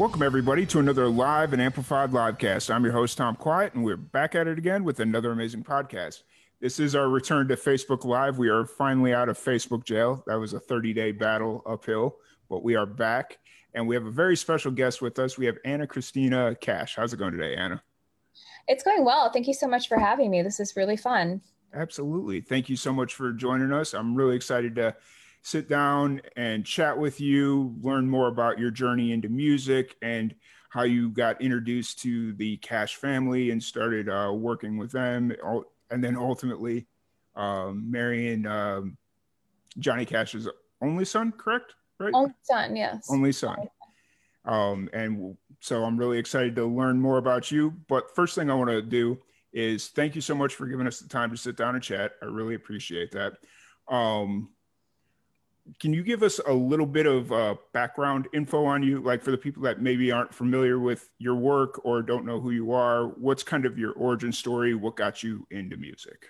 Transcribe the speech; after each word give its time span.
Welcome, 0.00 0.22
everybody, 0.22 0.64
to 0.64 0.78
another 0.78 1.10
live 1.10 1.52
and 1.52 1.60
amplified 1.60 2.10
livecast. 2.10 2.74
I'm 2.74 2.84
your 2.84 2.94
host, 2.94 3.18
Tom 3.18 3.36
Quiet, 3.36 3.74
and 3.74 3.84
we're 3.84 3.98
back 3.98 4.34
at 4.34 4.48
it 4.48 4.56
again 4.56 4.82
with 4.82 4.98
another 4.98 5.30
amazing 5.30 5.62
podcast. 5.62 6.22
This 6.58 6.80
is 6.80 6.94
our 6.94 7.10
return 7.10 7.48
to 7.48 7.54
Facebook 7.54 8.06
Live. 8.06 8.38
We 8.38 8.48
are 8.48 8.64
finally 8.64 9.12
out 9.12 9.28
of 9.28 9.36
Facebook 9.36 9.84
jail. 9.84 10.24
That 10.26 10.36
was 10.36 10.54
a 10.54 10.58
30 10.58 10.94
day 10.94 11.12
battle 11.12 11.62
uphill, 11.66 12.16
but 12.48 12.64
we 12.64 12.76
are 12.76 12.86
back. 12.86 13.40
And 13.74 13.86
we 13.86 13.94
have 13.94 14.06
a 14.06 14.10
very 14.10 14.38
special 14.38 14.70
guest 14.70 15.02
with 15.02 15.18
us. 15.18 15.36
We 15.36 15.44
have 15.44 15.58
Ana 15.66 15.86
Cristina 15.86 16.56
Cash. 16.58 16.96
How's 16.96 17.12
it 17.12 17.18
going 17.18 17.32
today, 17.32 17.54
Ana? 17.54 17.82
It's 18.68 18.82
going 18.82 19.04
well. 19.04 19.30
Thank 19.30 19.48
you 19.48 19.54
so 19.54 19.68
much 19.68 19.86
for 19.86 19.98
having 19.98 20.30
me. 20.30 20.40
This 20.40 20.60
is 20.60 20.76
really 20.76 20.96
fun. 20.96 21.42
Absolutely. 21.74 22.40
Thank 22.40 22.70
you 22.70 22.76
so 22.76 22.90
much 22.90 23.16
for 23.16 23.32
joining 23.34 23.70
us. 23.70 23.92
I'm 23.92 24.14
really 24.14 24.34
excited 24.34 24.76
to 24.76 24.96
sit 25.42 25.68
down 25.68 26.20
and 26.36 26.64
chat 26.64 26.98
with 26.98 27.20
you, 27.20 27.74
learn 27.80 28.08
more 28.08 28.28
about 28.28 28.58
your 28.58 28.70
journey 28.70 29.12
into 29.12 29.28
music 29.28 29.96
and 30.02 30.34
how 30.70 30.82
you 30.82 31.10
got 31.10 31.40
introduced 31.40 32.00
to 32.00 32.32
the 32.34 32.56
Cash 32.58 32.96
family 32.96 33.50
and 33.50 33.62
started 33.62 34.08
uh, 34.08 34.32
working 34.32 34.76
with 34.76 34.92
them, 34.92 35.32
and 35.90 36.04
then 36.04 36.16
ultimately 36.16 36.86
um, 37.34 37.90
marrying 37.90 38.46
um, 38.46 38.96
Johnny 39.78 40.04
Cash's 40.04 40.48
only 40.80 41.04
son, 41.04 41.32
correct? 41.32 41.74
Right? 41.98 42.14
Only 42.14 42.34
son, 42.42 42.76
yes. 42.76 43.08
Only 43.10 43.32
son. 43.32 43.56
Um, 44.44 44.88
and 44.92 45.36
so 45.60 45.84
I'm 45.84 45.96
really 45.96 46.18
excited 46.18 46.56
to 46.56 46.64
learn 46.64 47.00
more 47.00 47.18
about 47.18 47.50
you. 47.50 47.74
But 47.88 48.14
first 48.14 48.34
thing 48.34 48.50
I 48.50 48.54
want 48.54 48.70
to 48.70 48.80
do 48.82 49.18
is 49.52 49.88
thank 49.88 50.14
you 50.14 50.20
so 50.20 50.34
much 50.34 50.54
for 50.54 50.66
giving 50.66 50.86
us 50.86 51.00
the 51.00 51.08
time 51.08 51.30
to 51.30 51.36
sit 51.36 51.56
down 51.56 51.74
and 51.74 51.82
chat. 51.82 52.12
I 52.22 52.26
really 52.26 52.54
appreciate 52.54 53.10
that. 53.12 53.34
Um, 53.88 54.50
can 55.78 55.92
you 55.92 56.02
give 56.02 56.22
us 56.22 56.40
a 56.46 56.52
little 56.52 56.86
bit 56.86 57.06
of 57.06 57.32
uh, 57.32 57.54
background 57.72 58.28
info 58.32 58.64
on 58.64 58.82
you, 58.82 59.00
like 59.00 59.22
for 59.22 59.30
the 59.30 59.38
people 59.38 59.62
that 59.62 59.80
maybe 59.80 60.10
aren't 60.10 60.34
familiar 60.34 60.78
with 60.78 61.10
your 61.18 61.34
work 61.34 61.80
or 61.84 62.02
don't 62.02 62.24
know 62.24 62.40
who 62.40 62.50
you 62.50 62.72
are? 62.72 63.08
What's 63.08 63.42
kind 63.42 63.64
of 63.66 63.78
your 63.78 63.92
origin 63.92 64.32
story? 64.32 64.74
What 64.74 64.96
got 64.96 65.22
you 65.22 65.46
into 65.50 65.76
music? 65.76 66.26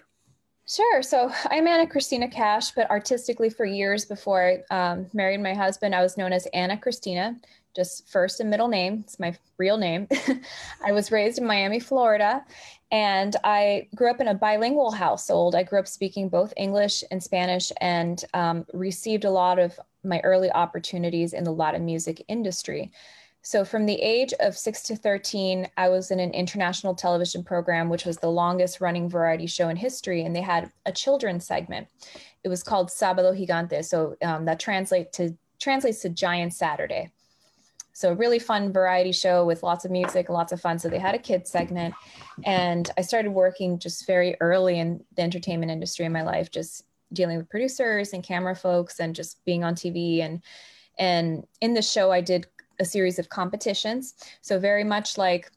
Sure. 0.66 1.02
So 1.02 1.32
I'm 1.46 1.66
Ana 1.66 1.86
Cristina 1.86 2.28
Cash, 2.28 2.72
but 2.72 2.88
artistically, 2.90 3.50
for 3.50 3.64
years 3.64 4.04
before 4.04 4.62
I 4.70 4.92
um, 4.92 5.06
married 5.12 5.40
my 5.40 5.54
husband, 5.54 5.94
I 5.94 6.02
was 6.02 6.16
known 6.16 6.32
as 6.32 6.46
Ana 6.54 6.76
Cristina, 6.76 7.36
just 7.74 8.08
first 8.08 8.40
and 8.40 8.50
middle 8.50 8.68
name. 8.68 9.00
It's 9.04 9.18
my 9.18 9.36
real 9.58 9.76
name. 9.76 10.08
I 10.84 10.92
was 10.92 11.12
raised 11.12 11.38
in 11.38 11.46
Miami, 11.46 11.80
Florida, 11.80 12.44
and 12.90 13.36
I 13.44 13.88
grew 13.94 14.10
up 14.10 14.20
in 14.20 14.28
a 14.28 14.34
bilingual 14.34 14.90
household. 14.90 15.54
I 15.54 15.62
grew 15.62 15.78
up 15.78 15.88
speaking 15.88 16.28
both 16.28 16.52
English 16.56 17.04
and 17.10 17.22
Spanish 17.22 17.70
and 17.80 18.24
um, 18.34 18.66
received 18.72 19.24
a 19.24 19.30
lot 19.30 19.58
of 19.58 19.78
my 20.02 20.20
early 20.20 20.50
opportunities 20.50 21.32
in 21.32 21.44
the 21.44 21.52
Latin 21.52 21.84
music 21.84 22.24
industry. 22.28 22.90
So, 23.42 23.64
from 23.64 23.86
the 23.86 24.00
age 24.00 24.34
of 24.40 24.56
six 24.56 24.82
to 24.82 24.96
13, 24.96 25.66
I 25.78 25.88
was 25.88 26.10
in 26.10 26.20
an 26.20 26.32
international 26.32 26.94
television 26.94 27.42
program, 27.42 27.88
which 27.88 28.04
was 28.04 28.18
the 28.18 28.30
longest 28.30 28.82
running 28.82 29.08
variety 29.08 29.46
show 29.46 29.70
in 29.70 29.76
history. 29.76 30.24
And 30.24 30.36
they 30.36 30.42
had 30.42 30.70
a 30.84 30.92
children's 30.92 31.46
segment. 31.46 31.88
It 32.44 32.48
was 32.48 32.62
called 32.62 32.90
Sábado 32.90 33.32
Gigante. 33.34 33.82
So, 33.82 34.16
um, 34.22 34.44
that 34.44 34.60
translate 34.60 35.12
to, 35.14 35.38
translates 35.58 36.02
to 36.02 36.10
Giant 36.10 36.52
Saturday. 36.52 37.12
So, 38.00 38.12
a 38.12 38.14
really 38.14 38.38
fun 38.38 38.72
variety 38.72 39.12
show 39.12 39.44
with 39.44 39.62
lots 39.62 39.84
of 39.84 39.90
music, 39.90 40.30
lots 40.30 40.52
of 40.52 40.60
fun. 40.60 40.78
So, 40.78 40.88
they 40.88 40.98
had 40.98 41.14
a 41.14 41.18
kids 41.18 41.50
segment. 41.50 41.94
And 42.46 42.90
I 42.96 43.02
started 43.02 43.32
working 43.32 43.78
just 43.78 44.06
very 44.06 44.36
early 44.40 44.78
in 44.78 45.04
the 45.16 45.22
entertainment 45.22 45.70
industry 45.70 46.06
in 46.06 46.12
my 46.12 46.22
life, 46.22 46.50
just 46.50 46.86
dealing 47.12 47.36
with 47.36 47.50
producers 47.50 48.14
and 48.14 48.24
camera 48.24 48.56
folks 48.56 49.00
and 49.00 49.14
just 49.14 49.44
being 49.44 49.64
on 49.64 49.74
TV. 49.74 50.20
And, 50.20 50.42
and 50.98 51.46
in 51.60 51.74
the 51.74 51.82
show, 51.82 52.10
I 52.10 52.22
did 52.22 52.46
a 52.78 52.86
series 52.86 53.18
of 53.18 53.28
competitions. 53.28 54.14
So, 54.40 54.58
very 54.58 54.82
much 54.82 55.18
like 55.18 55.50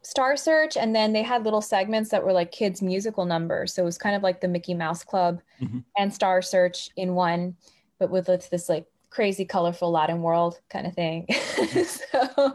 Star 0.00 0.38
Search. 0.38 0.78
And 0.78 0.96
then 0.96 1.12
they 1.12 1.22
had 1.22 1.44
little 1.44 1.60
segments 1.60 2.08
that 2.08 2.24
were 2.24 2.32
like 2.32 2.52
kids' 2.52 2.80
musical 2.80 3.26
numbers. 3.26 3.74
So, 3.74 3.82
it 3.82 3.84
was 3.84 3.98
kind 3.98 4.16
of 4.16 4.22
like 4.22 4.40
the 4.40 4.48
Mickey 4.48 4.72
Mouse 4.72 5.04
Club 5.04 5.42
mm-hmm. 5.60 5.80
and 5.98 6.14
Star 6.14 6.40
Search 6.40 6.88
in 6.96 7.14
one, 7.14 7.56
but 7.98 8.10
with 8.10 8.28
this 8.48 8.70
like 8.70 8.86
crazy 9.10 9.44
colorful 9.44 9.90
latin 9.90 10.22
world 10.22 10.60
kind 10.70 10.86
of 10.86 10.94
thing 10.94 11.26
so 11.84 12.54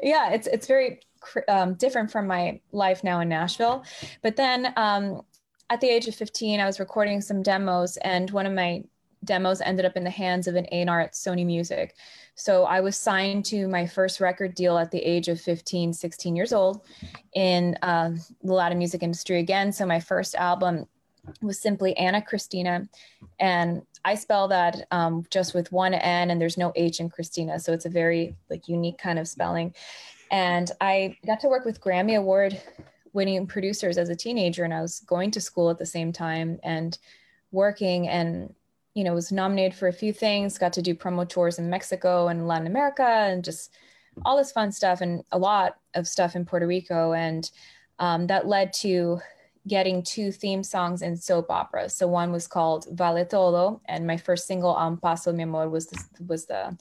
yeah 0.00 0.30
it's 0.30 0.46
it's 0.46 0.66
very 0.66 1.00
um, 1.48 1.74
different 1.74 2.10
from 2.10 2.26
my 2.26 2.60
life 2.72 3.02
now 3.02 3.20
in 3.20 3.28
nashville 3.28 3.84
but 4.22 4.36
then 4.36 4.72
um, 4.76 5.22
at 5.70 5.80
the 5.80 5.88
age 5.88 6.06
of 6.06 6.14
15 6.14 6.60
i 6.60 6.66
was 6.66 6.78
recording 6.78 7.20
some 7.20 7.42
demos 7.42 7.96
and 7.98 8.30
one 8.30 8.46
of 8.46 8.52
my 8.52 8.82
demos 9.26 9.60
ended 9.60 9.84
up 9.84 9.96
in 9.96 10.04
the 10.04 10.10
hands 10.10 10.46
of 10.46 10.54
an 10.54 10.66
A&R 10.72 11.00
at 11.00 11.12
Sony 11.12 11.44
Music. 11.44 11.94
So 12.34 12.64
I 12.64 12.80
was 12.80 12.96
signed 12.96 13.44
to 13.46 13.68
my 13.68 13.86
first 13.86 14.20
record 14.20 14.54
deal 14.54 14.78
at 14.78 14.90
the 14.90 14.98
age 14.98 15.28
of 15.28 15.40
15, 15.40 15.92
16 15.92 16.36
years 16.36 16.52
old 16.52 16.86
in 17.34 17.76
uh, 17.82 18.12
the 18.42 18.52
Latin 18.52 18.78
music 18.78 19.02
industry 19.02 19.40
again. 19.40 19.72
So 19.72 19.84
my 19.84 20.00
first 20.00 20.34
album 20.34 20.86
was 21.42 21.60
simply 21.60 21.96
Ana 21.96 22.22
Cristina. 22.22 22.88
And 23.40 23.82
I 24.04 24.14
spell 24.14 24.48
that 24.48 24.86
um, 24.90 25.24
just 25.30 25.54
with 25.54 25.72
one 25.72 25.94
N 25.94 26.30
and 26.30 26.40
there's 26.40 26.58
no 26.58 26.72
H 26.76 27.00
in 27.00 27.10
Cristina. 27.10 27.58
So 27.58 27.72
it's 27.72 27.86
a 27.86 27.90
very 27.90 28.36
like 28.50 28.68
unique 28.68 28.98
kind 28.98 29.18
of 29.18 29.28
spelling. 29.28 29.74
And 30.30 30.70
I 30.80 31.16
got 31.26 31.40
to 31.40 31.48
work 31.48 31.64
with 31.64 31.80
Grammy 31.80 32.16
Award 32.16 32.60
winning 33.12 33.46
producers 33.46 33.96
as 33.96 34.10
a 34.10 34.14
teenager 34.14 34.62
and 34.62 34.74
I 34.74 34.82
was 34.82 35.00
going 35.00 35.30
to 35.32 35.40
school 35.40 35.70
at 35.70 35.78
the 35.78 35.86
same 35.86 36.12
time 36.12 36.60
and 36.62 36.96
working 37.50 38.08
and 38.08 38.54
you 38.92 39.04
know 39.04 39.14
was 39.14 39.32
nominated 39.32 39.74
for 39.74 39.88
a 39.88 39.92
few 39.92 40.12
things 40.12 40.58
got 40.58 40.74
to 40.74 40.82
do 40.82 40.94
promo 40.94 41.26
tours 41.26 41.58
in 41.58 41.70
Mexico 41.70 42.28
and 42.28 42.46
Latin 42.46 42.66
America 42.66 43.02
and 43.02 43.42
just 43.42 43.72
all 44.26 44.36
this 44.36 44.52
fun 44.52 44.70
stuff 44.70 45.00
and 45.00 45.24
a 45.32 45.38
lot 45.38 45.78
of 45.94 46.06
stuff 46.06 46.36
in 46.36 46.44
Puerto 46.44 46.66
Rico 46.66 47.14
and 47.14 47.50
um, 47.98 48.26
that 48.26 48.46
led 48.46 48.72
to 48.74 49.18
getting 49.66 50.02
two 50.02 50.30
theme 50.30 50.62
songs 50.62 51.02
in 51.02 51.16
soap 51.16 51.50
operas. 51.50 51.94
So 51.94 52.06
one 52.06 52.32
was 52.32 52.46
called 52.46 52.86
Vale 52.92 53.24
Todo, 53.24 53.80
and 53.86 54.06
my 54.06 54.16
first 54.16 54.46
single, 54.46 54.76
"Un 54.76 54.96
Paso 54.96 55.32
Mi 55.32 55.42
Amor," 55.42 55.68
was 55.68 55.86
the, 55.86 56.04
was 56.26 56.46
the 56.46 56.76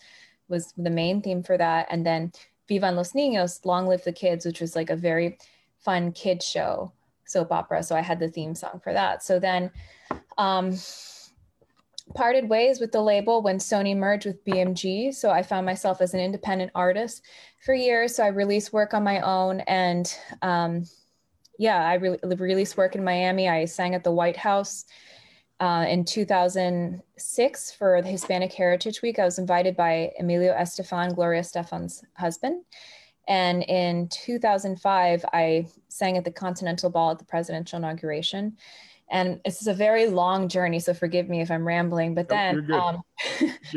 was 0.47 0.73
the 0.77 0.89
main 0.89 1.21
theme 1.21 1.43
for 1.43 1.57
that. 1.57 1.87
And 1.89 2.05
then 2.05 2.31
"Vivan 2.67 2.95
los 2.95 3.13
Niños," 3.13 3.65
"Long 3.65 3.87
Live 3.87 4.03
the 4.03 4.11
Kids," 4.11 4.45
which 4.45 4.61
was 4.61 4.75
like 4.75 4.89
a 4.89 4.95
very 4.95 5.37
fun 5.79 6.11
kid 6.11 6.41
show 6.41 6.91
soap 7.25 7.51
opera. 7.51 7.83
So 7.83 7.95
I 7.95 8.01
had 8.01 8.19
the 8.19 8.29
theme 8.29 8.55
song 8.55 8.79
for 8.83 8.93
that. 8.93 9.23
So 9.23 9.39
then. 9.39 9.71
Um, 10.37 10.77
parted 12.13 12.47
ways 12.47 12.79
with 12.79 12.91
the 12.91 13.01
label 13.01 13.41
when 13.41 13.57
Sony 13.57 13.97
merged 13.97 14.27
with 14.27 14.43
BMG. 14.45 15.13
So 15.13 15.31
I 15.31 15.41
found 15.41 15.65
myself 15.65 16.01
as 16.01 16.13
an 16.13 16.19
independent 16.19 16.71
artist 16.75 17.23
for 17.63 17.73
years. 17.73 18.15
So 18.15 18.23
I 18.23 18.27
released 18.27 18.73
work 18.73 18.93
on 18.93 19.03
my 19.03 19.21
own 19.21 19.61
and 19.61 20.15
um, 20.43 20.85
yeah, 21.57 21.83
I 21.83 21.95
re- 21.95 22.19
released 22.23 22.77
work 22.77 22.95
in 22.95 23.03
Miami. 23.03 23.49
I 23.49 23.65
sang 23.65 23.95
at 23.95 24.03
the 24.03 24.11
White 24.11 24.37
House 24.37 24.85
uh, 25.59 25.85
in 25.87 26.03
2006 26.03 27.71
for 27.71 28.01
the 28.01 28.09
Hispanic 28.09 28.53
Heritage 28.53 29.01
Week. 29.01 29.19
I 29.19 29.25
was 29.25 29.39
invited 29.39 29.75
by 29.75 30.11
Emilio 30.19 30.53
Estefan, 30.53 31.15
Gloria 31.15 31.41
Estefan's 31.41 32.03
husband. 32.15 32.63
And 33.27 33.63
in 33.63 34.07
2005, 34.09 35.25
I 35.33 35.67
sang 35.87 36.17
at 36.17 36.25
the 36.25 36.31
Continental 36.31 36.89
Ball 36.89 37.11
at 37.11 37.19
the 37.19 37.25
presidential 37.25 37.77
inauguration 37.77 38.57
and 39.09 39.39
this 39.45 39.61
is 39.61 39.67
a 39.67 39.73
very 39.73 40.07
long 40.07 40.47
journey 40.49 40.79
so 40.79 40.93
forgive 40.93 41.29
me 41.29 41.41
if 41.41 41.51
i'm 41.51 41.65
rambling 41.65 42.15
but 42.15 42.27
then 42.27 42.71
um, 42.71 43.01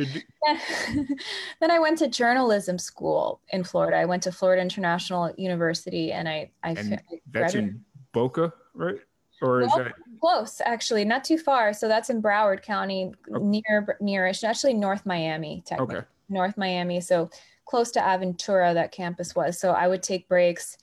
then 1.61 1.71
i 1.71 1.79
went 1.79 1.99
to 1.99 2.09
journalism 2.09 2.79
school 2.79 3.41
in 3.51 3.63
florida. 3.63 3.97
I 3.97 4.05
went 4.05 4.23
to 4.25 4.33
florida 4.33 4.63
international 4.63 5.33
university 5.37 6.13
and 6.13 6.29
i 6.29 6.51
i 6.63 6.71
and 6.71 7.03
that's 7.31 7.55
in 7.55 7.85
boca 8.13 8.53
right? 8.75 8.99
Or 9.41 9.63
is 9.63 9.73
that 9.75 9.95
close 10.21 10.61
actually 10.65 11.05
not 11.05 11.23
too 11.23 11.39
far. 11.39 11.73
So 11.73 11.87
that's 11.87 12.11
in 12.11 12.21
broward 12.21 12.63
county 12.63 13.13
oh. 13.33 13.39
near 13.39 13.97
nearish 14.03 14.43
actually 14.43 14.75
north 14.75 15.07
miami 15.07 15.63
technically. 15.65 15.97
Okay. 15.99 16.07
north 16.29 16.57
miami 16.57 17.01
so 17.01 17.31
close 17.65 17.91
to 17.93 18.01
aventura 18.01 18.75
that 18.75 18.91
campus 18.91 19.37
was. 19.37 19.61
So 19.61 19.73
i 19.73 19.87
would 19.87 20.03
take 20.03 20.29
breaks 20.29 20.77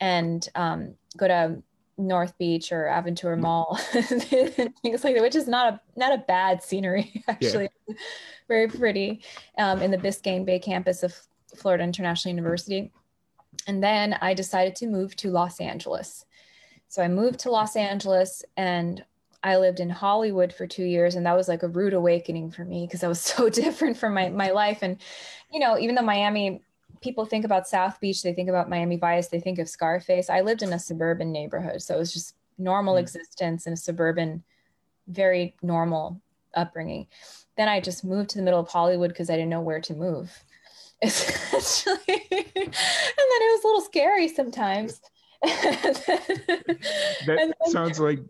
and 0.00 0.46
um, 0.56 0.94
go 1.16 1.28
to 1.28 1.62
North 1.98 2.36
Beach 2.38 2.72
or 2.72 2.84
Aventura 2.84 3.38
Mall, 3.38 3.76
things 3.92 5.04
like 5.04 5.14
that, 5.14 5.22
which 5.22 5.36
is 5.36 5.46
not 5.46 5.74
a 5.74 5.80
not 5.96 6.12
a 6.12 6.18
bad 6.18 6.62
scenery 6.62 7.22
actually, 7.28 7.68
yeah. 7.86 7.94
very 8.48 8.68
pretty 8.68 9.22
um, 9.58 9.82
in 9.82 9.90
the 9.90 9.98
Biscayne 9.98 10.44
Bay 10.44 10.58
campus 10.58 11.02
of 11.02 11.14
Florida 11.54 11.84
International 11.84 12.34
University. 12.34 12.90
And 13.66 13.82
then 13.82 14.14
I 14.20 14.34
decided 14.34 14.74
to 14.76 14.86
move 14.86 15.14
to 15.16 15.30
Los 15.30 15.60
Angeles. 15.60 16.24
So 16.88 17.02
I 17.02 17.08
moved 17.08 17.40
to 17.40 17.50
Los 17.50 17.76
Angeles 17.76 18.42
and 18.56 19.04
I 19.44 19.56
lived 19.56 19.80
in 19.80 19.90
Hollywood 19.90 20.52
for 20.52 20.66
two 20.66 20.84
years, 20.84 21.16
and 21.16 21.26
that 21.26 21.36
was 21.36 21.48
like 21.48 21.62
a 21.62 21.68
rude 21.68 21.94
awakening 21.94 22.52
for 22.52 22.64
me 22.64 22.86
because 22.86 23.02
I 23.02 23.08
was 23.08 23.20
so 23.20 23.48
different 23.48 23.96
from 23.96 24.14
my 24.14 24.28
my 24.28 24.50
life. 24.50 24.78
And 24.82 24.98
you 25.50 25.60
know, 25.60 25.78
even 25.78 25.94
though 25.94 26.02
Miami 26.02 26.62
people 27.02 27.24
think 27.24 27.44
about 27.44 27.68
South 27.68 28.00
Beach, 28.00 28.22
they 28.22 28.32
think 28.32 28.48
about 28.48 28.70
Miami 28.70 28.96
Vice, 28.96 29.28
they 29.28 29.40
think 29.40 29.58
of 29.58 29.68
Scarface. 29.68 30.30
I 30.30 30.40
lived 30.40 30.62
in 30.62 30.72
a 30.72 30.78
suburban 30.78 31.32
neighborhood, 31.32 31.82
so 31.82 31.94
it 31.94 31.98
was 31.98 32.12
just 32.12 32.36
normal 32.58 32.94
mm-hmm. 32.94 33.02
existence 33.02 33.66
in 33.66 33.72
a 33.72 33.76
suburban, 33.76 34.42
very 35.08 35.54
normal 35.62 36.20
upbringing. 36.54 37.06
Then 37.56 37.68
I 37.68 37.80
just 37.80 38.04
moved 38.04 38.30
to 38.30 38.38
the 38.38 38.44
middle 38.44 38.60
of 38.60 38.68
Hollywood 38.68 39.10
because 39.10 39.30
I 39.30 39.34
didn't 39.34 39.50
know 39.50 39.60
where 39.60 39.80
to 39.80 39.94
move. 39.94 40.32
Essentially, 41.02 41.98
and 42.30 42.44
then 42.54 43.40
it 43.40 43.52
was 43.52 43.64
a 43.64 43.66
little 43.66 43.80
scary 43.80 44.28
sometimes. 44.28 45.00
that 45.42 46.72
then, 47.26 47.52
sounds 47.66 47.98
like 47.98 48.20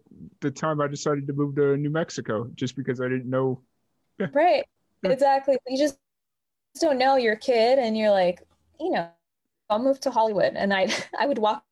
the 0.41 0.51
time 0.51 0.81
I 0.81 0.87
decided 0.87 1.27
to 1.27 1.35
move 1.35 1.55
to 1.57 1.77
New 1.77 1.91
Mexico, 1.91 2.51
just 2.55 2.75
because 2.75 3.03
I 3.03 3.09
didn't 3.09 3.29
know. 3.29 3.61
right, 4.33 4.65
exactly. 5.05 5.59
You 5.69 5.77
just 5.77 5.99
don't 6.81 6.97
know 6.97 7.17
your 7.17 7.37
kid, 7.37 7.79
and 7.79 7.99
you're 7.99 8.11
like, 8.11 8.41
you 8.81 8.91
know, 8.91 9.09
I'll 9.71 9.79
move 9.79 10.01
to 10.01 10.11
Hollywood. 10.11 10.55
And 10.55 10.73
I 10.73 10.89
I 11.19 11.27
would 11.27 11.39
walk 11.39 11.65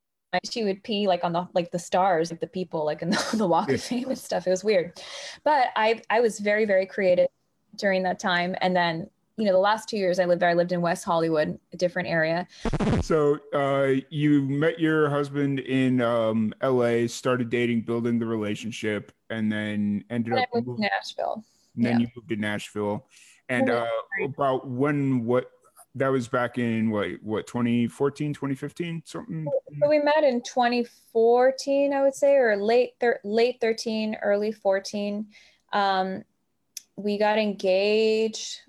she 0.49 0.63
would 0.63 0.85
pee 0.85 1.09
like 1.09 1.25
on 1.25 1.33
the 1.33 1.49
like 1.55 1.71
the 1.71 1.79
stars, 1.79 2.31
like 2.31 2.41
the 2.41 2.47
people 2.47 2.85
like 2.85 3.03
in 3.03 3.11
the, 3.11 3.29
the 3.35 3.47
walk 3.47 3.71
of 3.71 3.83
fame 3.83 4.09
and 4.09 4.19
stuff. 4.19 4.47
It 4.47 4.51
was 4.51 4.65
weird. 4.65 5.01
But 5.45 5.69
I 5.77 6.03
I 6.09 6.21
was 6.21 6.39
very, 6.39 6.65
very 6.65 6.87
creative 6.87 7.29
during 7.77 8.03
that 8.05 8.19
time. 8.19 8.55
And 8.61 8.75
then 8.75 9.11
you 9.37 9.47
know 9.47 9.53
the 9.53 9.59
last 9.59 9.89
two 9.89 9.97
years 9.97 10.19
i 10.19 10.27
lived 10.27 10.43
there 10.43 10.51
i 10.51 10.55
lived 10.55 10.71
in 10.71 10.83
west 10.83 11.03
hollywood 11.03 11.59
a 11.73 11.77
different 11.79 12.07
area 12.07 12.47
so 13.01 13.39
uh, 13.55 13.95
you 14.11 14.43
met 14.43 14.79
your 14.79 15.09
husband 15.09 15.61
in 15.61 16.03
um, 16.03 16.53
la 16.63 17.07
started 17.07 17.49
dating 17.49 17.81
building 17.81 18.19
the 18.19 18.27
relationship 18.27 19.13
and 19.31 19.51
then 19.51 20.05
ended 20.11 20.35
and 20.35 20.43
up 20.43 20.49
moving 20.53 20.77
to 20.77 20.83
nashville 20.83 21.43
and 21.75 21.87
then 21.87 21.93
yeah. 21.93 21.99
you 22.01 22.09
moved 22.15 22.29
to 22.29 22.37
nashville 22.37 23.07
and 23.49 23.71
uh, 23.71 23.87
about 24.23 24.69
when 24.69 25.25
what 25.25 25.51
that 25.97 26.09
was 26.09 26.29
back 26.29 26.59
in 26.59 26.91
what 26.91 27.11
what 27.23 27.47
2014 27.47 28.33
2015 28.33 29.03
something? 29.05 29.47
So 29.81 29.89
we 29.89 29.99
met 29.99 30.23
in 30.23 30.41
2014 30.43 31.93
i 31.93 32.03
would 32.03 32.15
say 32.15 32.35
or 32.35 32.57
late 32.57 32.93
thir- 33.01 33.21
late 33.25 33.61
13 33.61 34.17
early 34.23 34.53
14 34.53 35.27
um, 35.73 36.25
we 36.97 37.19
got 37.19 37.39
engaged 37.39 38.61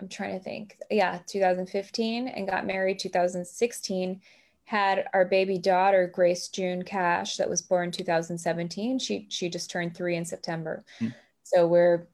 i'm 0.00 0.08
trying 0.08 0.38
to 0.38 0.44
think 0.44 0.76
yeah 0.90 1.18
2015 1.26 2.28
and 2.28 2.48
got 2.48 2.66
married 2.66 2.98
2016 2.98 4.20
had 4.64 5.06
our 5.14 5.24
baby 5.24 5.58
daughter 5.58 6.06
grace 6.06 6.48
june 6.48 6.82
cash 6.82 7.36
that 7.38 7.48
was 7.48 7.62
born 7.62 7.90
2017 7.90 8.98
she 8.98 9.26
she 9.30 9.48
just 9.48 9.70
turned 9.70 9.96
three 9.96 10.16
in 10.16 10.24
september. 10.24 10.84
Hmm. 11.00 11.08
so 11.42 11.66
we're 11.66 12.06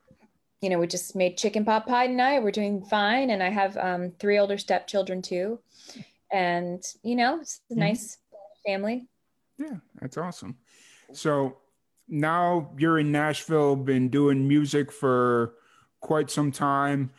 you 0.65 0.71
know, 0.71 0.79
we 0.79 0.87
just 0.87 1.15
made 1.15 1.37
chicken 1.37 1.63
pot 1.63 1.87
pie 1.87 2.07
tonight. 2.07 2.43
We're 2.43 2.51
doing 2.51 2.83
fine. 2.83 3.29
And 3.29 3.43
I 3.43 3.51
have 3.51 3.77
um, 3.77 4.13
three 4.19 4.39
older 4.39 4.57
stepchildren 4.57 5.21
too. 5.21 5.61
And, 6.33 6.83
you 7.03 7.17
know, 7.17 7.41
it's 7.43 7.61
a 7.71 7.75
mm-hmm. 7.75 7.81
nice 7.81 8.17
family. 8.67 9.07
Yeah, 9.59 9.77
that's 10.01 10.17
awesome. 10.17 10.57
So 11.13 11.59
now 12.09 12.71
you're 12.79 12.99
in 12.99 13.13
Nashville, 13.13 13.77
been 13.77 14.09
doing 14.09 14.49
music 14.49 14.91
for 14.91 15.57
quite 16.01 16.31
some 16.31 16.51
time. 16.51 17.11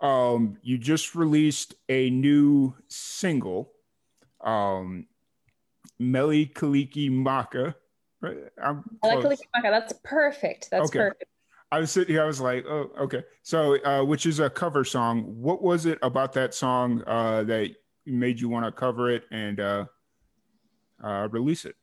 Um, 0.00 0.56
you 0.62 0.78
just 0.78 1.14
released 1.14 1.74
a 1.90 2.08
new 2.08 2.74
single, 2.88 3.70
um, 4.40 5.08
Mele 5.98 6.46
Kalikimaka. 6.46 7.74
Right? 8.22 8.38
Mele 8.56 9.22
Kaliki 9.22 9.44
Maka. 9.54 9.68
That's 9.70 9.92
perfect. 10.02 10.70
That's 10.70 10.88
okay. 10.88 11.00
perfect. 11.00 11.24
I 11.74 11.80
was 11.80 11.90
sitting 11.90 12.14
here, 12.14 12.22
I 12.22 12.26
was 12.26 12.40
like, 12.40 12.64
oh, 12.66 12.88
okay. 13.00 13.24
So, 13.42 13.82
uh, 13.84 14.04
which 14.04 14.26
is 14.26 14.38
a 14.38 14.48
cover 14.48 14.84
song. 14.84 15.22
What 15.22 15.60
was 15.60 15.86
it 15.86 15.98
about 16.02 16.32
that 16.34 16.54
song 16.54 17.02
uh, 17.04 17.42
that 17.44 17.70
made 18.06 18.40
you 18.40 18.48
want 18.48 18.64
to 18.64 18.70
cover 18.70 19.10
it 19.10 19.24
and 19.32 19.58
uh, 19.58 19.86
uh, 21.02 21.26
release 21.32 21.64
it? 21.64 21.74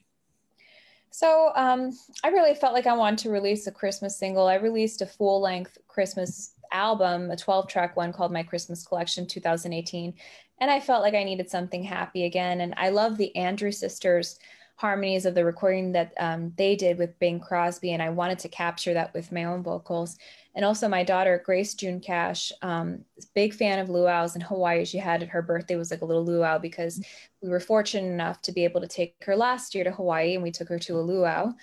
So, 1.09 1.51
um, 1.55 1.91
I 2.23 2.29
really 2.29 2.55
felt 2.55 2.73
like 2.73 2.87
I 2.87 2.93
wanted 2.93 3.19
to 3.23 3.31
release 3.31 3.67
a 3.67 3.71
Christmas 3.71 4.17
single. 4.17 4.47
I 4.47 4.55
released 4.55 5.01
a 5.01 5.05
full 5.05 5.41
length 5.41 5.77
Christmas 5.89 6.53
album, 6.71 7.29
a 7.29 7.35
12 7.35 7.67
track 7.67 7.97
one 7.97 8.13
called 8.13 8.31
My 8.31 8.43
Christmas 8.43 8.87
Collection 8.87 9.27
2018. 9.27 10.13
And 10.61 10.71
I 10.71 10.79
felt 10.79 11.01
like 11.01 11.15
I 11.15 11.25
needed 11.25 11.49
something 11.49 11.83
happy 11.83 12.23
again. 12.23 12.61
And 12.61 12.73
I 12.77 12.91
love 12.91 13.17
the 13.17 13.35
Andrews 13.35 13.77
Sisters 13.77 14.39
harmonies 14.81 15.27
of 15.27 15.35
the 15.35 15.45
recording 15.45 15.91
that 15.91 16.11
um, 16.19 16.51
they 16.57 16.75
did 16.75 16.97
with 16.97 17.17
Bing 17.19 17.39
Crosby, 17.39 17.93
and 17.93 18.01
I 18.01 18.09
wanted 18.09 18.39
to 18.39 18.49
capture 18.49 18.95
that 18.95 19.13
with 19.13 19.31
my 19.31 19.43
own 19.43 19.61
vocals. 19.61 20.17
And 20.55 20.65
also, 20.65 20.89
my 20.89 21.03
daughter 21.03 21.39
Grace 21.45 21.75
June 21.75 21.99
Cash, 21.99 22.51
um, 22.63 23.05
big 23.35 23.53
fan 23.53 23.77
of 23.77 23.89
luau's 23.89 24.35
in 24.35 24.41
Hawaii. 24.41 24.83
She 24.83 24.97
had 24.97 25.21
her 25.21 25.43
birthday 25.43 25.75
was 25.75 25.91
like 25.91 26.01
a 26.01 26.05
little 26.05 26.25
luau 26.25 26.57
because 26.57 26.99
we 27.43 27.49
were 27.49 27.59
fortunate 27.59 28.09
enough 28.09 28.41
to 28.41 28.51
be 28.51 28.63
able 28.63 28.81
to 28.81 28.87
take 28.87 29.13
her 29.23 29.35
last 29.35 29.75
year 29.75 29.83
to 29.83 29.91
Hawaii, 29.91 30.33
and 30.33 30.41
we 30.41 30.49
took 30.49 30.67
her 30.67 30.79
to 30.79 30.99
a 30.99 31.01
luau. 31.01 31.53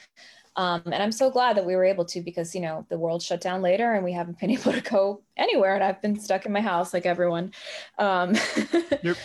Um, 0.54 0.82
and 0.86 1.02
I'm 1.02 1.12
so 1.12 1.28
glad 1.28 1.56
that 1.56 1.66
we 1.66 1.74
were 1.74 1.84
able 1.84 2.04
to 2.04 2.20
because 2.20 2.54
you 2.54 2.60
know 2.60 2.86
the 2.88 2.98
world 2.98 3.20
shut 3.20 3.40
down 3.40 3.62
later 3.62 3.94
and 3.94 4.04
we 4.04 4.12
haven't 4.12 4.38
been 4.38 4.50
able 4.58 4.72
to 4.72 4.80
go 4.80 5.22
anywhere, 5.36 5.74
and 5.74 5.82
I've 5.82 6.00
been 6.00 6.20
stuck 6.20 6.46
in 6.46 6.52
my 6.52 6.60
house 6.60 6.94
like 6.94 7.04
everyone. 7.04 7.52
Um, 7.98 8.36
yep. 9.02 9.16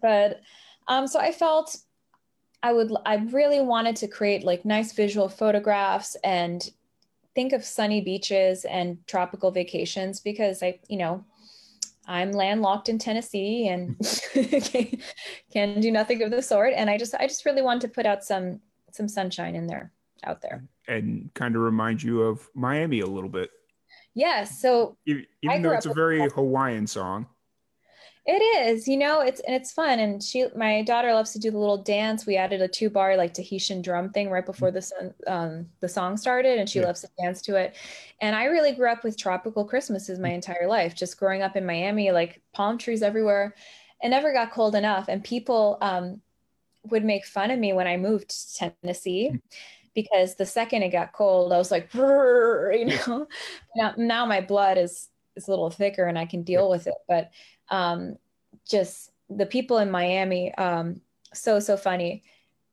But 0.00 0.42
um, 0.86 1.06
so 1.06 1.18
I 1.18 1.32
felt 1.32 1.76
I 2.62 2.72
would 2.72 2.92
I 3.06 3.16
really 3.16 3.60
wanted 3.60 3.96
to 3.96 4.08
create 4.08 4.44
like 4.44 4.64
nice 4.64 4.92
visual 4.92 5.28
photographs 5.28 6.16
and 6.24 6.68
think 7.34 7.52
of 7.52 7.64
sunny 7.64 8.00
beaches 8.00 8.64
and 8.64 8.98
tropical 9.06 9.52
vacations 9.52 10.18
because 10.18 10.60
I, 10.60 10.80
you 10.88 10.98
know, 10.98 11.24
I'm 12.08 12.32
landlocked 12.32 12.88
in 12.88 12.98
Tennessee 12.98 13.68
and 13.68 13.96
mm. 13.98 15.02
can 15.52 15.80
do 15.80 15.92
nothing 15.92 16.22
of 16.22 16.32
the 16.32 16.42
sort. 16.42 16.72
And 16.74 16.90
I 16.90 16.98
just 16.98 17.14
I 17.14 17.28
just 17.28 17.44
really 17.44 17.62
wanted 17.62 17.82
to 17.82 17.88
put 17.88 18.06
out 18.06 18.24
some 18.24 18.60
some 18.90 19.08
sunshine 19.08 19.54
in 19.54 19.66
there 19.66 19.92
out 20.24 20.42
there. 20.42 20.64
And 20.88 21.30
kind 21.34 21.54
of 21.54 21.62
remind 21.62 22.02
you 22.02 22.22
of 22.22 22.48
Miami 22.54 23.00
a 23.00 23.06
little 23.06 23.30
bit. 23.30 23.50
Yes. 24.14 24.60
So 24.60 24.96
even, 25.06 25.26
even 25.42 25.62
though 25.62 25.72
it's 25.72 25.86
a 25.86 25.94
very 25.94 26.28
Hawaiian 26.30 26.86
song. 26.88 27.26
It 28.30 28.42
is, 28.66 28.86
you 28.86 28.98
know, 28.98 29.22
it's 29.22 29.40
and 29.40 29.56
it's 29.56 29.72
fun. 29.72 30.00
And 30.00 30.22
she, 30.22 30.44
my 30.54 30.82
daughter, 30.82 31.14
loves 31.14 31.32
to 31.32 31.38
do 31.38 31.50
the 31.50 31.56
little 31.56 31.82
dance. 31.82 32.26
We 32.26 32.36
added 32.36 32.60
a 32.60 32.68
two 32.68 32.90
bar 32.90 33.16
like 33.16 33.32
Tahitian 33.32 33.80
drum 33.80 34.10
thing 34.10 34.28
right 34.28 34.44
before 34.44 34.70
the 34.70 34.82
song, 34.82 35.14
um, 35.26 35.66
the 35.80 35.88
song 35.88 36.18
started, 36.18 36.58
and 36.58 36.68
she 36.68 36.80
yeah. 36.80 36.88
loves 36.88 37.00
to 37.00 37.08
dance 37.18 37.40
to 37.42 37.56
it. 37.56 37.74
And 38.20 38.36
I 38.36 38.44
really 38.44 38.72
grew 38.72 38.92
up 38.92 39.02
with 39.02 39.16
tropical 39.16 39.64
Christmases 39.64 40.18
my 40.18 40.28
entire 40.28 40.68
life. 40.68 40.94
Just 40.94 41.18
growing 41.18 41.40
up 41.40 41.56
in 41.56 41.64
Miami, 41.64 42.10
like 42.10 42.42
palm 42.52 42.76
trees 42.76 43.02
everywhere. 43.02 43.54
It 44.02 44.10
never 44.10 44.34
got 44.34 44.52
cold 44.52 44.74
enough, 44.74 45.06
and 45.08 45.24
people 45.24 45.78
um, 45.80 46.20
would 46.84 47.06
make 47.06 47.24
fun 47.24 47.50
of 47.50 47.58
me 47.58 47.72
when 47.72 47.86
I 47.86 47.96
moved 47.96 48.28
to 48.28 48.72
Tennessee. 48.82 49.40
Because 49.94 50.34
the 50.34 50.44
second 50.44 50.82
it 50.82 50.90
got 50.90 51.14
cold, 51.14 51.50
I 51.50 51.56
was 51.56 51.70
like, 51.70 51.88
you 51.94 52.84
know. 53.06 53.26
now, 53.74 53.94
now 53.96 54.26
my 54.26 54.42
blood 54.42 54.76
is 54.76 55.08
is 55.34 55.48
a 55.48 55.50
little 55.50 55.70
thicker 55.70 56.04
and 56.04 56.18
I 56.18 56.26
can 56.26 56.42
deal 56.42 56.68
with 56.68 56.86
it. 56.86 56.94
But 57.08 57.30
um, 57.70 58.16
just 58.68 59.10
the 59.28 59.46
people 59.46 59.78
in 59.78 59.90
Miami, 59.90 60.54
um, 60.54 61.00
so 61.32 61.60
so 61.60 61.76
funny. 61.76 62.22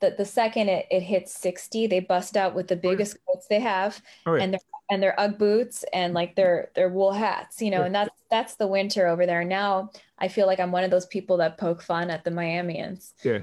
That 0.01 0.17
the 0.17 0.25
second 0.25 0.67
it, 0.67 0.87
it 0.91 1.01
hits 1.01 1.33
60, 1.39 1.87
they 1.87 2.01
bust 2.01 2.35
out 2.35 2.53
with 2.53 2.67
the 2.67 2.75
biggest 2.75 3.17
coats 3.25 3.47
they 3.47 3.61
have 3.61 4.01
oh, 4.25 4.35
yeah. 4.35 4.43
and 4.43 4.53
their 4.53 4.59
and 4.89 5.01
their 5.01 5.19
UGG 5.19 5.37
boots 5.37 5.85
and 5.93 6.13
like 6.13 6.35
their 6.35 6.69
their 6.75 6.89
wool 6.89 7.13
hats, 7.13 7.61
you 7.61 7.71
know, 7.71 7.79
yeah. 7.79 7.85
and 7.85 7.95
that's 7.95 8.21
that's 8.29 8.55
the 8.55 8.67
winter 8.67 9.07
over 9.07 9.25
there. 9.25 9.43
Now 9.43 9.91
I 10.17 10.27
feel 10.27 10.47
like 10.47 10.59
I'm 10.59 10.71
one 10.71 10.83
of 10.83 10.91
those 10.91 11.05
people 11.05 11.37
that 11.37 11.57
poke 11.57 11.81
fun 11.81 12.09
at 12.09 12.23
the 12.23 12.31
Miamians. 12.31 13.13
Yeah. 13.23 13.39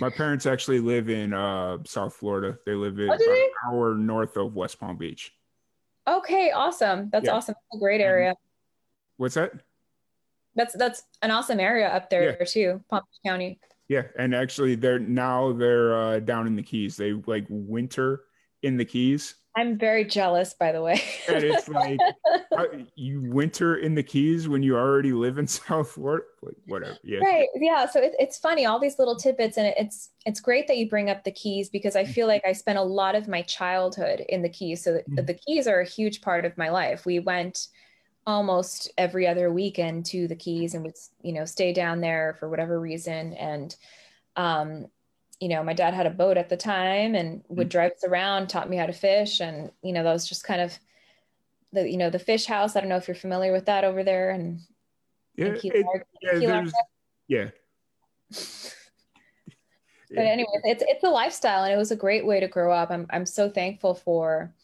My 0.00 0.10
parents 0.10 0.46
actually 0.46 0.80
live 0.80 1.08
in 1.08 1.32
uh, 1.32 1.78
South 1.84 2.14
Florida. 2.14 2.58
They 2.66 2.74
live 2.74 2.98
in 2.98 3.10
oh, 3.10 3.14
an 3.14 3.50
hour 3.66 3.94
north 3.94 4.36
of 4.36 4.54
West 4.54 4.80
Palm 4.80 4.96
Beach. 4.96 5.32
Okay, 6.08 6.52
awesome. 6.52 7.10
That's 7.10 7.26
yeah. 7.26 7.32
awesome. 7.32 7.54
That's 7.54 7.78
a 7.78 7.80
great 7.80 8.00
area. 8.00 8.34
What's 9.16 9.34
that? 9.34 9.52
That's 10.56 10.74
that's 10.74 11.02
an 11.22 11.30
awesome 11.30 11.60
area 11.60 11.88
up 11.88 12.10
there 12.10 12.36
yeah. 12.38 12.46
too, 12.46 12.84
Palm 12.90 13.02
Beach 13.10 13.30
County. 13.30 13.60
Yeah, 13.88 14.02
and 14.18 14.34
actually, 14.34 14.74
they're 14.74 14.98
now 14.98 15.52
they're 15.52 15.96
uh, 15.96 16.20
down 16.20 16.46
in 16.46 16.56
the 16.56 16.62
Keys. 16.62 16.96
They 16.96 17.12
like 17.12 17.46
winter 17.48 18.22
in 18.62 18.76
the 18.76 18.84
Keys. 18.84 19.36
I'm 19.56 19.78
very 19.78 20.04
jealous, 20.04 20.52
by 20.52 20.70
the 20.70 20.82
way. 20.82 21.02
and 21.28 21.42
it's 21.42 21.66
like 21.68 21.98
you 22.94 23.22
winter 23.22 23.76
in 23.76 23.94
the 23.94 24.02
Keys 24.02 24.48
when 24.48 24.62
you 24.62 24.76
already 24.76 25.12
live 25.12 25.38
in 25.38 25.46
South 25.46 25.90
Florida, 25.92 26.24
like 26.42 26.56
whatever. 26.66 26.98
Yeah. 27.02 27.20
Right. 27.20 27.48
Yeah. 27.54 27.86
So 27.86 28.00
it, 28.00 28.14
it's 28.18 28.38
funny, 28.38 28.66
all 28.66 28.78
these 28.78 28.98
little 28.98 29.16
tidbits, 29.16 29.56
and 29.56 29.72
it's 29.78 30.10
it's 30.26 30.40
great 30.40 30.66
that 30.66 30.76
you 30.76 30.90
bring 30.90 31.08
up 31.08 31.24
the 31.24 31.32
Keys 31.32 31.70
because 31.70 31.96
I 31.96 32.04
feel 32.04 32.26
like 32.26 32.44
I 32.44 32.52
spent 32.52 32.78
a 32.78 32.82
lot 32.82 33.14
of 33.14 33.28
my 33.28 33.42
childhood 33.42 34.24
in 34.28 34.42
the 34.42 34.50
Keys. 34.50 34.84
So 34.84 35.00
the, 35.06 35.22
the 35.22 35.34
Keys 35.34 35.66
are 35.66 35.80
a 35.80 35.88
huge 35.88 36.20
part 36.20 36.44
of 36.44 36.58
my 36.58 36.68
life. 36.68 37.06
We 37.06 37.20
went 37.20 37.68
almost 38.26 38.90
every 38.98 39.26
other 39.26 39.52
weekend 39.52 40.04
to 40.06 40.26
the 40.26 40.36
Keys 40.36 40.74
and 40.74 40.84
would 40.84 40.96
you 41.22 41.32
know 41.32 41.44
stay 41.44 41.72
down 41.72 42.00
there 42.00 42.36
for 42.40 42.48
whatever 42.48 42.80
reason 42.80 43.32
and 43.34 43.76
um 44.34 44.86
you 45.40 45.48
know, 45.48 45.62
my 45.62 45.74
dad 45.74 45.94
had 45.94 46.06
a 46.06 46.10
boat 46.10 46.36
at 46.36 46.48
the 46.48 46.56
time 46.56 47.14
and 47.14 47.42
would 47.48 47.68
mm. 47.68 47.72
drive 47.72 47.92
us 47.92 48.04
around, 48.04 48.48
taught 48.48 48.70
me 48.70 48.76
how 48.76 48.86
to 48.86 48.92
fish. 48.92 49.40
And, 49.40 49.70
you 49.82 49.92
know, 49.92 50.02
that 50.02 50.12
was 50.12 50.28
just 50.28 50.44
kind 50.44 50.60
of 50.60 50.78
the, 51.72 51.88
you 51.88 51.98
know, 51.98 52.10
the 52.10 52.18
fish 52.18 52.46
house. 52.46 52.74
I 52.74 52.80
don't 52.80 52.88
know 52.88 52.96
if 52.96 53.06
you're 53.06 53.14
familiar 53.14 53.52
with 53.52 53.66
that 53.66 53.84
over 53.84 54.02
there. 54.02 54.30
And 54.30 54.60
yeah, 55.34 55.54
it, 55.62 55.86
yeah, 56.22 56.64
yeah. 57.28 57.48
but 60.10 60.24
anyway, 60.24 60.48
it's, 60.64 60.82
it's 60.86 61.04
a 61.04 61.10
lifestyle 61.10 61.64
and 61.64 61.72
it 61.72 61.76
was 61.76 61.90
a 61.90 61.96
great 61.96 62.24
way 62.24 62.40
to 62.40 62.48
grow 62.48 62.72
up. 62.72 62.90
I'm, 62.90 63.06
I'm 63.10 63.26
so 63.26 63.50
thankful 63.50 63.94
for 63.94 64.54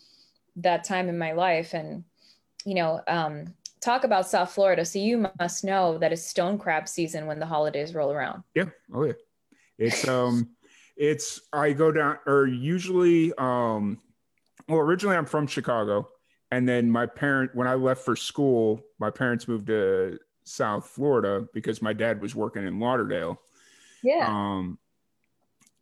that 0.56 0.84
time 0.84 1.10
in 1.10 1.18
my 1.18 1.32
life. 1.32 1.74
And, 1.74 2.04
you 2.64 2.74
know, 2.74 3.00
um, 3.08 3.54
talk 3.80 4.04
about 4.04 4.28
South 4.28 4.52
Florida. 4.52 4.84
So 4.84 4.98
you 4.98 5.28
must 5.38 5.64
know 5.64 5.98
that 5.98 6.12
it's 6.12 6.26
stone 6.26 6.58
crab 6.58 6.88
season 6.88 7.26
when 7.26 7.38
the 7.38 7.46
holidays 7.46 7.94
roll 7.94 8.12
around. 8.12 8.44
Yeah. 8.54 8.66
Oh 8.94 9.04
yeah. 9.04 9.12
It's, 9.78 10.06
um, 10.06 10.50
it's 10.96 11.40
I 11.52 11.72
go 11.72 11.90
down 11.90 12.18
or 12.26 12.46
usually 12.46 13.32
um 13.38 13.98
well 14.68 14.78
originally 14.78 15.16
I'm 15.16 15.26
from 15.26 15.46
Chicago 15.46 16.08
and 16.50 16.68
then 16.68 16.90
my 16.90 17.06
parent 17.06 17.54
when 17.54 17.66
I 17.66 17.74
left 17.74 18.04
for 18.04 18.14
school 18.14 18.82
my 18.98 19.10
parents 19.10 19.48
moved 19.48 19.66
to 19.68 20.18
South 20.44 20.86
Florida 20.86 21.46
because 21.54 21.82
my 21.82 21.92
dad 21.92 22.20
was 22.20 22.34
working 22.34 22.66
in 22.66 22.78
Lauderdale. 22.78 23.40
Yeah. 24.02 24.26
Um 24.28 24.78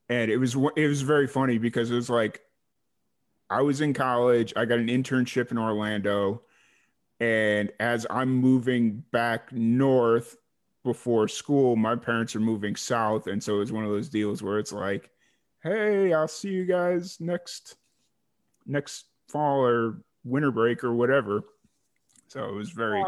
and 0.09 0.31
it 0.31 0.37
was 0.39 0.55
it 0.77 0.87
was 0.87 1.03
very 1.03 1.27
funny 1.27 1.59
because 1.59 1.91
it 1.91 1.97
was 1.97 2.11
like 2.11 2.41
I 3.51 3.63
was 3.63 3.81
in 3.81 3.93
college, 3.93 4.53
I 4.55 4.65
got 4.65 4.79
an 4.79 4.87
internship 4.87 5.51
in 5.51 5.59
Orlando 5.59 6.43
and 7.21 7.71
as 7.79 8.07
I'm 8.09 8.31
moving 8.31 9.05
back 9.13 9.53
north 9.53 10.37
before 10.85 11.29
school, 11.29 11.77
my 11.77 11.95
parents 11.95 12.35
are 12.35 12.41
moving 12.41 12.75
south. 12.75 13.27
And 13.27 13.43
so 13.43 13.61
it's 13.61 13.71
one 13.71 13.85
of 13.85 13.91
those 13.91 14.09
deals 14.09 14.43
where 14.43 14.59
it's 14.59 14.73
like, 14.73 15.11
hey, 15.63 16.15
I'll 16.15 16.29
see 16.29 16.49
you 16.49 16.65
guys 16.65 17.21
next 17.21 17.77
next 18.67 19.07
fall 19.29 19.65
or 19.65 19.99
winter 20.25 20.51
break 20.51 20.83
or 20.83 20.95
whatever. 20.95 21.43
So 22.29 22.45
it 22.45 22.55
was 22.55 22.71
very 22.71 23.05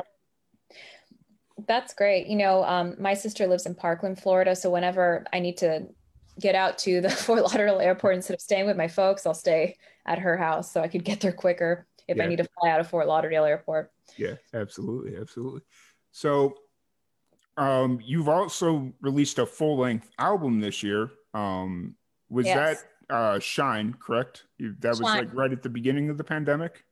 that's 1.66 1.94
great. 1.94 2.26
You 2.26 2.36
know, 2.36 2.64
um, 2.64 2.96
my 2.98 3.14
sister 3.14 3.46
lives 3.46 3.66
in 3.66 3.74
Parkland, 3.74 4.18
Florida. 4.18 4.56
So 4.56 4.68
whenever 4.70 5.24
I 5.32 5.38
need 5.38 5.58
to 5.58 5.86
get 6.40 6.54
out 6.54 6.76
to 6.78 7.00
the 7.00 7.10
Fort 7.10 7.42
Lauderdale 7.42 7.78
airport 7.78 8.16
instead 8.16 8.34
of 8.34 8.40
staying 8.40 8.66
with 8.66 8.76
my 8.76 8.88
folks, 8.88 9.24
I'll 9.24 9.32
stay 9.32 9.76
at 10.04 10.18
her 10.18 10.36
house 10.36 10.72
so 10.72 10.82
I 10.82 10.88
could 10.88 11.04
get 11.04 11.20
there 11.20 11.32
quicker 11.32 11.86
if 12.12 12.18
yeah. 12.18 12.24
I 12.24 12.26
need 12.28 12.36
to 12.36 12.48
fly 12.60 12.70
out 12.70 12.78
of 12.78 12.88
Fort 12.88 13.08
Lauderdale 13.08 13.44
airport. 13.44 13.90
Yeah, 14.16 14.34
absolutely. 14.54 15.16
Absolutely. 15.16 15.62
So 16.12 16.54
um, 17.56 17.98
you've 18.04 18.28
also 18.28 18.92
released 19.00 19.38
a 19.38 19.46
full 19.46 19.78
length 19.78 20.10
album 20.18 20.60
this 20.60 20.82
year. 20.82 21.10
Um, 21.34 21.96
was 22.28 22.46
yes. 22.46 22.84
that 23.08 23.14
uh, 23.14 23.38
Shine, 23.38 23.94
correct? 23.98 24.44
That 24.60 24.90
was 24.90 24.98
Shine. 24.98 25.18
like 25.18 25.34
right 25.34 25.50
at 25.50 25.62
the 25.62 25.68
beginning 25.68 26.10
of 26.10 26.18
the 26.18 26.24
pandemic? 26.24 26.84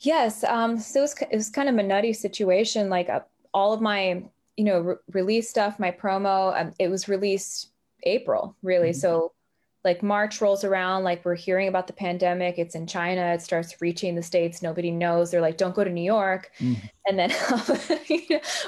Yes. 0.00 0.44
Um, 0.44 0.78
so 0.78 1.00
it 1.00 1.02
was, 1.02 1.14
it 1.30 1.36
was 1.36 1.48
kind 1.48 1.68
of 1.68 1.76
a 1.76 1.82
nutty 1.82 2.12
situation. 2.12 2.90
Like 2.90 3.08
uh, 3.08 3.20
all 3.54 3.72
of 3.72 3.80
my, 3.80 4.24
you 4.56 4.64
know, 4.64 4.80
re- 4.80 4.96
release 5.12 5.48
stuff, 5.48 5.78
my 5.78 5.90
promo, 5.90 6.60
um, 6.60 6.72
it 6.78 6.88
was 6.88 7.08
released 7.08 7.70
April, 8.02 8.56
really. 8.62 8.90
Mm-hmm. 8.90 8.98
So 8.98 9.32
like 9.86 10.02
March 10.02 10.40
rolls 10.40 10.64
around, 10.64 11.04
like 11.04 11.24
we're 11.24 11.36
hearing 11.36 11.68
about 11.68 11.86
the 11.86 11.92
pandemic. 11.92 12.58
It's 12.58 12.74
in 12.74 12.88
China. 12.88 13.32
It 13.32 13.40
starts 13.40 13.80
reaching 13.80 14.16
the 14.16 14.22
states. 14.22 14.60
Nobody 14.60 14.90
knows. 14.90 15.30
They're 15.30 15.40
like, 15.40 15.56
don't 15.56 15.76
go 15.76 15.84
to 15.84 15.90
New 15.90 16.02
York. 16.02 16.50
Mm. 16.58 16.76
And 17.06 17.16
then 17.16 17.30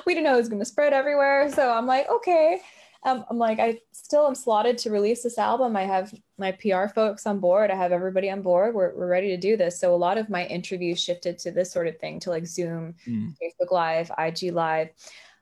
we 0.06 0.14
didn't 0.14 0.24
know 0.24 0.34
it 0.34 0.38
was 0.38 0.48
going 0.48 0.60
to 0.60 0.64
spread 0.64 0.92
everywhere. 0.92 1.50
So 1.52 1.72
I'm 1.72 1.86
like, 1.86 2.08
okay. 2.08 2.60
Um, 3.02 3.24
I'm 3.28 3.36
like, 3.36 3.58
I 3.58 3.80
still 3.90 4.28
am 4.28 4.36
slotted 4.36 4.78
to 4.78 4.90
release 4.90 5.24
this 5.24 5.38
album. 5.38 5.76
I 5.76 5.82
have 5.82 6.14
my 6.38 6.52
PR 6.52 6.86
folks 6.86 7.26
on 7.26 7.40
board. 7.40 7.72
I 7.72 7.74
have 7.74 7.90
everybody 7.90 8.30
on 8.30 8.40
board. 8.40 8.74
We're, 8.74 8.94
we're 8.94 9.08
ready 9.08 9.28
to 9.28 9.36
do 9.36 9.56
this. 9.56 9.78
So 9.78 9.92
a 9.92 9.96
lot 9.96 10.18
of 10.18 10.30
my 10.30 10.46
interviews 10.46 11.02
shifted 11.02 11.36
to 11.40 11.50
this 11.50 11.72
sort 11.72 11.88
of 11.88 11.98
thing, 11.98 12.20
to 12.20 12.30
like 12.30 12.46
Zoom, 12.46 12.94
mm. 13.06 13.34
Facebook 13.42 13.72
Live, 13.72 14.12
IG 14.18 14.52
Live, 14.52 14.90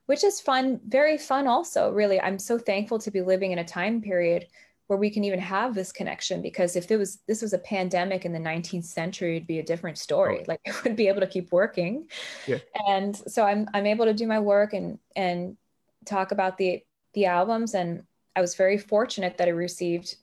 which 0.07 0.25
is 0.25 0.41
fun, 0.41 0.81
very 0.87 1.19
fun 1.19 1.47
also, 1.47 1.91
really. 1.91 2.19
I'm 2.19 2.39
so 2.39 2.59
thankful 2.59 2.99
to 2.99 3.11
be 3.11 3.21
living 3.21 3.53
in 3.53 3.59
a 3.59 3.65
time 3.65 4.01
period 4.01 4.47
where 4.87 4.99
we 4.99 5.11
can 5.11 5.25
even 5.25 5.41
have 5.41 5.75
this 5.75 5.91
connection 5.91 6.41
because 6.41 6.77
if 6.77 6.91
it 6.91 6.97
was 6.97 7.19
this 7.27 7.43
was 7.43 7.53
a 7.53 7.59
pandemic 7.59 8.25
in 8.25 8.33
the 8.33 8.39
19th 8.39 8.85
century 8.85 9.37
it'd 9.37 9.47
be 9.47 9.59
a 9.59 9.63
different 9.63 9.99
story. 9.99 10.41
Oh. 10.41 10.45
like 10.49 10.61
i 10.67 10.73
would 10.85 10.97
be 10.97 11.09
able 11.09 11.21
to 11.21 11.27
keep 11.27 11.53
working. 11.53 12.09
Yeah. 12.47 12.59
and 12.89 13.17
so 13.17 13.45
i'm 13.45 13.69
i'm 13.75 13.87
able 13.87 14.05
to 14.05 14.15
do 14.15 14.27
my 14.27 14.39
work 14.41 14.75
and 14.75 14.99
and 15.15 15.57
talk 16.05 16.33
about 16.33 16.57
the 16.59 16.83
the 17.15 17.27
albums. 17.27 17.75
And 17.75 18.05
i 18.35 18.41
was 18.41 18.55
very 18.55 18.79
fortunate 18.79 19.39
that 19.39 19.49
i 19.49 19.53
received 19.53 20.17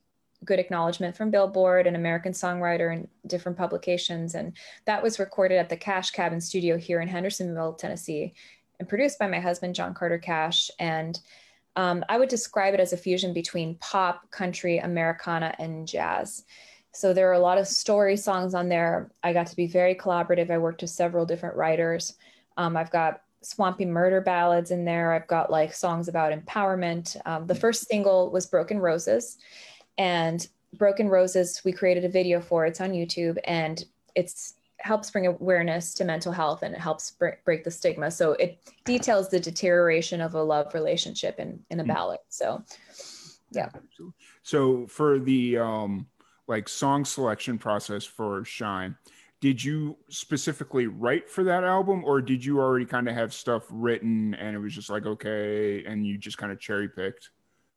good 0.46 0.60
acknowledgement 0.60 1.16
from 1.16 1.32
billboard 1.32 1.88
and 1.88 1.96
american 1.96 2.34
songwriter 2.34 2.94
and 2.94 3.08
different 3.28 3.58
publications. 3.58 4.36
And 4.36 4.56
that 4.86 5.04
was 5.04 5.20
recorded 5.20 5.58
at 5.58 5.70
the 5.70 5.78
cash 5.78 6.12
cabin 6.12 6.40
studio 6.42 6.78
here 6.78 7.02
in 7.02 7.08
hendersonville 7.08 7.74
tennessee 7.74 8.34
and 8.80 8.88
produced 8.90 9.20
by 9.20 9.28
my 9.28 9.40
husband 9.40 9.76
john 9.76 9.94
carter 9.94 10.18
cash. 10.18 10.72
And 10.80 11.20
um, 11.76 12.04
I 12.10 12.18
would 12.18 12.30
describe 12.30 12.74
it 12.74 12.80
as 12.80 12.94
a 12.94 12.98
fusion 12.98 13.34
between 13.34 13.76
pop, 13.76 14.30
country, 14.32 14.78
Americana, 14.78 15.56
and 15.60 15.88
jazz. 15.88 16.46
So 16.92 17.14
there 17.14 17.30
are 17.30 17.34
a 17.34 17.40
lot 17.40 17.58
of 17.58 17.68
story 17.68 18.16
songs 18.16 18.54
on 18.54 18.70
there. 18.70 19.10
I 19.24 19.34
got 19.34 19.48
to 19.48 19.56
be 19.56 19.66
very 19.66 19.96
collaborative. 19.96 20.52
I 20.52 20.60
worked 20.60 20.82
with 20.82 20.92
several 20.92 21.26
different 21.26 21.56
writers. 21.56 22.16
Um, 22.58 22.78
I've 22.78 22.92
got 22.92 23.22
swampy 23.42 23.86
murder 23.86 24.22
ballads 24.22 24.70
in 24.72 24.86
there. 24.86 25.12
I've 25.12 25.28
got 25.28 25.52
like 25.52 25.74
songs 25.74 26.08
about 26.08 26.32
empowerment. 26.32 27.18
Um, 27.26 27.48
the 27.48 27.56
first 27.56 27.88
single 27.88 28.30
was 28.30 28.46
Broken 28.46 28.80
Roses. 28.80 29.38
And 29.98 30.48
Broken 30.74 31.10
Roses, 31.10 31.62
we 31.66 31.72
created 31.72 32.06
a 32.06 32.10
video 32.10 32.40
for. 32.40 32.66
It's 32.66 32.82
on 32.82 32.92
YouTube 32.92 33.38
and 33.46 33.84
it's 34.16 34.54
helps 34.84 35.10
bring 35.10 35.26
awareness 35.28 35.94
to 35.94 36.04
mental 36.04 36.34
health 36.34 36.62
and 36.62 36.76
it 36.76 36.80
helps 36.80 37.12
break 37.46 37.64
the 37.64 37.72
stigma. 37.72 38.12
So 38.12 38.34
it 38.34 38.60
details 38.84 39.30
the 39.30 39.40
deterioration 39.40 40.20
of 40.20 40.34
a 40.36 40.44
love 40.44 40.74
relationship 40.74 41.40
in, 41.40 41.60
in 41.70 41.80
a 41.80 41.84
mm. 41.86 41.88
ballad. 41.88 42.20
So, 42.28 42.64
yeah. 43.52 43.70
So 44.44 44.86
for 44.88 45.20
the 45.20 45.58
um, 45.58 46.08
like 46.48 46.68
song 46.68 47.06
selection 47.06 47.58
process 47.58 48.04
for 48.04 48.44
Shine, 48.44 48.98
did 49.40 49.64
you 49.64 49.98
specifically 50.10 50.88
write 50.88 51.30
for 51.30 51.46
that 51.46 51.64
album 51.64 52.04
or 52.04 52.22
did 52.22 52.44
you 52.44 52.60
already 52.60 52.86
kind 52.86 53.08
of 53.08 53.16
have 53.16 53.34
stuff 53.34 53.64
written 53.70 54.34
and 54.34 54.54
it 54.54 54.60
was 54.60 54.74
just 54.74 54.90
like, 54.90 55.06
okay, 55.06 55.86
and 55.86 56.06
you 56.06 56.18
just 56.18 56.38
kind 56.38 56.52
of 56.52 56.60
cherry 56.60 56.90
picked 56.90 57.30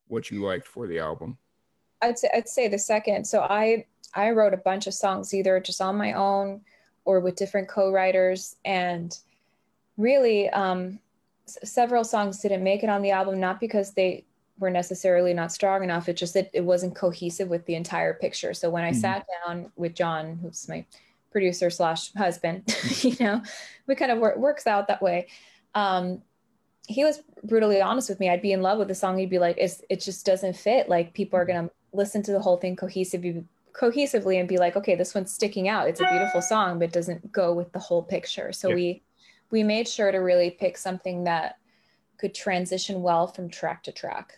what 0.09 0.29
you 0.29 0.43
liked 0.43 0.67
for 0.67 0.87
the 0.87 0.99
album? 0.99 1.37
I'd 2.01 2.19
say, 2.19 2.29
I'd 2.35 2.49
say 2.49 2.67
the 2.67 2.77
second. 2.77 3.25
So 3.25 3.41
I, 3.41 3.85
I 4.13 4.31
wrote 4.31 4.53
a 4.53 4.57
bunch 4.57 4.87
of 4.87 4.93
songs 4.93 5.33
either 5.33 5.57
just 5.61 5.81
on 5.81 5.95
my 5.95 6.11
own 6.11 6.61
or 7.07 7.19
with 7.19 7.35
different 7.35 7.67
co-writers 7.67 8.57
and 8.65 9.19
really 9.97 10.49
um, 10.49 10.99
s- 11.47 11.57
several 11.63 12.03
songs 12.03 12.39
didn't 12.39 12.63
make 12.63 12.83
it 12.83 12.89
on 12.89 13.01
the 13.01 13.11
album 13.11 13.39
not 13.39 13.59
because 13.59 13.91
they 13.93 14.23
were 14.59 14.69
necessarily 14.69 15.33
not 15.33 15.51
strong 15.51 15.83
enough 15.83 16.09
it 16.09 16.17
just 16.17 16.33
that 16.33 16.49
it 16.53 16.61
wasn't 16.61 16.93
cohesive 16.95 17.47
with 17.47 17.65
the 17.65 17.75
entire 17.75 18.13
picture. 18.13 18.53
So 18.53 18.69
when 18.69 18.83
i 18.83 18.91
mm-hmm. 18.91 18.99
sat 18.99 19.25
down 19.45 19.71
with 19.75 19.95
john 19.95 20.37
who's 20.41 20.67
my 20.67 20.85
producer 21.31 21.69
slash 21.69 22.13
husband 22.13 22.63
you 23.01 23.15
know 23.19 23.41
we 23.85 23.95
kind 23.95 24.11
of 24.11 24.19
wor- 24.19 24.37
works 24.37 24.67
out 24.67 24.87
that 24.87 25.01
way 25.01 25.27
um, 25.75 26.21
he 26.87 27.03
was 27.03 27.21
brutally 27.43 27.81
honest 27.81 28.09
with 28.09 28.19
me. 28.19 28.29
I'd 28.29 28.41
be 28.41 28.53
in 28.53 28.61
love 28.61 28.79
with 28.79 28.87
the 28.87 28.95
song 28.95 29.17
he'd 29.17 29.29
be 29.29 29.39
like 29.39 29.57
it's, 29.59 29.83
it 29.89 29.99
just 29.99 30.25
doesn't 30.25 30.55
fit. 30.55 30.89
Like 30.89 31.13
people 31.13 31.37
are 31.37 31.45
gonna 31.45 31.69
listen 31.93 32.23
to 32.23 32.31
the 32.31 32.39
whole 32.39 32.57
thing 32.57 32.75
cohesively 32.75 33.43
cohesively 33.79 34.39
and 34.39 34.49
be 34.49 34.57
like 34.57 34.75
okay 34.75 34.95
this 34.95 35.13
one's 35.13 35.31
sticking 35.31 35.67
out 35.67 35.87
it's 35.87 36.01
a 36.01 36.09
beautiful 36.09 36.41
song 36.41 36.79
but 36.79 36.91
doesn't 36.91 37.31
go 37.31 37.53
with 37.53 37.71
the 37.73 37.79
whole 37.79 38.01
picture 38.01 38.51
so 38.51 38.69
yeah. 38.69 38.75
we 38.75 39.03
we 39.51 39.63
made 39.63 39.87
sure 39.87 40.11
to 40.11 40.17
really 40.17 40.49
pick 40.49 40.77
something 40.77 41.23
that 41.23 41.57
could 42.17 42.33
transition 42.33 43.01
well 43.03 43.27
from 43.27 43.49
track 43.49 43.83
to 43.83 43.91
track 43.91 44.33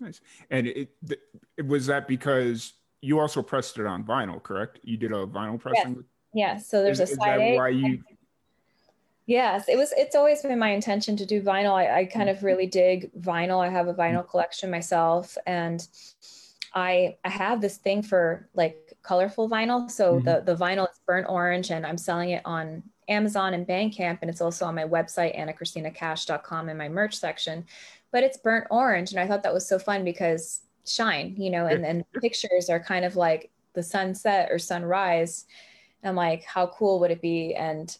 nice 0.00 0.20
and 0.50 0.66
it, 0.66 0.90
it 1.56 1.66
was 1.66 1.86
that 1.86 2.08
because 2.08 2.74
you 3.00 3.20
also 3.20 3.40
pressed 3.40 3.78
it 3.78 3.86
on 3.86 4.02
vinyl 4.02 4.42
correct 4.42 4.80
you 4.82 4.96
did 4.96 5.12
a 5.12 5.26
vinyl 5.26 5.60
pressing 5.60 6.04
yeah, 6.34 6.54
yeah. 6.54 6.58
so 6.58 6.82
there's 6.82 6.98
is, 6.98 7.12
a 7.12 7.14
side 7.14 7.40
is 7.40 7.52
that 7.52 7.56
why 7.56 7.68
you 7.68 8.02
Yes, 9.26 9.68
it 9.68 9.78
was. 9.78 9.92
It's 9.96 10.16
always 10.16 10.42
been 10.42 10.58
my 10.58 10.70
intention 10.70 11.16
to 11.16 11.24
do 11.24 11.40
vinyl. 11.40 11.74
I, 11.74 12.00
I 12.00 12.04
kind 12.06 12.28
of 12.28 12.38
mm-hmm. 12.38 12.46
really 12.46 12.66
dig 12.66 13.12
vinyl. 13.20 13.64
I 13.64 13.70
have 13.70 13.86
a 13.86 13.94
vinyl 13.94 14.18
mm-hmm. 14.18 14.30
collection 14.30 14.68
myself, 14.68 15.38
and 15.46 15.86
I 16.74 17.16
I 17.24 17.28
have 17.28 17.60
this 17.60 17.76
thing 17.76 18.02
for 18.02 18.48
like 18.54 18.94
colorful 19.02 19.48
vinyl. 19.48 19.90
So 19.90 20.14
mm-hmm. 20.14 20.24
the 20.24 20.42
the 20.44 20.56
vinyl 20.56 20.90
is 20.90 21.00
burnt 21.06 21.26
orange, 21.28 21.70
and 21.70 21.86
I'm 21.86 21.98
selling 21.98 22.30
it 22.30 22.42
on 22.44 22.82
Amazon 23.08 23.54
and 23.54 23.66
Bandcamp, 23.66 24.18
and 24.22 24.30
it's 24.30 24.40
also 24.40 24.64
on 24.64 24.74
my 24.74 24.84
website 24.84 25.38
anacristinacash.com 25.38 26.68
in 26.68 26.76
my 26.76 26.88
merch 26.88 27.16
section. 27.16 27.64
But 28.10 28.24
it's 28.24 28.36
burnt 28.36 28.66
orange, 28.70 29.10
and 29.10 29.20
I 29.20 29.26
thought 29.26 29.42
that 29.42 29.54
was 29.54 29.68
so 29.68 29.78
fun 29.78 30.04
because 30.04 30.60
shine, 30.86 31.34
you 31.38 31.50
know, 31.50 31.66
and 31.66 31.82
then 31.82 32.04
pictures 32.20 32.68
are 32.68 32.80
kind 32.80 33.04
of 33.04 33.16
like 33.16 33.50
the 33.74 33.82
sunset 33.82 34.48
or 34.50 34.58
sunrise. 34.58 35.46
I'm 36.04 36.16
like, 36.16 36.42
how 36.44 36.66
cool 36.66 36.98
would 37.00 37.12
it 37.12 37.22
be? 37.22 37.54
And 37.54 37.96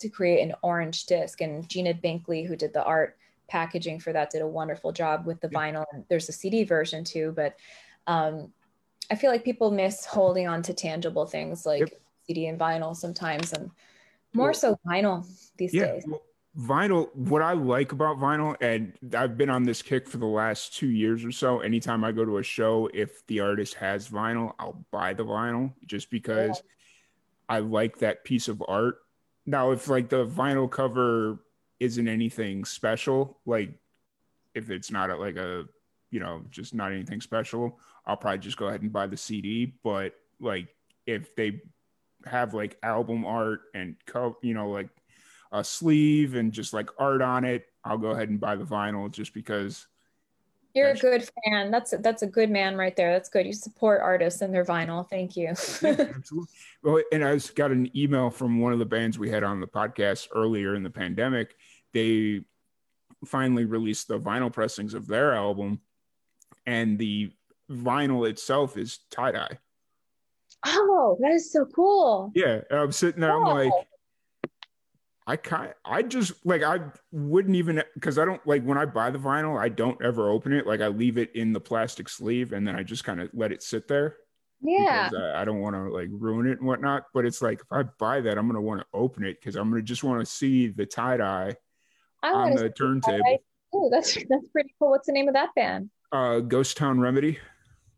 to 0.00 0.08
create 0.08 0.42
an 0.42 0.54
orange 0.62 1.06
disc, 1.06 1.40
and 1.40 1.68
Gina 1.68 1.94
Binkley, 1.94 2.46
who 2.46 2.56
did 2.56 2.72
the 2.72 2.84
art 2.84 3.16
packaging 3.48 4.00
for 4.00 4.12
that, 4.12 4.30
did 4.30 4.42
a 4.42 4.46
wonderful 4.46 4.92
job 4.92 5.26
with 5.26 5.40
the 5.40 5.48
vinyl. 5.48 5.84
And 5.92 6.04
there's 6.08 6.28
a 6.28 6.32
CD 6.32 6.64
version 6.64 7.04
too, 7.04 7.32
but 7.36 7.56
um, 8.06 8.52
I 9.10 9.16
feel 9.16 9.30
like 9.30 9.44
people 9.44 9.70
miss 9.70 10.04
holding 10.04 10.46
on 10.46 10.62
to 10.62 10.74
tangible 10.74 11.26
things 11.26 11.66
like 11.66 11.80
yep. 11.80 12.00
CD 12.26 12.46
and 12.46 12.58
vinyl 12.58 12.96
sometimes, 12.96 13.52
and 13.52 13.70
more 14.32 14.46
well, 14.46 14.54
so 14.54 14.78
vinyl 14.86 15.26
these 15.56 15.74
yeah, 15.74 15.86
days. 15.86 16.04
Well, 16.06 16.22
vinyl, 16.58 17.14
what 17.14 17.42
I 17.42 17.52
like 17.52 17.92
about 17.92 18.18
vinyl, 18.18 18.56
and 18.60 18.92
I've 19.14 19.36
been 19.36 19.50
on 19.50 19.64
this 19.64 19.82
kick 19.82 20.08
for 20.08 20.18
the 20.18 20.26
last 20.26 20.74
two 20.74 20.88
years 20.88 21.24
or 21.24 21.32
so. 21.32 21.60
Anytime 21.60 22.04
I 22.04 22.12
go 22.12 22.24
to 22.24 22.38
a 22.38 22.42
show, 22.42 22.88
if 22.94 23.26
the 23.26 23.40
artist 23.40 23.74
has 23.74 24.08
vinyl, 24.08 24.54
I'll 24.58 24.84
buy 24.90 25.14
the 25.14 25.24
vinyl 25.24 25.72
just 25.86 26.10
because 26.10 26.56
yeah. 26.56 27.56
I 27.56 27.58
like 27.58 27.98
that 27.98 28.24
piece 28.24 28.48
of 28.48 28.62
art. 28.66 28.98
Now, 29.46 29.72
if 29.72 29.88
like 29.88 30.08
the 30.08 30.26
vinyl 30.26 30.70
cover 30.70 31.40
isn't 31.80 32.08
anything 32.08 32.64
special, 32.64 33.38
like 33.44 33.70
if 34.54 34.70
it's 34.70 34.90
not 34.90 35.10
a, 35.10 35.16
like 35.16 35.36
a 35.36 35.64
you 36.10 36.20
know, 36.20 36.42
just 36.50 36.74
not 36.74 36.92
anything 36.92 37.20
special, 37.20 37.78
I'll 38.06 38.16
probably 38.16 38.38
just 38.38 38.56
go 38.56 38.68
ahead 38.68 38.82
and 38.82 38.92
buy 38.92 39.06
the 39.06 39.16
CD. 39.16 39.74
But 39.82 40.14
like 40.40 40.68
if 41.06 41.34
they 41.36 41.62
have 42.26 42.54
like 42.54 42.78
album 42.82 43.24
art 43.24 43.62
and 43.74 43.96
co- 44.06 44.38
you 44.42 44.54
know, 44.54 44.70
like 44.70 44.88
a 45.52 45.62
sleeve 45.62 46.34
and 46.34 46.52
just 46.52 46.72
like 46.72 46.90
art 46.98 47.22
on 47.22 47.44
it, 47.44 47.66
I'll 47.84 47.98
go 47.98 48.10
ahead 48.10 48.28
and 48.28 48.40
buy 48.40 48.56
the 48.56 48.64
vinyl 48.64 49.10
just 49.10 49.34
because 49.34 49.86
you're 50.74 50.90
a 50.90 50.96
good 50.96 51.28
fan. 51.44 51.70
That's 51.70 51.92
a, 51.92 51.98
that's 51.98 52.22
a 52.22 52.26
good 52.26 52.50
man 52.50 52.76
right 52.76 52.96
there. 52.96 53.12
That's 53.12 53.28
good. 53.28 53.46
You 53.46 53.52
support 53.52 54.00
artists 54.02 54.42
and 54.42 54.52
their 54.52 54.64
vinyl. 54.64 55.08
Thank 55.08 55.36
you. 55.36 55.52
yeah, 55.82 56.08
absolutely. 56.16 56.48
Well, 56.82 57.00
and 57.12 57.24
I 57.24 57.34
just 57.34 57.54
got 57.54 57.70
an 57.70 57.96
email 57.96 58.28
from 58.28 58.58
one 58.58 58.72
of 58.72 58.80
the 58.80 58.84
bands 58.84 59.16
we 59.16 59.30
had 59.30 59.44
on 59.44 59.60
the 59.60 59.68
podcast 59.68 60.28
earlier 60.34 60.74
in 60.74 60.82
the 60.82 60.90
pandemic. 60.90 61.54
They 61.92 62.40
finally 63.24 63.64
released 63.64 64.08
the 64.08 64.18
vinyl 64.18 64.52
pressings 64.52 64.94
of 64.94 65.06
their 65.06 65.32
album, 65.32 65.80
and 66.66 66.98
the 66.98 67.30
vinyl 67.70 68.28
itself 68.28 68.76
is 68.76 69.00
tie 69.10 69.32
dye. 69.32 69.58
Oh, 70.66 71.16
that 71.20 71.32
is 71.32 71.52
so 71.52 71.66
cool. 71.66 72.32
Yeah, 72.34 72.60
I'm 72.70 72.92
sitting 72.92 73.20
there. 73.20 73.32
I'm 73.32 73.42
like, 73.42 73.72
I 75.26 75.36
kind, 75.36 75.74
I 75.84 76.02
just 76.02 76.32
like, 76.44 76.62
I 76.62 76.80
wouldn't 77.12 77.56
even 77.56 77.82
because 77.94 78.18
I 78.18 78.24
don't 78.24 78.44
like 78.46 78.62
when 78.64 78.78
I 78.78 78.86
buy 78.86 79.10
the 79.10 79.18
vinyl, 79.18 79.58
I 79.58 79.68
don't 79.68 80.00
ever 80.02 80.30
open 80.30 80.52
it. 80.52 80.66
Like 80.66 80.80
I 80.80 80.88
leave 80.88 81.18
it 81.18 81.34
in 81.34 81.52
the 81.52 81.60
plastic 81.60 82.08
sleeve 82.08 82.52
and 82.52 82.66
then 82.66 82.76
I 82.76 82.82
just 82.82 83.04
kind 83.04 83.20
of 83.20 83.30
let 83.32 83.52
it 83.52 83.62
sit 83.62 83.88
there. 83.88 84.16
Yeah, 84.66 85.10
I, 85.14 85.42
I, 85.42 85.44
don't 85.44 85.60
want 85.60 85.76
to 85.76 85.92
like 85.92 86.08
ruin 86.10 86.46
it 86.46 86.58
and 86.58 86.66
whatnot. 86.66 87.04
But 87.12 87.26
it's 87.26 87.42
like 87.42 87.60
if 87.60 87.66
I 87.70 87.82
buy 87.82 88.22
that, 88.22 88.38
I'm 88.38 88.46
gonna 88.46 88.62
want 88.62 88.80
to 88.80 88.86
open 88.94 89.24
it 89.24 89.38
because 89.38 89.56
I'm 89.56 89.68
gonna 89.68 89.82
just 89.82 90.04
want 90.04 90.20
to 90.20 90.26
see 90.26 90.68
the 90.68 90.86
tie 90.86 91.18
dye 91.18 91.56
on 92.22 92.54
the 92.54 92.70
turntable. 92.70 93.38
Oh, 93.74 93.90
that's 93.90 94.14
that's 94.14 94.48
pretty 94.48 94.74
cool. 94.78 94.90
What's 94.90 95.06
the 95.06 95.12
name 95.12 95.28
of 95.28 95.34
that 95.34 95.50
band? 95.54 95.90
uh, 96.14 96.38
Ghost 96.40 96.76
Town 96.76 97.00
Remedy. 97.00 97.38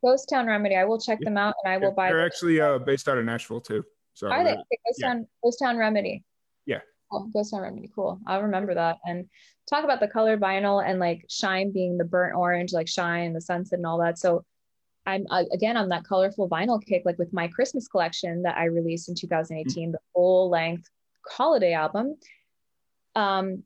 Ghost 0.06 0.28
Town 0.28 0.46
Remedy. 0.46 0.76
I 0.76 0.84
will 0.84 1.00
check 1.00 1.18
them 1.20 1.36
out 1.36 1.54
and 1.64 1.72
I 1.72 1.78
will 1.78 1.90
buy. 1.90 2.08
They're 2.08 2.18
them. 2.18 2.26
actually 2.26 2.60
uh, 2.60 2.78
based 2.78 3.08
out 3.08 3.18
of 3.18 3.24
Nashville 3.24 3.60
too. 3.60 3.84
So 4.14 4.28
are 4.28 4.44
they? 4.44 4.54
Ghost 4.54 4.98
yeah. 4.98 5.08
Town 5.08 5.26
Ghost 5.42 5.58
Town 5.60 5.76
Remedy. 5.76 6.22
Yeah. 6.64 6.80
Oh, 7.10 7.28
Ghost 7.32 7.50
Town 7.50 7.62
Remedy. 7.62 7.90
Cool. 7.92 8.20
I'll 8.26 8.42
remember 8.42 8.74
that. 8.74 8.98
And 9.04 9.26
talk 9.68 9.82
about 9.82 9.98
the 9.98 10.06
colored 10.06 10.40
vinyl 10.40 10.86
and 10.86 11.00
like 11.00 11.26
shine 11.28 11.72
being 11.72 11.98
the 11.98 12.04
burnt 12.04 12.36
orange, 12.36 12.72
like 12.72 12.86
shine, 12.88 13.32
the 13.32 13.40
sunset, 13.40 13.80
and 13.80 13.86
all 13.86 13.98
that. 13.98 14.16
So 14.16 14.44
I'm 15.06 15.26
uh, 15.28 15.44
again 15.52 15.76
on 15.76 15.88
that 15.88 16.04
colorful 16.04 16.48
vinyl 16.48 16.80
kick, 16.80 17.02
like 17.04 17.18
with 17.18 17.32
my 17.32 17.48
Christmas 17.48 17.88
collection 17.88 18.42
that 18.42 18.56
I 18.56 18.66
released 18.66 19.08
in 19.08 19.16
2018, 19.16 19.66
mm-hmm. 19.66 19.92
the 19.92 19.98
full 20.14 20.50
length 20.50 20.88
holiday 21.28 21.72
album. 21.72 22.16
Um, 23.16 23.64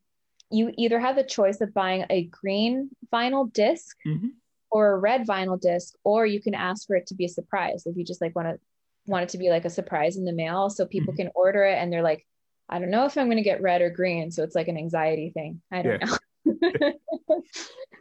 you 0.51 0.73
either 0.79 0.99
have 0.99 1.17
the 1.17 1.23
choice 1.23 1.61
of 1.61 1.75
buying 1.75 2.07
a 2.09 2.25
green 2.25 2.89
vinyl 3.13 3.53
disk 3.53 3.97
mm-hmm 4.07 4.29
or 4.71 4.93
a 4.93 4.99
red 4.99 5.27
vinyl 5.27 5.61
disc, 5.61 5.95
or 6.05 6.27
you 6.27 6.41
can 6.41 6.55
ask 6.55 6.87
for 6.87 6.97
it 6.97 7.07
to 7.09 7.15
be 7.15 7.25
a 7.25 7.29
surprise 7.29 7.85
if 7.87 7.97
you 7.97 8.05
just 8.05 8.21
like 8.21 8.35
want 8.35 8.49
to 8.49 8.59
want 9.07 9.25
it 9.25 9.29
to 9.31 9.39
be 9.39 9.51
like 9.51 9.65
a 9.65 9.71
surprise 9.71 10.17
in 10.17 10.25
the 10.25 10.33
mail 10.33 10.71
so 10.71 10.87
people 10.87 11.13
mm-hmm. 11.13 11.23
can 11.23 11.31
order 11.35 11.65
it 11.65 11.77
and 11.77 11.93
they're 11.93 12.03
like, 12.03 12.27
I 12.69 12.79
don't 12.79 12.91
know 12.91 13.05
if 13.05 13.19
I'm 13.19 13.27
going 13.27 13.39
to 13.39 13.43
get 13.43 13.63
red 13.63 13.83
or 13.83 13.91
green. 13.91 14.31
So 14.31 14.45
it's 14.45 14.55
like 14.55 14.69
an 14.69 14.77
anxiety 14.77 15.31
thing. 15.31 15.61
I 15.73 15.83
don't 15.83 16.01
yeah. 16.01 16.07
know. 16.07 16.93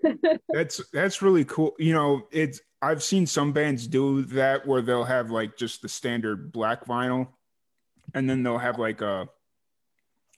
that's 0.49 0.81
that's 0.93 1.21
really 1.21 1.45
cool. 1.45 1.75
You 1.79 1.93
know, 1.93 2.27
it's 2.31 2.61
I've 2.81 3.03
seen 3.03 3.25
some 3.25 3.51
bands 3.51 3.87
do 3.87 4.21
that 4.23 4.65
where 4.67 4.81
they'll 4.81 5.03
have 5.03 5.31
like 5.31 5.57
just 5.57 5.81
the 5.81 5.89
standard 5.89 6.51
black 6.51 6.85
vinyl 6.85 7.29
and 8.13 8.29
then 8.29 8.43
they'll 8.43 8.57
have 8.57 8.79
like 8.79 9.01
a 9.01 9.27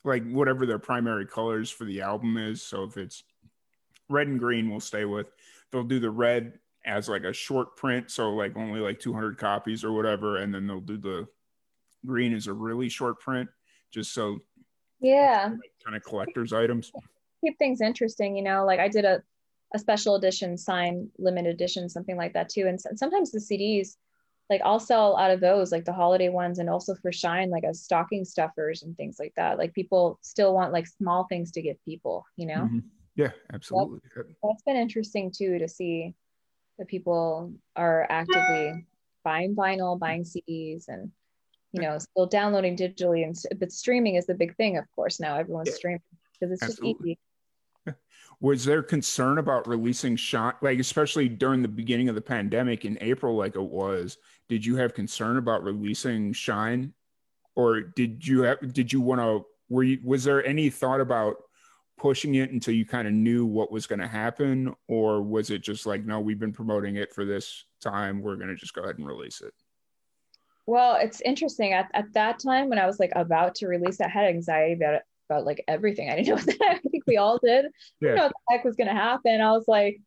like 0.04 0.30
whatever 0.32 0.66
their 0.66 0.80
primary 0.80 1.28
colors 1.28 1.70
for 1.70 1.86
the 1.86 2.02
album 2.02 2.38
is. 2.38 2.62
So 2.62 2.84
if 2.84 2.98
it's 2.98 3.24
red 4.10 4.28
and 4.28 4.40
green, 4.40 4.70
we'll 4.70 4.80
stay 4.80 5.06
with 5.06 5.28
they'll 5.72 5.84
do 5.84 6.00
the 6.00 6.12
red 6.12 6.60
as 6.86 7.08
like 7.08 7.24
a 7.24 7.34
short 7.34 7.76
print, 7.76 8.12
so 8.12 8.32
like 8.32 8.56
only 8.58 8.80
like 8.80 9.00
200 9.00 9.38
copies 9.38 9.84
or 9.84 9.92
whatever, 9.92 10.38
and 10.38 10.54
then 10.54 10.68
they'll 10.68 10.80
do 10.80 10.98
the 10.98 11.28
green 12.06 12.34
as 12.34 12.48
a 12.48 12.54
really 12.54 12.90
short 12.90 13.20
print, 13.20 13.50
just 13.92 14.14
so 14.14 14.40
yeah, 15.00 15.50
like, 15.52 15.72
kind 15.84 15.96
of 15.96 16.04
collector's 16.04 16.54
items. 16.54 16.92
Keep 17.44 17.58
things 17.58 17.82
interesting, 17.82 18.36
you 18.36 18.44
know. 18.44 18.66
Like 18.66 18.80
I 18.80 18.88
did 18.88 19.06
a 19.06 19.22
a 19.74 19.80
special 19.80 20.16
edition 20.16 20.58
sign 20.58 21.10
limited 21.18 21.54
edition 21.54 21.88
something 21.88 22.18
like 22.18 22.34
that 22.34 22.50
too 22.50 22.68
and 22.68 22.80
sometimes 22.80 23.32
the 23.32 23.40
cds 23.40 23.96
like 24.50 24.62
i'll 24.66 24.80
sell 24.80 25.18
out 25.18 25.32
of 25.32 25.40
those 25.40 25.72
like 25.72 25.86
the 25.86 25.94
holiday 25.94 26.30
ones 26.30 26.60
and 26.60 26.70
also 26.70 26.94
for 26.96 27.12
shine 27.12 27.50
like 27.50 27.64
as 27.64 27.82
stocking 27.82 28.26
stuffers 28.26 28.84
and 28.84 28.96
things 28.98 29.18
like 29.20 29.34
that 29.36 29.58
like 29.58 29.74
people 29.74 30.20
still 30.22 30.54
want 30.54 30.74
like 30.74 30.88
small 30.88 31.26
things 31.26 31.52
to 31.52 31.62
give 31.62 31.78
people 31.86 32.26
you 32.36 32.46
know 32.46 32.64
mm-hmm. 32.64 32.80
Yeah, 33.16 33.32
absolutely. 33.54 34.00
That's, 34.16 34.28
that's 34.42 34.64
been 34.64 34.78
interesting 34.78 35.32
too 35.32 35.60
to 35.60 35.68
see 35.68 36.16
that 36.78 36.88
people 36.88 37.54
are 37.76 38.08
actively 38.10 38.86
buying 39.24 39.56
vinyl, 39.56 40.00
buying 40.00 40.24
CDs, 40.24 40.86
and 40.88 41.12
you 41.74 41.82
know, 41.82 41.98
still 41.98 42.26
downloading 42.26 42.76
digitally. 42.76 43.24
And 43.24 43.60
but 43.60 43.72
streaming 43.72 44.16
is 44.16 44.26
the 44.26 44.34
big 44.34 44.56
thing, 44.56 44.78
of 44.78 44.86
course. 44.96 45.20
Now 45.20 45.38
everyone's 45.38 45.70
yeah. 45.70 45.76
streaming 45.76 46.02
because 46.34 46.54
it's 46.54 46.64
absolutely. 46.64 46.92
just 46.94 47.20
easy. 47.88 47.98
Was 48.40 48.66
there 48.66 48.82
concern 48.82 49.38
about 49.38 49.68
releasing 49.68 50.16
shot, 50.16 50.64
like 50.64 50.80
especially 50.80 51.30
during 51.30 51.62
the 51.62 51.68
beginning 51.68 52.10
of 52.10 52.16
the 52.16 52.22
pandemic 52.22 52.86
in 52.86 52.98
April, 53.00 53.36
like 53.36 53.56
it 53.56 53.62
was? 53.62 54.18
Did 54.50 54.66
you 54.66 54.78
have 54.78 54.96
concern 54.96 55.38
about 55.38 55.64
releasing 55.64 56.34
Shine, 56.34 56.94
or 57.56 57.82
did 57.82 58.26
you 58.26 58.42
have? 58.42 58.74
Did 58.74 58.92
you 58.92 59.00
want 59.00 59.22
to? 59.22 59.46
Were 59.70 59.84
you? 59.84 60.00
Was 60.04 60.24
there 60.24 60.44
any 60.44 60.72
thought 60.72 61.02
about? 61.02 61.36
Pushing 62.02 62.36
it 62.36 62.52
until 62.52 62.74
you 62.74 62.86
kind 62.86 63.08
of 63.08 63.14
knew 63.14 63.46
what 63.46 63.72
was 63.72 63.86
going 63.86 64.00
to 64.00 64.08
happen? 64.08 64.74
Or 64.88 65.22
was 65.22 65.50
it 65.50 65.62
just 65.62 65.86
like 65.86 66.06
no 66.06 66.20
we've 66.20 66.40
been 66.40 66.54
promoting 66.54 66.96
it 66.96 67.14
for 67.14 67.26
this 67.26 67.66
time. 67.82 68.22
We're 68.22 68.36
going 68.36 68.50
to 68.50 68.56
just 68.56 68.74
go 68.74 68.82
ahead 68.82 68.98
and 68.98 69.08
release 69.08 69.42
it 69.42 69.54
well 70.68 70.96
it's 70.96 71.22
interesting. 71.22 71.74
At, 71.74 71.90
at 71.94 72.14
that 72.14 72.40
time 72.40 72.70
when 72.70 72.80
i 72.80 72.86
was 72.86 73.00
like 73.00 73.12
about 73.16 73.56
to 73.56 73.68
release 73.68 74.00
i 74.00 74.08
had 74.08 74.26
anxiety 74.26 74.74
about 74.74 74.96
it 74.96 75.04
about 75.30 75.46
like 75.46 75.64
everything. 75.68 76.10
I 76.10 76.16
didn't 76.16 76.28
know 76.28 76.36
what 76.46 76.46
the 76.46 76.58
heck 76.66 76.82
i 76.86 76.90
think 76.90 77.04
we 77.08 77.18
all 77.18 77.40
did. 77.44 77.66
Yeah. 78.00 78.12
i 78.12 78.16
know 78.16 78.24
what 78.24 78.32
the 78.32 78.56
heck 78.56 78.66
was 78.66 78.76
going 78.76 78.88
to 78.88 78.94
happen. 78.94 79.42
I 79.42 79.52
was 79.52 79.68
like 79.68 80.02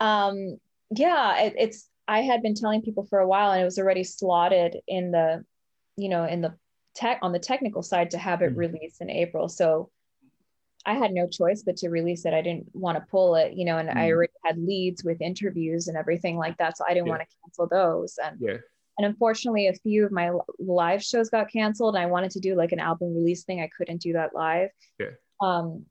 um 0.00 0.58
yeah 0.96 1.42
it, 1.42 1.54
it's 1.58 1.88
i 2.08 2.22
had 2.22 2.42
been 2.42 2.54
telling 2.54 2.80
people 2.80 3.04
for 3.04 3.18
a 3.18 3.28
while 3.28 3.52
and 3.52 3.60
it 3.60 3.66
was 3.66 3.78
already 3.78 4.02
slotted 4.02 4.78
in 4.88 5.10
the 5.10 5.44
you 5.96 6.08
know 6.08 6.24
in 6.24 6.40
the 6.40 6.54
tech 6.94 7.18
on 7.20 7.32
the 7.32 7.38
technical 7.38 7.82
side 7.82 8.10
to 8.10 8.18
have 8.18 8.40
it 8.42 8.50
mm-hmm. 8.50 8.60
released 8.60 9.00
in 9.00 9.10
april. 9.10 9.48
So 9.48 9.90
I 10.86 10.94
had 10.94 11.12
no 11.12 11.28
choice 11.28 11.62
but 11.62 11.76
to 11.78 11.88
release 11.90 12.24
it. 12.24 12.34
I 12.34 12.42
didn't 12.42 12.68
want 12.72 12.96
to 12.96 13.04
pull 13.10 13.34
it, 13.34 13.52
you 13.54 13.64
know, 13.64 13.78
and 13.78 13.88
mm. 13.88 13.96
I 13.96 14.10
already 14.10 14.32
had 14.44 14.58
leads 14.58 15.04
with 15.04 15.20
interviews 15.20 15.88
and 15.88 15.96
everything 15.96 16.36
like 16.36 16.56
that. 16.58 16.76
So 16.76 16.84
I 16.88 16.94
didn't 16.94 17.06
yeah. 17.06 17.12
want 17.12 17.22
to 17.22 17.36
cancel 17.42 17.66
those. 17.66 18.18
And 18.22 18.38
yeah. 18.40 18.56
and 18.98 19.06
unfortunately 19.06 19.68
a 19.68 19.74
few 19.74 20.06
of 20.06 20.12
my 20.12 20.32
live 20.58 21.02
shows 21.02 21.28
got 21.28 21.52
canceled. 21.52 21.96
I 21.96 22.06
wanted 22.06 22.30
to 22.32 22.40
do 22.40 22.54
like 22.54 22.72
an 22.72 22.80
album 22.80 23.14
release 23.14 23.44
thing. 23.44 23.60
I 23.60 23.70
couldn't 23.76 24.00
do 24.00 24.14
that 24.14 24.34
live. 24.34 24.70
Yeah. 24.98 25.10
Um 25.42 25.84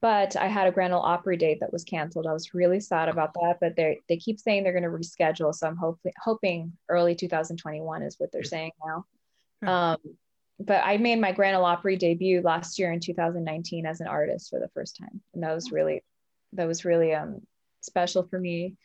but 0.00 0.36
I 0.36 0.48
had 0.48 0.66
a 0.66 0.72
Grand 0.72 0.92
Ole 0.92 1.02
Opry 1.02 1.36
date 1.36 1.60
that 1.60 1.72
was 1.72 1.84
canceled. 1.84 2.26
I 2.26 2.32
was 2.32 2.54
really 2.54 2.80
sad 2.80 3.08
about 3.08 3.34
that, 3.34 3.58
but 3.60 3.76
they 3.76 4.00
they 4.08 4.16
keep 4.16 4.40
saying 4.40 4.64
they're 4.64 4.72
going 4.72 4.82
to 4.82 4.88
reschedule. 4.88 5.54
So 5.54 5.66
I'm 5.66 5.76
hoping 5.76 6.12
hoping 6.22 6.72
early 6.88 7.14
2021 7.14 8.02
is 8.02 8.16
what 8.18 8.32
they're 8.32 8.42
saying 8.42 8.72
now. 8.84 9.04
Um, 9.66 9.98
but 10.58 10.82
I 10.84 10.96
made 10.96 11.20
my 11.20 11.32
Grand 11.32 11.56
Ole 11.56 11.64
Opry 11.64 11.96
debut 11.96 12.40
last 12.42 12.78
year 12.78 12.92
in 12.92 13.00
2019 13.00 13.86
as 13.86 14.00
an 14.00 14.06
artist 14.06 14.50
for 14.50 14.58
the 14.58 14.68
first 14.68 14.96
time, 14.96 15.20
and 15.34 15.42
that 15.42 15.54
was 15.54 15.72
really 15.72 16.02
that 16.52 16.66
was 16.66 16.84
really 16.84 17.14
um, 17.14 17.40
special 17.80 18.22
for 18.24 18.38
me. 18.38 18.76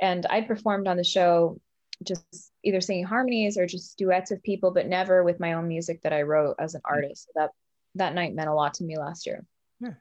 and 0.00 0.26
I 0.28 0.42
performed 0.42 0.88
on 0.88 0.96
the 0.96 1.04
show 1.04 1.60
just 2.04 2.52
either 2.64 2.80
singing 2.80 3.04
harmonies 3.04 3.56
or 3.56 3.66
just 3.66 3.96
duets 3.96 4.30
with 4.30 4.42
people, 4.42 4.70
but 4.72 4.86
never 4.86 5.22
with 5.22 5.40
my 5.40 5.54
own 5.54 5.68
music 5.68 6.02
that 6.02 6.12
I 6.12 6.22
wrote 6.22 6.56
as 6.58 6.74
an 6.74 6.80
artist. 6.84 7.26
So 7.26 7.32
that 7.36 7.50
that 7.94 8.14
night 8.14 8.34
meant 8.34 8.48
a 8.48 8.54
lot 8.54 8.74
to 8.74 8.84
me 8.84 8.98
last 8.98 9.26
year. 9.26 9.44
Yeah, 9.80 9.94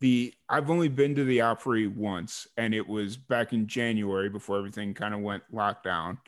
the 0.00 0.34
I've 0.48 0.70
only 0.70 0.88
been 0.88 1.14
to 1.14 1.24
the 1.24 1.40
Opry 1.40 1.86
once, 1.86 2.46
and 2.56 2.74
it 2.74 2.86
was 2.86 3.16
back 3.16 3.52
in 3.52 3.66
January 3.66 4.28
before 4.28 4.58
everything 4.58 4.92
kind 4.92 5.14
of 5.14 5.20
went 5.20 5.42
lockdown. 5.52 6.18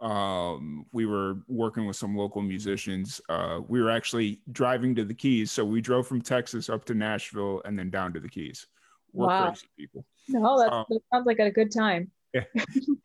Um, 0.00 0.86
we 0.92 1.06
were 1.06 1.38
working 1.48 1.86
with 1.86 1.96
some 1.96 2.16
local 2.16 2.42
musicians. 2.42 3.20
Uh, 3.28 3.60
we 3.66 3.80
were 3.80 3.90
actually 3.90 4.40
driving 4.52 4.94
to 4.96 5.04
the 5.04 5.14
Keys, 5.14 5.50
so 5.50 5.64
we 5.64 5.80
drove 5.80 6.06
from 6.06 6.20
Texas 6.20 6.68
up 6.68 6.84
to 6.86 6.94
Nashville 6.94 7.62
and 7.64 7.78
then 7.78 7.90
down 7.90 8.12
to 8.12 8.20
the 8.20 8.28
Keys. 8.28 8.66
We're 9.12 9.26
wow. 9.26 9.46
crazy 9.46 9.66
people. 9.78 10.04
No, 10.28 10.58
that, 10.58 10.72
um, 10.72 10.84
that 10.90 11.00
sounds 11.12 11.26
like 11.26 11.38
a 11.38 11.50
good 11.50 11.72
time. 11.72 12.10
Yeah. 12.34 12.42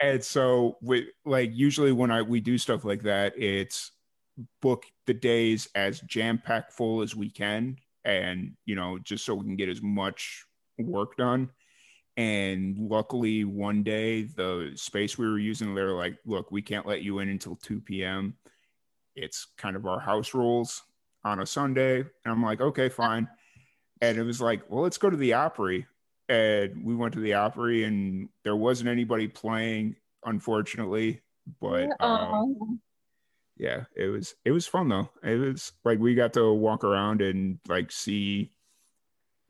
and 0.01 0.21
so 0.21 0.77
we 0.82 1.10
like 1.23 1.51
usually 1.54 1.93
when 1.93 2.12
I 2.12 2.21
we 2.21 2.41
do 2.41 2.58
stuff 2.58 2.84
like 2.84 3.04
that, 3.04 3.34
it's 3.38 3.91
book 4.62 4.86
the 5.06 5.13
days 5.13 5.69
as 5.73 6.01
jam 6.01 6.38
packed 6.38 6.73
full 6.73 7.01
as 7.01 7.15
we 7.15 7.30
can 7.30 7.77
and 8.06 8.54
you 8.65 8.75
know 8.75 8.97
just 8.99 9.25
so 9.25 9.36
we 9.36 9.45
can 9.45 9.56
get 9.56 9.69
as 9.69 9.82
much 9.82 10.45
work 10.80 11.15
done 11.17 11.49
and 12.17 12.78
luckily 12.78 13.45
one 13.45 13.84
day 13.84 14.24
the 14.24 14.71
space 14.76 15.17
we 15.17 15.28
were 15.28 15.39
using 15.39 15.74
they're 15.74 15.93
like 15.93 16.17
look 16.26 16.52
we 16.52 16.62
can't 16.62 16.86
let 16.86 17.02
you 17.02 17.19
in 17.19 17.30
until 17.30 17.56
2 17.56 17.80
p.m 17.82 18.36
it's 19.15 19.47
kind 19.58 19.76
of 19.76 19.86
our 19.86 20.00
house 20.00 20.34
rules 20.34 20.84
on 21.24 21.39
a 21.39 21.45
sunday. 21.45 22.00
And 22.00 22.08
i'm 22.26 22.43
like 22.43 22.62
okay 22.62 22.89
fine. 22.89 23.28
And 24.02 24.17
it 24.17 24.24
was 24.24 24.41
like 24.41 24.63
well 24.69 24.84
let's 24.84 24.97
go 24.97 25.10
to 25.10 25.17
the 25.17 25.34
opry. 25.34 25.86
And 26.28 26.86
we 26.86 26.95
went 26.95 27.13
to 27.13 27.19
the 27.19 27.34
opry 27.34 27.84
and 27.84 28.30
there 28.43 28.56
wasn't 28.56 28.89
anybody 28.89 29.28
playing 29.28 29.95
unfortunately 30.26 31.21
but 31.60 31.89
um, 32.00 32.80
yeah, 33.58 33.84
it 33.95 34.08
was 34.08 34.36
it 34.45 34.52
was 34.52 34.67
fun 34.67 34.89
though. 34.89 35.10
It 35.24 35.36
was 35.36 35.71
like 35.84 36.00
we 36.00 36.15
got 36.15 36.34
to 36.34 36.52
walk 36.54 36.84
around 36.84 37.21
and 37.21 37.60
like 37.67 37.91
see 37.91 38.52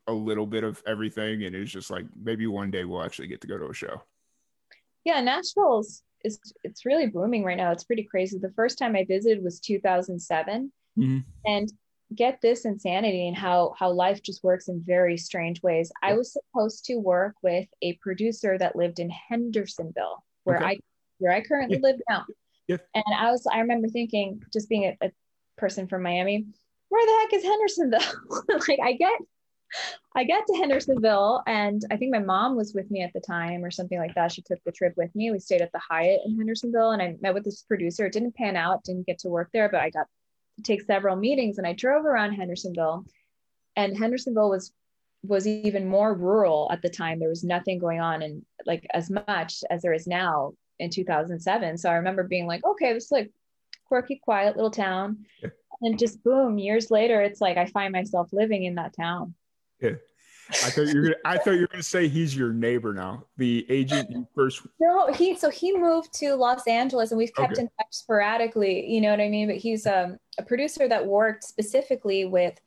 a 0.06 0.12
little 0.12 0.46
bit 0.46 0.64
of 0.64 0.82
everything, 0.86 1.44
and 1.44 1.54
it's 1.54 1.70
just 1.70 1.90
like 1.90 2.04
maybe 2.20 2.46
one 2.46 2.70
day 2.70 2.84
we'll 2.84 3.02
actually 3.02 3.28
get 3.28 3.40
to 3.42 3.46
go 3.46 3.58
to 3.58 3.68
a 3.68 3.74
show. 3.74 4.02
Yeah, 5.04 5.20
Nashville's 5.20 6.02
is 6.24 6.38
it's 6.62 6.86
really 6.86 7.06
booming 7.06 7.44
right 7.44 7.56
now. 7.56 7.72
It's 7.72 7.84
pretty 7.84 8.04
crazy. 8.04 8.38
The 8.38 8.52
first 8.52 8.78
time 8.78 8.94
I 8.94 9.04
visited 9.04 9.42
was 9.42 9.60
2007, 9.60 10.72
mm-hmm. 10.98 11.18
and 11.44 11.72
get 12.14 12.40
this 12.42 12.64
insanity 12.64 13.26
and 13.28 13.36
how 13.36 13.74
how 13.78 13.90
life 13.90 14.22
just 14.22 14.44
works 14.44 14.68
in 14.68 14.82
very 14.84 15.16
strange 15.16 15.62
ways. 15.62 15.90
Yeah. 16.02 16.10
I 16.10 16.14
was 16.14 16.32
supposed 16.32 16.84
to 16.86 16.96
work 16.96 17.34
with 17.42 17.66
a 17.80 17.94
producer 17.94 18.58
that 18.58 18.76
lived 18.76 18.98
in 18.98 19.10
Hendersonville, 19.10 20.24
where 20.44 20.56
okay. 20.56 20.66
I 20.66 20.78
where 21.18 21.32
I 21.32 21.40
currently 21.40 21.78
yeah. 21.82 21.88
live 21.88 22.00
now. 22.08 22.24
Yeah. 22.68 22.76
And 22.94 23.04
I 23.16 23.30
was, 23.30 23.46
I 23.50 23.60
remember 23.60 23.88
thinking, 23.88 24.42
just 24.52 24.68
being 24.68 24.84
a, 24.84 25.06
a 25.06 25.10
person 25.56 25.86
from 25.86 26.02
Miami, 26.02 26.46
where 26.88 27.06
the 27.06 27.20
heck 27.20 27.32
is 27.34 27.44
Hendersonville? 27.44 28.58
like 28.68 28.78
I 28.82 28.92
get, 28.94 29.20
I 30.14 30.24
get 30.24 30.46
to 30.46 30.56
Hendersonville, 30.58 31.42
and 31.46 31.82
I 31.90 31.96
think 31.96 32.12
my 32.12 32.18
mom 32.18 32.56
was 32.56 32.74
with 32.74 32.90
me 32.90 33.02
at 33.02 33.12
the 33.12 33.20
time 33.20 33.64
or 33.64 33.70
something 33.70 33.98
like 33.98 34.14
that. 34.14 34.32
She 34.32 34.42
took 34.42 34.58
the 34.64 34.72
trip 34.72 34.94
with 34.96 35.14
me. 35.14 35.30
We 35.30 35.38
stayed 35.38 35.62
at 35.62 35.72
the 35.72 35.80
Hyatt 35.80 36.20
in 36.24 36.36
Hendersonville, 36.36 36.90
and 36.90 37.02
I 37.02 37.16
met 37.20 37.34
with 37.34 37.44
this 37.44 37.62
producer. 37.62 38.06
It 38.06 38.12
didn't 38.12 38.36
pan 38.36 38.56
out, 38.56 38.84
didn't 38.84 39.06
get 39.06 39.18
to 39.20 39.28
work 39.28 39.48
there, 39.52 39.68
but 39.68 39.80
I 39.80 39.90
got 39.90 40.06
to 40.56 40.62
take 40.62 40.82
several 40.82 41.16
meetings, 41.16 41.58
and 41.58 41.66
I 41.66 41.72
drove 41.72 42.04
around 42.04 42.34
Hendersonville, 42.34 43.04
and 43.76 43.96
Hendersonville 43.96 44.50
was 44.50 44.72
was 45.24 45.46
even 45.46 45.86
more 45.86 46.14
rural 46.14 46.68
at 46.72 46.82
the 46.82 46.90
time. 46.90 47.20
There 47.20 47.28
was 47.28 47.44
nothing 47.44 47.78
going 47.78 48.00
on, 48.00 48.22
and 48.22 48.44
like 48.66 48.86
as 48.92 49.10
much 49.10 49.62
as 49.70 49.82
there 49.82 49.92
is 49.92 50.06
now 50.06 50.52
in 50.78 50.90
2007. 50.90 51.78
So 51.78 51.88
I 51.88 51.94
remember 51.94 52.24
being 52.24 52.46
like, 52.46 52.64
okay, 52.64 52.92
this 52.92 53.04
is 53.04 53.12
like 53.12 53.30
quirky, 53.86 54.20
quiet 54.22 54.56
little 54.56 54.70
town. 54.70 55.24
And 55.80 55.98
just 55.98 56.22
boom, 56.22 56.58
years 56.58 56.90
later, 56.90 57.20
it's 57.20 57.40
like 57.40 57.56
I 57.56 57.66
find 57.66 57.92
myself 57.92 58.28
living 58.32 58.64
in 58.64 58.76
that 58.76 58.94
town. 58.96 59.34
Yeah. 59.82 59.90
I 60.50 60.70
thought 60.70 60.88
you 60.88 61.00
were 61.00 61.02
gonna, 61.02 61.16
I 61.24 61.38
thought 61.38 61.52
you 61.52 61.62
were 61.62 61.68
gonna 61.68 61.82
say 61.82 62.08
he's 62.08 62.36
your 62.36 62.52
neighbor 62.52 62.92
now. 62.92 63.24
The 63.36 63.64
agent 63.70 64.10
you 64.10 64.26
first 64.34 64.60
No, 64.80 65.12
he 65.12 65.36
so 65.36 65.48
he 65.50 65.76
moved 65.76 66.12
to 66.14 66.34
Los 66.34 66.66
Angeles 66.66 67.10
and 67.10 67.18
we've 67.18 67.34
kept 67.34 67.52
okay. 67.52 67.62
in 67.62 67.68
touch 67.78 67.86
sporadically, 67.90 68.86
you 68.86 69.00
know 69.00 69.10
what 69.10 69.20
I 69.20 69.28
mean? 69.28 69.48
But 69.48 69.56
he's 69.56 69.86
um, 69.86 70.18
a 70.38 70.42
producer 70.42 70.88
that 70.88 71.06
worked 71.06 71.44
specifically 71.44 72.26
with 72.26 72.60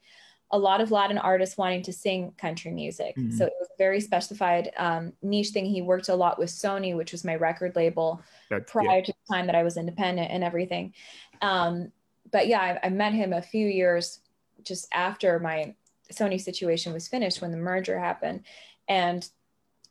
a 0.52 0.58
lot 0.58 0.80
of 0.80 0.92
Latin 0.92 1.18
artists 1.18 1.58
wanting 1.58 1.82
to 1.84 1.94
sing 1.94 2.32
country 2.38 2.72
music. 2.72 3.16
Mm-hmm. 3.18 3.36
So 3.36 3.46
it 3.46 3.54
was 3.60 3.68
a 3.68 3.78
very 3.78 4.00
specified 4.00 4.72
um, 4.78 5.14
niche 5.22 5.50
thing. 5.50 5.66
He 5.66 5.82
worked 5.82 6.10
a 6.10 6.16
lot 6.16 6.40
with 6.40 6.50
Sony, 6.50 6.96
which 6.96 7.12
was 7.12 7.26
my 7.26 7.36
record 7.36 7.76
label 7.76 8.22
That's, 8.50 8.72
prior 8.72 9.00
yeah. 9.00 9.06
to 9.06 9.14
the 9.14 9.34
time 9.34 9.48
that 9.48 9.56
I 9.56 9.64
was 9.64 9.76
independent 9.76 10.32
and 10.32 10.44
everything. 10.44 10.94
Um, 11.42 11.92
but 12.32 12.48
yeah, 12.48 12.62
I, 12.62 12.88
I, 12.88 12.90
met 12.90 13.14
him 13.14 13.34
a 13.34 13.42
few 13.42 13.68
years 13.68 14.20
just 14.64 14.88
after 14.94 15.40
my 15.40 15.76
Sony 16.12 16.40
situation 16.40 16.94
was 16.94 17.08
finished 17.08 17.42
when 17.42 17.52
the 17.52 17.58
merger 17.58 18.00
happened. 18.00 18.44
And 18.88 19.28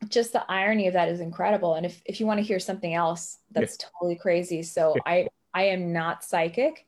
just 0.08 0.32
the 0.32 0.44
irony 0.50 0.86
of 0.86 0.94
that 0.94 1.08
is 1.08 1.20
incredible. 1.20 1.74
And 1.74 1.86
if, 1.86 2.02
if 2.04 2.20
you 2.20 2.26
want 2.26 2.38
to 2.38 2.44
hear 2.44 2.60
something 2.60 2.94
else 2.94 3.38
that's 3.50 3.78
yeah. 3.80 3.86
totally 3.98 4.16
crazy. 4.16 4.62
So 4.62 4.94
yeah. 4.96 5.02
I, 5.06 5.28
I 5.54 5.62
am 5.64 5.92
not 5.92 6.24
psychic 6.24 6.86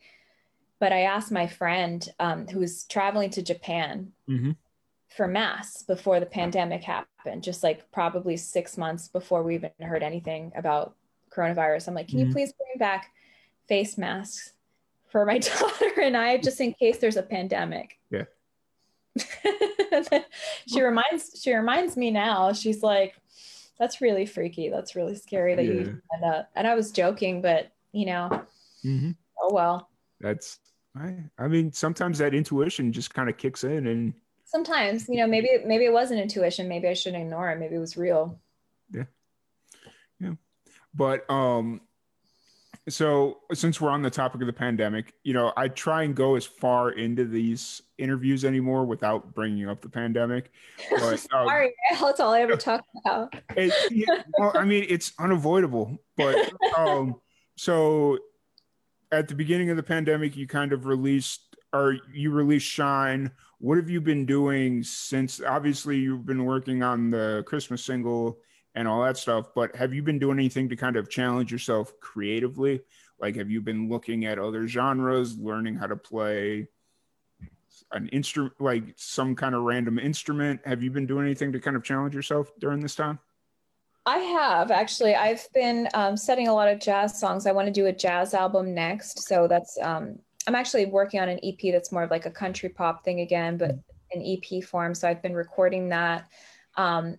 but 0.78 0.92
I 0.92 1.02
asked 1.02 1.32
my 1.32 1.46
friend 1.46 2.06
um, 2.18 2.46
who 2.46 2.60
was 2.60 2.84
traveling 2.84 3.30
to 3.30 3.42
Japan 3.42 4.12
mm-hmm. 4.28 4.52
for 5.08 5.26
mass 5.26 5.82
before 5.82 6.20
the 6.20 6.26
pandemic 6.26 6.82
happened, 6.82 7.42
just 7.42 7.62
like 7.62 7.90
probably 7.92 8.36
six 8.36 8.76
months 8.76 9.08
before 9.08 9.42
we 9.42 9.54
even 9.54 9.70
heard 9.80 10.02
anything 10.02 10.52
about 10.54 10.94
coronavirus. 11.34 11.88
I'm 11.88 11.94
like, 11.94 12.08
can 12.08 12.18
mm-hmm. 12.18 12.28
you 12.28 12.32
please 12.32 12.52
bring 12.52 12.78
back 12.78 13.10
face 13.68 13.96
masks 13.96 14.52
for 15.08 15.24
my 15.24 15.38
daughter 15.58 16.00
and 16.02 16.16
I, 16.16 16.36
just 16.36 16.60
in 16.60 16.74
case 16.74 16.98
there's 16.98 17.16
a 17.16 17.22
pandemic? 17.22 17.98
Yeah. 18.10 18.24
she 20.66 20.82
reminds 20.82 21.40
she 21.40 21.54
reminds 21.54 21.96
me 21.96 22.10
now. 22.10 22.52
She's 22.52 22.82
like, 22.82 23.14
"That's 23.78 24.00
really 24.00 24.26
freaky. 24.26 24.68
That's 24.68 24.96
really 24.96 25.16
scary 25.16 25.54
that 25.54 25.64
yeah. 25.64 25.72
you 25.72 25.84
said 25.84 26.22
that." 26.22 26.50
And 26.54 26.66
I 26.66 26.74
was 26.74 26.92
joking, 26.92 27.42
but 27.42 27.72
you 27.92 28.06
know, 28.06 28.28
mm-hmm. 28.84 29.12
oh 29.42 29.52
well 29.52 29.88
that's 30.20 30.58
I, 30.96 31.14
I 31.38 31.48
mean 31.48 31.72
sometimes 31.72 32.18
that 32.18 32.34
intuition 32.34 32.92
just 32.92 33.14
kind 33.14 33.28
of 33.28 33.36
kicks 33.36 33.64
in 33.64 33.86
and 33.86 34.14
sometimes 34.44 35.08
you 35.08 35.16
know 35.16 35.26
maybe 35.26 35.48
maybe 35.64 35.84
it 35.84 35.92
wasn't 35.92 36.20
intuition 36.20 36.68
maybe 36.68 36.88
i 36.88 36.94
shouldn't 36.94 37.22
ignore 37.22 37.50
it 37.50 37.58
maybe 37.58 37.74
it 37.74 37.80
was 37.80 37.96
real 37.96 38.38
yeah 38.92 39.04
yeah 40.20 40.32
but 40.94 41.28
um 41.30 41.80
so 42.88 43.38
since 43.52 43.80
we're 43.80 43.90
on 43.90 44.02
the 44.02 44.10
topic 44.10 44.40
of 44.40 44.46
the 44.46 44.52
pandemic 44.52 45.12
you 45.24 45.32
know 45.32 45.52
i 45.56 45.66
try 45.66 46.04
and 46.04 46.14
go 46.14 46.36
as 46.36 46.44
far 46.44 46.90
into 46.90 47.24
these 47.24 47.82
interviews 47.98 48.44
anymore 48.44 48.84
without 48.84 49.34
bringing 49.34 49.68
up 49.68 49.80
the 49.80 49.88
pandemic 49.88 50.50
but 50.90 51.02
um, 51.02 51.16
sorry 51.16 51.74
that's 52.00 52.20
all 52.20 52.32
i 52.32 52.40
ever 52.40 52.56
talk 52.56 52.84
about 53.04 53.34
it, 53.56 53.72
well, 54.38 54.52
i 54.54 54.64
mean 54.64 54.86
it's 54.88 55.12
unavoidable 55.18 55.98
but 56.16 56.52
um 56.76 57.14
so 57.56 58.18
at 59.12 59.28
the 59.28 59.34
beginning 59.34 59.70
of 59.70 59.76
the 59.76 59.82
pandemic, 59.82 60.36
you 60.36 60.46
kind 60.46 60.72
of 60.72 60.86
released 60.86 61.56
or 61.72 61.96
you 62.12 62.30
released 62.30 62.66
Shine. 62.66 63.30
What 63.58 63.78
have 63.78 63.90
you 63.90 64.00
been 64.00 64.26
doing 64.26 64.82
since? 64.82 65.40
Obviously, 65.40 65.96
you've 65.98 66.26
been 66.26 66.44
working 66.44 66.82
on 66.82 67.10
the 67.10 67.42
Christmas 67.46 67.84
single 67.84 68.38
and 68.76 68.86
all 68.86 69.02
that 69.02 69.16
stuff, 69.16 69.48
but 69.54 69.74
have 69.74 69.94
you 69.94 70.02
been 70.02 70.18
doing 70.18 70.38
anything 70.38 70.68
to 70.68 70.76
kind 70.76 70.96
of 70.96 71.08
challenge 71.08 71.50
yourself 71.50 71.98
creatively? 71.98 72.82
Like, 73.18 73.34
have 73.36 73.50
you 73.50 73.62
been 73.62 73.88
looking 73.88 74.26
at 74.26 74.38
other 74.38 74.68
genres, 74.68 75.38
learning 75.38 75.76
how 75.76 75.86
to 75.86 75.96
play 75.96 76.68
an 77.92 78.08
instrument, 78.08 78.52
like 78.60 78.84
some 78.96 79.34
kind 79.34 79.54
of 79.54 79.62
random 79.62 79.98
instrument? 79.98 80.60
Have 80.66 80.82
you 80.82 80.90
been 80.90 81.06
doing 81.06 81.24
anything 81.24 81.52
to 81.52 81.58
kind 81.58 81.74
of 81.74 81.82
challenge 81.82 82.14
yourself 82.14 82.52
during 82.60 82.80
this 82.80 82.94
time? 82.94 83.18
I 84.04 84.18
have 84.18 84.70
actually. 84.70 85.16
I've 85.16 85.48
been 85.54 85.88
um, 85.94 86.16
studying 86.16 86.48
a 86.48 86.54
lot 86.54 86.68
of 86.68 86.78
jazz 86.78 87.18
songs. 87.18 87.46
I 87.46 87.52
want 87.52 87.66
to 87.66 87.72
do 87.72 87.86
a 87.86 87.92
jazz 87.92 88.34
album 88.34 88.74
next. 88.74 89.26
So 89.26 89.48
that's, 89.48 89.78
um, 89.80 90.18
I'm 90.46 90.54
actually 90.54 90.84
working 90.84 91.18
on 91.18 91.30
an 91.30 91.40
EP 91.42 91.72
that's 91.72 91.90
more 91.90 92.02
of 92.02 92.10
like 92.10 92.26
a 92.26 92.30
country 92.30 92.68
pop 92.68 93.04
thing 93.04 93.20
again, 93.20 93.56
but 93.56 93.72
in 94.10 94.22
EP 94.22 94.62
form. 94.62 94.94
So 94.94 95.08
I've 95.08 95.22
been 95.22 95.34
recording 95.34 95.88
that. 95.88 96.28
Um, 96.76 97.16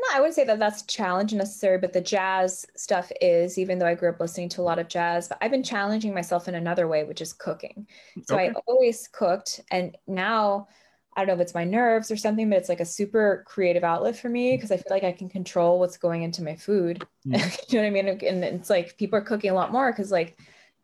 no, 0.00 0.16
I 0.16 0.20
wouldn't 0.20 0.34
say 0.34 0.44
that 0.44 0.58
that's 0.58 0.82
a 0.82 0.86
challenge 0.86 1.32
necessary, 1.32 1.78
but 1.78 1.92
the 1.92 2.00
jazz 2.00 2.66
stuff 2.76 3.10
is, 3.20 3.58
even 3.58 3.78
though 3.78 3.86
I 3.86 3.94
grew 3.94 4.10
up 4.10 4.20
listening 4.20 4.48
to 4.50 4.60
a 4.60 4.62
lot 4.62 4.78
of 4.78 4.88
jazz, 4.88 5.28
but 5.28 5.38
I've 5.40 5.50
been 5.50 5.62
challenging 5.62 6.14
myself 6.14 6.48
in 6.48 6.54
another 6.54 6.86
way, 6.86 7.04
which 7.04 7.20
is 7.20 7.32
cooking. 7.32 7.86
So 8.26 8.34
okay. 8.34 8.50
I 8.50 8.52
always 8.66 9.08
cooked. 9.08 9.60
And 9.70 9.96
now, 10.06 10.68
I 11.16 11.22
don't 11.22 11.28
know 11.28 11.34
if 11.34 11.40
it's 11.40 11.54
my 11.54 11.64
nerves 11.64 12.12
or 12.12 12.16
something, 12.16 12.48
but 12.48 12.58
it's 12.58 12.68
like 12.68 12.78
a 12.78 12.84
super 12.84 13.44
creative 13.46 13.82
outlet 13.82 14.16
for 14.16 14.28
me 14.28 14.56
because 14.56 14.70
I 14.70 14.76
feel 14.76 14.90
like 14.90 15.02
I 15.02 15.10
can 15.10 15.28
control 15.28 15.80
what's 15.80 15.96
going 15.96 16.22
into 16.22 16.42
my 16.42 16.56
food. 16.56 17.04
Mm. 17.26 17.70
you 17.70 17.78
know 17.78 17.82
what 17.82 17.88
I 17.88 17.90
mean? 17.90 18.08
And 18.26 18.42
it's 18.42 18.70
like 18.70 18.96
people 18.96 19.18
are 19.18 19.22
cooking 19.22 19.50
a 19.50 19.54
lot 19.54 19.70
more 19.70 19.92
because 19.92 20.10
like 20.10 20.38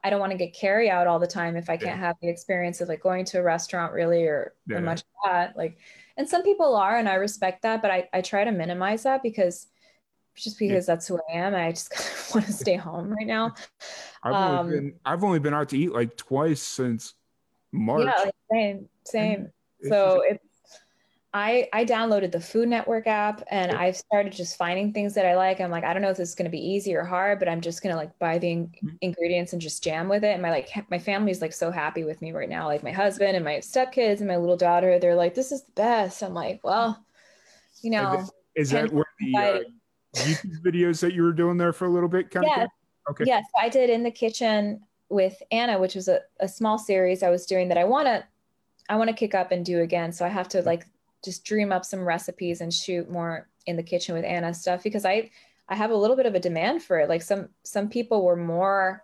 I 0.04 0.10
don't 0.10 0.20
want 0.20 0.32
to 0.32 0.38
get 0.38 0.52
carry 0.52 0.90
out 0.90 1.06
all 1.06 1.18
the 1.18 1.26
time 1.26 1.56
if 1.56 1.70
I 1.70 1.78
can't 1.78 1.98
yeah. 1.98 2.06
have 2.06 2.16
the 2.20 2.28
experience 2.28 2.82
of 2.82 2.88
like 2.88 3.00
going 3.00 3.24
to 3.26 3.38
a 3.38 3.42
restaurant 3.42 3.94
really 3.94 4.24
or, 4.24 4.52
yeah. 4.66 4.76
or 4.76 4.80
much 4.82 5.00
of 5.00 5.06
that. 5.24 5.56
Like, 5.56 5.78
and 6.16 6.28
some 6.28 6.42
people 6.42 6.76
are, 6.76 6.96
and 6.96 7.08
I 7.08 7.14
respect 7.14 7.62
that, 7.62 7.82
but 7.82 7.90
I, 7.90 8.08
I 8.12 8.20
try 8.20 8.44
to 8.44 8.52
minimize 8.52 9.02
that 9.02 9.22
because 9.22 9.66
just 10.36 10.58
because 10.58 10.88
yeah. 10.88 10.94
that's 10.94 11.06
who 11.06 11.18
I 11.30 11.38
am. 11.38 11.54
I 11.54 11.70
just 11.70 11.92
want 12.34 12.46
to 12.46 12.52
stay 12.52 12.76
home 12.76 13.10
right 13.10 13.26
now. 13.26 13.54
I've 14.22 14.34
um, 14.34 14.58
only 14.66 14.80
been 14.80 14.94
I've 15.04 15.24
only 15.24 15.38
been 15.38 15.54
out 15.54 15.68
to 15.70 15.78
eat 15.78 15.92
like 15.92 16.16
twice 16.16 16.62
since 16.62 17.14
March. 17.72 18.06
Yeah, 18.06 18.30
same, 18.50 18.88
same. 19.04 19.48
It's 19.80 19.88
so 19.88 20.22
it's 20.26 20.43
I 21.34 21.68
I 21.72 21.84
downloaded 21.84 22.30
the 22.30 22.40
Food 22.40 22.68
Network 22.68 23.08
app 23.08 23.42
and 23.50 23.72
yeah. 23.72 23.78
I've 23.78 23.96
started 23.96 24.32
just 24.32 24.56
finding 24.56 24.92
things 24.92 25.14
that 25.14 25.26
I 25.26 25.34
like. 25.34 25.60
I'm 25.60 25.70
like, 25.70 25.82
I 25.82 25.92
don't 25.92 26.00
know 26.00 26.10
if 26.10 26.16
this 26.16 26.28
is 26.28 26.34
going 26.36 26.44
to 26.44 26.50
be 26.50 26.64
easy 26.64 26.94
or 26.94 27.02
hard, 27.02 27.40
but 27.40 27.48
I'm 27.48 27.60
just 27.60 27.82
going 27.82 27.92
to 27.92 27.96
like 27.96 28.16
buy 28.20 28.38
the 28.38 28.52
in- 28.52 28.68
mm-hmm. 28.68 28.88
ingredients 29.00 29.52
and 29.52 29.60
just 29.60 29.82
jam 29.82 30.08
with 30.08 30.22
it. 30.22 30.32
And 30.32 30.42
my 30.42 30.50
like 30.50 30.70
my 30.90 30.98
family's 30.98 31.42
like 31.42 31.52
so 31.52 31.72
happy 31.72 32.04
with 32.04 32.22
me 32.22 32.30
right 32.30 32.48
now. 32.48 32.66
Like 32.66 32.84
my 32.84 32.92
husband 32.92 33.34
and 33.34 33.44
my 33.44 33.56
stepkids 33.56 34.20
and 34.20 34.28
my 34.28 34.36
little 34.36 34.56
daughter, 34.56 35.00
they're 35.00 35.16
like, 35.16 35.34
this 35.34 35.50
is 35.50 35.64
the 35.64 35.72
best. 35.72 36.22
I'm 36.22 36.34
like, 36.34 36.60
well, 36.62 37.04
you 37.82 37.90
know, 37.90 38.24
is 38.54 38.70
that 38.70 38.92
where 38.92 39.04
the 39.18 39.36
uh, 39.36 39.58
YouTube 40.14 40.62
videos 40.64 41.00
that 41.00 41.14
you 41.14 41.24
were 41.24 41.32
doing 41.32 41.56
there 41.56 41.72
for 41.72 41.86
a 41.86 41.90
little 41.90 42.08
bit? 42.08 42.30
Kind 42.30 42.46
yeah. 42.48 42.64
Of 42.64 42.70
okay. 43.10 43.24
Yes, 43.26 43.44
I 43.60 43.68
did 43.68 43.90
in 43.90 44.04
the 44.04 44.10
kitchen 44.12 44.80
with 45.08 45.42
Ana, 45.50 45.80
which 45.80 45.96
was 45.96 46.06
a, 46.06 46.20
a 46.38 46.46
small 46.46 46.78
series 46.78 47.24
I 47.24 47.30
was 47.30 47.44
doing 47.44 47.68
that 47.68 47.78
I 47.78 47.84
want 47.84 48.06
to 48.06 48.24
I 48.88 48.96
want 48.96 49.10
to 49.10 49.16
kick 49.16 49.34
up 49.34 49.50
and 49.50 49.64
do 49.64 49.80
again. 49.80 50.12
So 50.12 50.24
I 50.24 50.28
have 50.28 50.48
to 50.50 50.62
like 50.62 50.86
just 51.24 51.44
dream 51.44 51.72
up 51.72 51.84
some 51.84 52.04
recipes 52.04 52.60
and 52.60 52.72
shoot 52.72 53.10
more 53.10 53.48
in 53.66 53.76
the 53.76 53.82
kitchen 53.82 54.14
with 54.14 54.24
Ana 54.24 54.52
stuff 54.54 54.82
because 54.82 55.04
I 55.04 55.30
I 55.68 55.74
have 55.74 55.90
a 55.90 55.96
little 55.96 56.16
bit 56.16 56.26
of 56.26 56.34
a 56.34 56.40
demand 56.40 56.82
for 56.82 56.98
it. 56.98 57.08
Like 57.08 57.22
some 57.22 57.48
some 57.62 57.88
people 57.88 58.24
were 58.24 58.36
more 58.36 59.02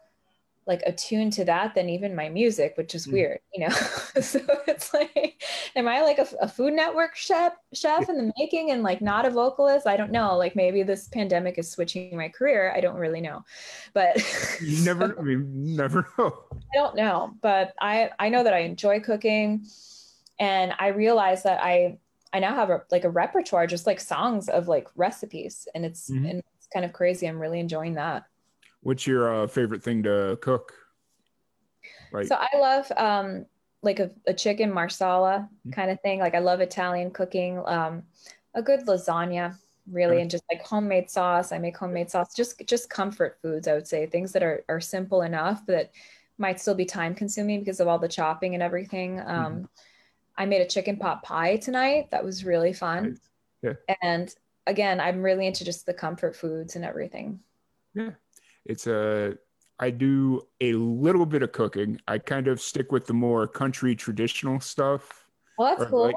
like 0.67 0.83
attuned 0.87 1.33
to 1.33 1.45
that 1.45 1.75
than 1.75 1.89
even 1.89 2.15
my 2.15 2.29
music, 2.29 2.75
which 2.77 2.95
is 2.95 3.07
mm. 3.07 3.15
weird, 3.15 3.41
you 3.53 3.67
know. 3.67 3.75
so 4.21 4.41
it's 4.69 4.93
like, 4.95 5.43
am 5.75 5.89
I 5.89 6.03
like 6.03 6.19
a, 6.19 6.29
a, 6.41 6.47
Food 6.47 6.75
Network 6.75 7.17
chef 7.17 7.55
chef 7.73 8.09
in 8.09 8.17
the 8.17 8.33
making 8.39 8.71
and 8.71 8.83
like 8.83 9.01
not 9.01 9.27
a 9.27 9.31
vocalist? 9.31 9.87
I 9.87 9.97
don't 9.97 10.13
know. 10.13 10.37
Like 10.37 10.55
maybe 10.55 10.83
this 10.83 11.09
pandemic 11.09 11.59
is 11.59 11.71
switching 11.71 12.17
my 12.17 12.29
career. 12.29 12.73
I 12.77 12.81
don't 12.81 12.97
really 12.97 13.21
know, 13.21 13.43
but 13.95 14.17
you 14.61 14.85
never, 14.85 15.19
I 15.19 15.23
mean, 15.23 15.75
never 15.75 16.07
know. 16.17 16.39
I 16.53 16.75
don't 16.75 16.95
know, 16.95 17.35
but 17.41 17.75
I 17.81 18.11
I 18.19 18.29
know 18.29 18.45
that 18.45 18.55
I 18.55 18.61
enjoy 18.61 19.01
cooking, 19.01 19.67
and 20.39 20.73
I 20.79 20.89
realize 20.89 21.43
that 21.45 21.61
I 21.63 21.99
I 22.33 22.38
now 22.38 22.55
have 22.55 22.71
a, 22.71 22.83
like 22.90 23.05
a 23.05 23.11
repertoire, 23.11 23.66
just 23.66 23.87
like 23.87 24.01
songs 24.01 24.49
of 24.49 24.69
like 24.69 24.88
recipes, 24.95 25.66
and 25.75 25.85
it's 25.85 26.11
mm-hmm. 26.11 26.27
and 26.27 26.43
it's 26.57 26.69
kind 26.73 26.85
of 26.85 26.93
crazy. 26.93 27.27
I'm 27.27 27.38
really 27.38 27.61
enjoying 27.61 27.95
that. 27.95 28.25
What's 28.83 29.07
your 29.07 29.43
uh, 29.43 29.47
favorite 29.47 29.83
thing 29.83 30.03
to 30.05 30.38
cook? 30.40 30.73
Like, 32.12 32.27
so 32.27 32.37
I 32.38 32.57
love 32.59 32.90
um, 32.97 33.47
like 33.83 33.99
a, 33.99 34.11
a 34.27 34.35
chicken 34.35 34.73
marsala 34.73 35.49
mm-hmm. 35.51 35.71
kind 35.73 35.90
of 35.90 36.01
thing. 36.01 36.21
Like 36.21 36.35
I 36.35 36.38
love 36.38 36.61
Italian 36.61 37.11
cooking. 37.11 37.62
Um, 37.66 38.05
a 38.55 38.62
good 38.62 38.87
lasagna, 38.87 39.57
really, 39.90 40.14
okay. 40.14 40.23
and 40.23 40.31
just 40.31 40.45
like 40.51 40.64
homemade 40.64 41.11
sauce. 41.11 41.53
I 41.53 41.59
make 41.59 41.77
homemade 41.77 42.11
sauce. 42.11 42.35
Just 42.35 42.62
just 42.66 42.90
comfort 42.90 43.38
foods, 43.43 43.66
I 43.66 43.75
would 43.75 43.88
say. 43.88 44.07
Things 44.07 44.33
that 44.33 44.45
are 44.45 44.64
are 44.69 44.81
simple 44.81 45.23
enough, 45.23 45.62
but 45.66 45.90
might 46.38 46.61
still 46.61 46.75
be 46.75 46.87
time 46.87 47.14
consuming 47.14 47.59
because 47.59 47.81
of 47.81 47.88
all 47.88 47.99
the 47.99 48.09
chopping 48.09 48.55
and 48.55 48.62
everything. 48.62 49.19
Um, 49.21 49.27
mm-hmm 49.27 49.64
I 50.37 50.47
made 50.47 50.62
a 50.62 50.66
chicken 50.66 50.97
pot 50.97 51.23
pie 51.23 51.57
tonight. 51.57 52.11
That 52.11 52.25
was 52.25 52.45
really 52.45 52.73
fun. 52.73 53.19
Yeah. 53.62 53.75
And 54.03 54.35
again, 54.66 55.01
I'm 55.01 55.23
really 55.23 55.47
into 55.47 55.64
just 55.64 55.87
the 55.87 55.95
comfort 55.95 56.35
foods 56.37 56.77
and 56.77 56.85
everything. 56.85 57.40
Yeah. 57.95 58.11
It's 58.64 58.87
a 58.87 59.37
I 59.79 59.90
do 59.90 60.43
a 60.61 60.75
little 60.75 61.25
bit 61.25 61.43
of 61.43 61.53
cooking. 61.53 62.01
I 62.07 62.19
kind 62.19 62.49
of 62.49 62.61
stick 62.61 62.93
with 62.93 63.07
the 63.07 63.14
more 63.14 63.47
country 63.47 63.97
traditional 63.97 64.61
stuff. 64.61 65.27
Well, 65.59 65.77
that's 65.77 65.90
cool. 65.90 66.07
Like, 66.07 66.14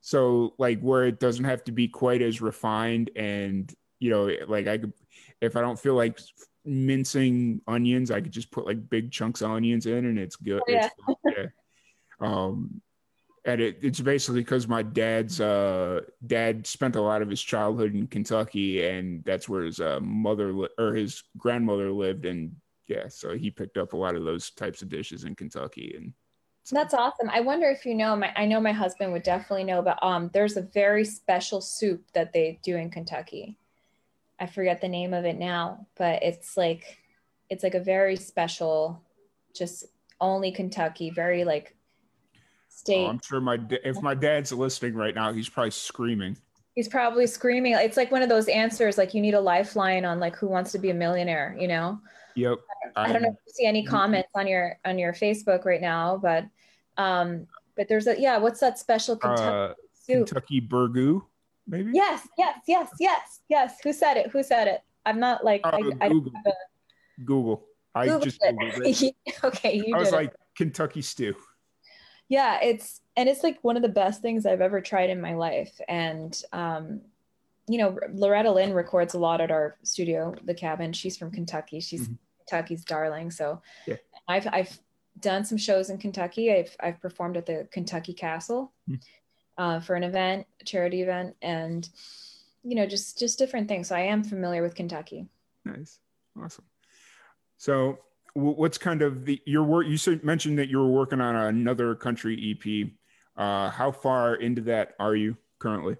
so 0.00 0.54
like 0.58 0.80
where 0.80 1.04
it 1.04 1.20
doesn't 1.20 1.44
have 1.44 1.64
to 1.64 1.72
be 1.72 1.88
quite 1.88 2.22
as 2.22 2.40
refined 2.40 3.10
and 3.16 3.72
you 3.98 4.10
know, 4.10 4.30
like 4.48 4.66
I 4.66 4.78
could 4.78 4.92
if 5.40 5.56
I 5.56 5.60
don't 5.60 5.78
feel 5.78 5.94
like 5.94 6.18
mincing 6.64 7.60
onions, 7.66 8.10
I 8.10 8.20
could 8.20 8.32
just 8.32 8.50
put 8.50 8.66
like 8.66 8.88
big 8.88 9.10
chunks 9.10 9.42
of 9.42 9.50
onions 9.50 9.86
in 9.86 10.06
and 10.06 10.18
it's 10.18 10.36
good. 10.36 10.62
Oh, 10.66 10.72
yeah. 10.72 10.88
It's, 11.08 11.26
yeah. 11.36 11.46
Um 12.20 12.80
and 13.44 13.60
it, 13.60 13.78
it's 13.82 14.00
basically 14.00 14.40
because 14.40 14.68
my 14.68 14.82
dad's 14.82 15.40
uh, 15.40 16.00
dad 16.26 16.66
spent 16.66 16.96
a 16.96 17.00
lot 17.00 17.22
of 17.22 17.30
his 17.30 17.40
childhood 17.40 17.94
in 17.94 18.06
Kentucky, 18.06 18.86
and 18.86 19.24
that's 19.24 19.48
where 19.48 19.62
his 19.62 19.80
uh, 19.80 19.98
mother 20.02 20.52
li- 20.52 20.68
or 20.78 20.94
his 20.94 21.22
grandmother 21.38 21.90
lived, 21.90 22.26
and 22.26 22.54
yeah, 22.86 23.08
so 23.08 23.36
he 23.36 23.50
picked 23.50 23.78
up 23.78 23.92
a 23.92 23.96
lot 23.96 24.14
of 24.14 24.24
those 24.24 24.50
types 24.50 24.82
of 24.82 24.88
dishes 24.88 25.24
in 25.24 25.34
Kentucky, 25.34 25.94
and 25.96 26.12
so. 26.64 26.76
that's 26.76 26.92
awesome. 26.92 27.30
I 27.30 27.40
wonder 27.40 27.70
if 27.70 27.86
you 27.86 27.94
know 27.94 28.14
my 28.14 28.32
I 28.36 28.44
know 28.44 28.60
my 28.60 28.72
husband 28.72 29.12
would 29.12 29.22
definitely 29.22 29.64
know, 29.64 29.80
but 29.80 29.98
um, 30.02 30.30
there's 30.34 30.58
a 30.58 30.62
very 30.62 31.04
special 31.04 31.62
soup 31.62 32.02
that 32.12 32.32
they 32.32 32.60
do 32.62 32.76
in 32.76 32.90
Kentucky. 32.90 33.56
I 34.38 34.46
forget 34.46 34.80
the 34.80 34.88
name 34.88 35.14
of 35.14 35.24
it 35.24 35.38
now, 35.38 35.86
but 35.96 36.22
it's 36.22 36.56
like 36.58 36.98
it's 37.48 37.62
like 37.62 37.74
a 37.74 37.80
very 37.80 38.16
special, 38.16 39.02
just 39.54 39.84
only 40.20 40.52
Kentucky, 40.52 41.10
very 41.10 41.44
like 41.44 41.74
state. 42.80 43.04
Oh, 43.04 43.08
I'm 43.08 43.20
sure 43.20 43.40
my 43.40 43.58
if 43.84 44.00
my 44.02 44.14
dad's 44.14 44.52
listening 44.52 44.94
right 44.94 45.14
now, 45.14 45.32
he's 45.32 45.48
probably 45.48 45.70
screaming. 45.70 46.36
He's 46.74 46.88
probably 46.88 47.26
screaming. 47.26 47.74
It's 47.74 47.96
like 47.96 48.10
one 48.10 48.22
of 48.22 48.28
those 48.28 48.48
answers, 48.48 48.96
like 48.96 49.12
you 49.12 49.20
need 49.20 49.34
a 49.34 49.40
lifeline 49.40 50.04
on 50.04 50.18
like 50.18 50.36
Who 50.36 50.48
Wants 50.48 50.72
to 50.72 50.78
Be 50.78 50.90
a 50.90 50.94
Millionaire, 50.94 51.56
you 51.58 51.68
know? 51.68 52.00
Yep. 52.36 52.58
I, 52.96 53.10
I 53.10 53.12
don't 53.12 53.22
know 53.22 53.28
if 53.28 53.36
you 53.46 53.52
see 53.52 53.66
any 53.66 53.84
comments 53.84 54.30
on 54.34 54.46
your 54.46 54.78
on 54.84 54.98
your 54.98 55.12
Facebook 55.12 55.64
right 55.64 55.80
now, 55.80 56.16
but 56.16 56.46
um, 56.96 57.46
but 57.76 57.88
there's 57.88 58.06
a 58.06 58.18
yeah. 58.18 58.38
What's 58.38 58.60
that 58.60 58.78
special 58.78 59.16
Kentucky 59.16 59.42
uh, 59.42 59.74
soup? 59.92 60.26
Kentucky 60.26 60.60
burgoo, 60.60 61.22
maybe. 61.66 61.90
Yes, 61.92 62.26
yes, 62.38 62.58
yes, 62.66 62.88
yes, 62.98 63.40
yes. 63.48 63.76
Who 63.82 63.92
said 63.92 64.16
it? 64.16 64.30
Who 64.30 64.42
said 64.42 64.68
it? 64.68 64.82
I'm 65.04 65.20
not 65.20 65.44
like 65.44 65.60
uh, 65.64 65.72
I, 66.00 66.08
Google. 66.08 66.32
I 66.44 66.48
Google. 67.24 67.66
I 67.94 68.06
Google 68.06 68.20
just 68.20 68.40
Googled 68.40 69.02
it. 69.02 69.14
okay, 69.44 69.74
you 69.76 69.94
I 69.94 69.98
was 69.98 70.08
it. 70.08 70.14
like 70.14 70.34
Kentucky 70.56 71.02
stew 71.02 71.34
yeah 72.30 72.58
it's 72.62 73.02
and 73.16 73.28
it's 73.28 73.42
like 73.42 73.58
one 73.60 73.76
of 73.76 73.82
the 73.82 73.88
best 73.88 74.22
things 74.22 74.46
i've 74.46 74.62
ever 74.62 74.80
tried 74.80 75.10
in 75.10 75.20
my 75.20 75.34
life 75.34 75.78
and 75.88 76.42
um 76.52 77.02
you 77.70 77.78
know 77.78 77.96
loretta 78.12 78.50
lynn 78.50 78.72
records 78.72 79.14
a 79.14 79.18
lot 79.18 79.40
at 79.40 79.50
our 79.50 79.76
studio 79.84 80.34
the 80.44 80.54
cabin. 80.54 80.92
She's 80.92 81.16
from 81.16 81.30
kentucky. 81.30 81.78
She's 81.80 82.02
mm-hmm. 82.02 82.14
kentucky's 82.48 82.84
darling 82.84 83.30
so 83.30 83.62
yeah. 83.86 83.96
i've 84.26 84.46
i've 84.48 84.78
done 85.20 85.44
some 85.44 85.58
shows 85.58 85.88
in 85.88 85.98
kentucky. 85.98 86.52
I've 86.52 86.74
i've 86.80 87.00
performed 87.00 87.36
at 87.36 87.46
the 87.46 87.68
kentucky 87.70 88.12
castle 88.12 88.72
mm-hmm. 88.88 89.62
uh, 89.62 89.80
for 89.80 89.94
an 89.94 90.02
event 90.02 90.46
a 90.60 90.64
charity 90.64 91.02
event 91.02 91.36
and 91.42 91.88
you 92.64 92.74
know 92.74 92.86
just 92.86 93.18
just 93.18 93.38
different 93.38 93.68
things. 93.68 93.88
So 93.88 93.94
i 93.94 94.00
am 94.00 94.24
familiar 94.24 94.62
with 94.62 94.74
kentucky. 94.74 95.26
Nice. 95.64 96.00
Awesome. 96.42 96.64
So 97.56 97.98
what's 98.34 98.78
kind 98.78 99.02
of 99.02 99.24
the 99.24 99.40
your 99.46 99.64
work 99.64 99.86
you 99.86 99.96
said 99.96 100.22
mentioned 100.24 100.58
that 100.58 100.68
you 100.68 100.78
were 100.78 100.88
working 100.88 101.20
on 101.20 101.34
another 101.34 101.94
country 101.94 102.50
ep 102.52 102.90
uh, 103.36 103.70
how 103.70 103.90
far 103.90 104.34
into 104.34 104.60
that 104.60 104.92
are 104.98 105.16
you 105.16 105.36
currently? 105.58 105.96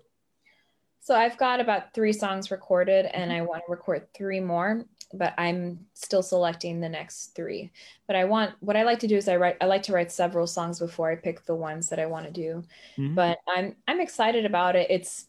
So 1.00 1.14
i've 1.14 1.38
got 1.38 1.60
about 1.60 1.94
three 1.94 2.12
songs 2.12 2.50
recorded 2.50 3.06
and 3.06 3.32
i 3.32 3.40
want 3.40 3.62
to 3.66 3.70
record 3.70 4.06
three 4.14 4.40
more 4.40 4.84
but 5.12 5.34
i'm 5.38 5.86
still 5.94 6.22
selecting 6.22 6.80
the 6.80 6.88
next 6.88 7.34
three. 7.34 7.70
But 8.06 8.16
i 8.16 8.24
want 8.24 8.54
what 8.60 8.76
i 8.76 8.82
like 8.82 9.00
to 9.00 9.08
do 9.08 9.16
is 9.16 9.28
i 9.28 9.36
write 9.36 9.56
i 9.60 9.66
like 9.66 9.82
to 9.84 9.92
write 9.92 10.12
several 10.12 10.46
songs 10.46 10.78
before 10.78 11.10
i 11.10 11.16
pick 11.16 11.44
the 11.46 11.54
ones 11.54 11.88
that 11.88 11.98
i 11.98 12.06
want 12.06 12.26
to 12.26 12.32
do. 12.32 12.62
Mm-hmm. 12.98 13.14
but 13.14 13.38
i'm 13.48 13.76
i'm 13.88 14.00
excited 14.00 14.44
about 14.44 14.76
it. 14.76 14.90
It's 14.90 15.26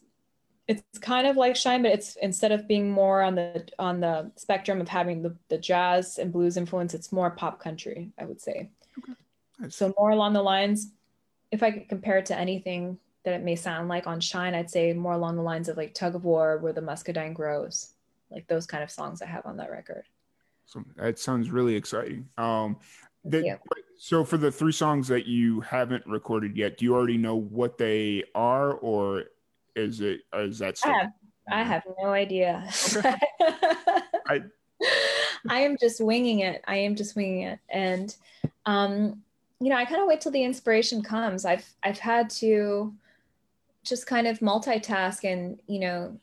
it's 0.68 0.98
kind 1.00 1.26
of 1.26 1.36
like 1.36 1.56
shine 1.56 1.82
but 1.82 1.92
it's 1.92 2.16
instead 2.16 2.52
of 2.52 2.68
being 2.68 2.90
more 2.90 3.22
on 3.22 3.34
the 3.34 3.66
on 3.78 4.00
the 4.00 4.30
spectrum 4.36 4.80
of 4.80 4.88
having 4.88 5.22
the, 5.22 5.36
the 5.48 5.58
jazz 5.58 6.18
and 6.18 6.32
blues 6.32 6.56
influence 6.56 6.94
it's 6.94 7.12
more 7.12 7.30
pop 7.30 7.60
country 7.60 8.10
i 8.18 8.24
would 8.24 8.40
say 8.40 8.70
okay. 8.98 9.12
nice. 9.58 9.74
so 9.74 9.92
more 9.98 10.10
along 10.10 10.32
the 10.32 10.42
lines 10.42 10.92
if 11.50 11.62
i 11.62 11.70
could 11.70 11.88
compare 11.88 12.18
it 12.18 12.26
to 12.26 12.38
anything 12.38 12.98
that 13.24 13.34
it 13.34 13.42
may 13.42 13.56
sound 13.56 13.88
like 13.88 14.06
on 14.06 14.20
shine 14.20 14.54
i'd 14.54 14.70
say 14.70 14.92
more 14.92 15.14
along 15.14 15.36
the 15.36 15.42
lines 15.42 15.68
of 15.68 15.76
like 15.76 15.94
tug 15.94 16.14
of 16.14 16.24
war 16.24 16.58
where 16.58 16.72
the 16.72 16.80
muscadine 16.80 17.32
grows 17.32 17.94
like 18.30 18.46
those 18.46 18.66
kind 18.66 18.82
of 18.82 18.90
songs 18.90 19.20
i 19.20 19.26
have 19.26 19.44
on 19.46 19.56
that 19.56 19.70
record 19.70 20.04
so 20.64 20.82
that 20.96 21.18
sounds 21.18 21.50
really 21.50 21.74
exciting 21.74 22.28
um 22.38 22.76
that, 23.24 23.60
so 23.98 24.24
for 24.24 24.36
the 24.36 24.50
three 24.50 24.72
songs 24.72 25.06
that 25.06 25.26
you 25.26 25.60
haven't 25.60 26.04
recorded 26.06 26.56
yet 26.56 26.76
do 26.76 26.84
you 26.84 26.94
already 26.94 27.18
know 27.18 27.36
what 27.36 27.78
they 27.78 28.24
are 28.34 28.72
or 28.74 29.24
is 29.76 30.00
it? 30.00 30.20
Is 30.34 30.58
that? 30.58 30.78
Still- 30.78 30.92
I 30.92 30.98
have, 30.98 31.12
I 31.50 31.62
have 31.62 31.82
no 32.00 32.10
idea. 32.10 32.68
Okay. 32.96 33.14
I. 34.26 34.42
I 35.48 35.60
am 35.60 35.76
just 35.80 36.00
winging 36.00 36.40
it. 36.40 36.62
I 36.66 36.76
am 36.76 36.96
just 36.96 37.14
winging 37.14 37.42
it, 37.42 37.60
and 37.68 38.14
um, 38.66 39.22
you 39.60 39.68
know, 39.68 39.76
I 39.76 39.84
kind 39.84 40.00
of 40.00 40.08
wait 40.08 40.20
till 40.20 40.32
the 40.32 40.42
inspiration 40.42 41.02
comes. 41.02 41.44
I've 41.44 41.68
I've 41.84 41.98
had 41.98 42.30
to 42.30 42.92
just 43.84 44.06
kind 44.06 44.26
of 44.26 44.38
multitask 44.40 45.24
and 45.24 45.60
you 45.66 45.80
know 45.80 46.18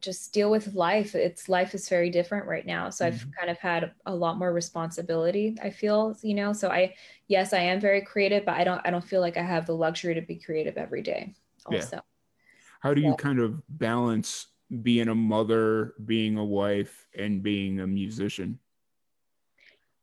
just 0.00 0.32
deal 0.32 0.50
with 0.50 0.74
life 0.74 1.14
it's 1.14 1.48
life 1.48 1.74
is 1.74 1.88
very 1.88 2.08
different 2.08 2.46
right 2.46 2.66
now 2.66 2.88
so 2.88 3.04
mm-hmm. 3.04 3.14
i've 3.14 3.26
kind 3.36 3.50
of 3.50 3.58
had 3.58 3.92
a 4.06 4.14
lot 4.14 4.38
more 4.38 4.52
responsibility 4.52 5.56
i 5.62 5.68
feel 5.68 6.16
you 6.22 6.34
know 6.34 6.52
so 6.52 6.68
i 6.68 6.94
yes 7.26 7.52
i 7.52 7.58
am 7.58 7.80
very 7.80 8.00
creative 8.00 8.44
but 8.44 8.54
i 8.54 8.64
don't 8.64 8.80
i 8.84 8.90
don't 8.90 9.04
feel 9.04 9.20
like 9.20 9.36
i 9.36 9.42
have 9.42 9.66
the 9.66 9.74
luxury 9.74 10.14
to 10.14 10.22
be 10.22 10.36
creative 10.36 10.76
every 10.76 11.02
day 11.02 11.34
also 11.66 12.00
how 12.80 12.94
do 12.94 13.00
you 13.00 13.14
kind 13.14 13.40
of 13.40 13.60
balance 13.68 14.46
being 14.82 15.08
a 15.08 15.14
mother, 15.14 15.94
being 16.04 16.36
a 16.36 16.44
wife, 16.44 17.06
and 17.16 17.42
being 17.42 17.80
a 17.80 17.86
musician? 17.86 18.58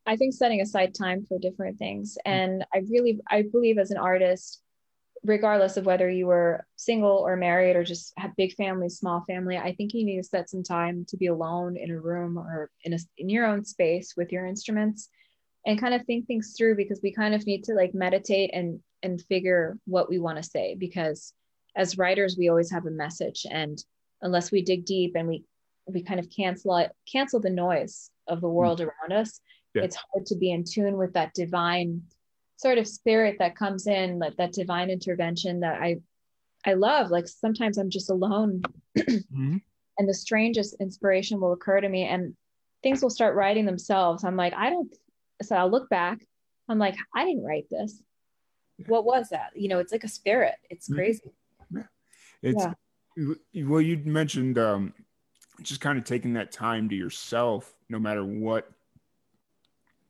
I 0.05 0.15
think 0.15 0.33
setting 0.33 0.61
aside 0.61 0.93
time 0.93 1.25
for 1.25 1.39
different 1.39 1.79
things. 1.79 2.17
Mm. 2.25 2.31
And 2.31 2.65
I 2.73 2.83
really, 2.89 3.19
I 3.29 3.43
believe 3.43 3.77
as 3.77 3.91
an 3.91 3.97
artist, 3.97 4.61
regardless 5.23 5.77
of 5.77 5.85
whether 5.85 6.09
you 6.09 6.27
were 6.27 6.65
single 6.75 7.17
or 7.17 7.35
married 7.35 7.75
or 7.75 7.83
just 7.83 8.13
have 8.17 8.35
big 8.35 8.53
family, 8.53 8.89
small 8.89 9.21
family, 9.21 9.57
I 9.57 9.73
think 9.73 9.93
you 9.93 10.05
need 10.05 10.17
to 10.17 10.23
set 10.23 10.49
some 10.49 10.63
time 10.63 11.05
to 11.09 11.17
be 11.17 11.27
alone 11.27 11.77
in 11.77 11.89
a 11.91 11.99
room 11.99 12.37
or 12.37 12.69
in 12.83 12.93
a 12.93 12.99
in 13.17 13.29
your 13.29 13.45
own 13.45 13.65
space 13.65 14.13
with 14.15 14.31
your 14.31 14.45
instruments 14.45 15.09
and 15.65 15.79
kind 15.79 15.95
of 15.95 16.05
think 16.05 16.27
things 16.27 16.53
through 16.55 16.75
because 16.75 16.99
we 17.01 17.11
kind 17.11 17.33
of 17.33 17.45
need 17.47 17.63
to 17.63 17.73
like 17.73 17.95
meditate 17.95 18.51
and 18.53 18.79
and 19.01 19.21
figure 19.23 19.77
what 19.85 20.09
we 20.09 20.19
want 20.19 20.37
to 20.37 20.43
say 20.43 20.75
because 20.77 21.33
as 21.75 21.97
writers 21.97 22.35
we 22.37 22.49
always 22.49 22.71
have 22.71 22.85
a 22.85 22.91
message 22.91 23.45
and 23.49 23.83
unless 24.21 24.51
we 24.51 24.61
dig 24.61 24.85
deep 24.85 25.13
and 25.15 25.27
we 25.27 25.43
we 25.87 26.01
kind 26.01 26.19
of 26.19 26.29
cancel 26.29 26.77
it 26.77 26.91
cancel 27.11 27.39
the 27.39 27.49
noise 27.49 28.09
of 28.27 28.41
the 28.41 28.49
world 28.49 28.79
mm. 28.79 28.87
around 28.87 29.19
us 29.19 29.39
yeah. 29.73 29.83
it's 29.83 29.95
hard 29.95 30.25
to 30.25 30.35
be 30.35 30.51
in 30.51 30.63
tune 30.63 30.97
with 30.97 31.13
that 31.13 31.33
divine 31.33 32.01
sort 32.57 32.77
of 32.77 32.87
spirit 32.87 33.37
that 33.39 33.55
comes 33.55 33.87
in 33.87 34.19
like 34.19 34.35
that 34.37 34.53
divine 34.53 34.89
intervention 34.89 35.59
that 35.59 35.81
i 35.81 35.97
i 36.65 36.73
love 36.73 37.11
like 37.11 37.27
sometimes 37.27 37.77
i'm 37.77 37.89
just 37.89 38.09
alone 38.09 38.61
mm-hmm. 38.97 39.57
and 39.97 40.09
the 40.09 40.13
strangest 40.13 40.75
inspiration 40.79 41.39
will 41.39 41.53
occur 41.53 41.81
to 41.81 41.89
me 41.89 42.03
and 42.03 42.35
things 42.81 43.01
will 43.01 43.09
start 43.09 43.35
writing 43.35 43.65
themselves 43.65 44.23
i'm 44.23 44.37
like 44.37 44.53
i 44.53 44.69
don't 44.69 44.95
so 45.41 45.55
i'll 45.55 45.69
look 45.69 45.89
back 45.89 46.25
i'm 46.69 46.79
like 46.79 46.95
i 47.13 47.25
didn't 47.25 47.43
write 47.43 47.65
this 47.69 48.01
what 48.87 49.05
was 49.05 49.29
that 49.29 49.51
you 49.55 49.67
know 49.67 49.79
it's 49.79 49.91
like 49.91 50.03
a 50.03 50.09
spirit 50.09 50.55
it's 50.69 50.87
mm-hmm. 50.87 50.97
crazy 50.97 51.21
yeah. 51.25 51.31
It's 52.45 52.65
yeah. 53.17 53.65
well 53.65 53.81
you 53.81 53.97
mentioned 54.05 54.57
um 54.57 54.93
just 55.61 55.81
kind 55.81 55.97
of 55.97 56.03
taking 56.03 56.33
that 56.33 56.51
time 56.51 56.89
to 56.89 56.95
yourself 56.95 57.73
no 57.89 57.99
matter 57.99 58.23
what 58.23 58.69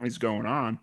is 0.01 0.17
going 0.17 0.45
on 0.45 0.79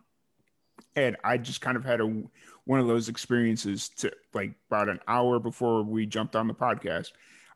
and 0.97 1.17
I 1.25 1.39
just 1.39 1.61
kind 1.61 1.77
of 1.77 1.85
had 1.85 2.01
a 2.01 2.23
one 2.65 2.81
of 2.81 2.87
those 2.87 3.09
experiences 3.09 3.89
to 3.97 4.13
like 4.35 4.55
about 4.71 4.89
an 4.89 5.01
hour 5.09 5.39
before 5.39 5.83
we 5.83 6.07
jumped 6.07 6.37
on 6.37 6.47
the 6.47 6.55
podcast. 6.55 7.09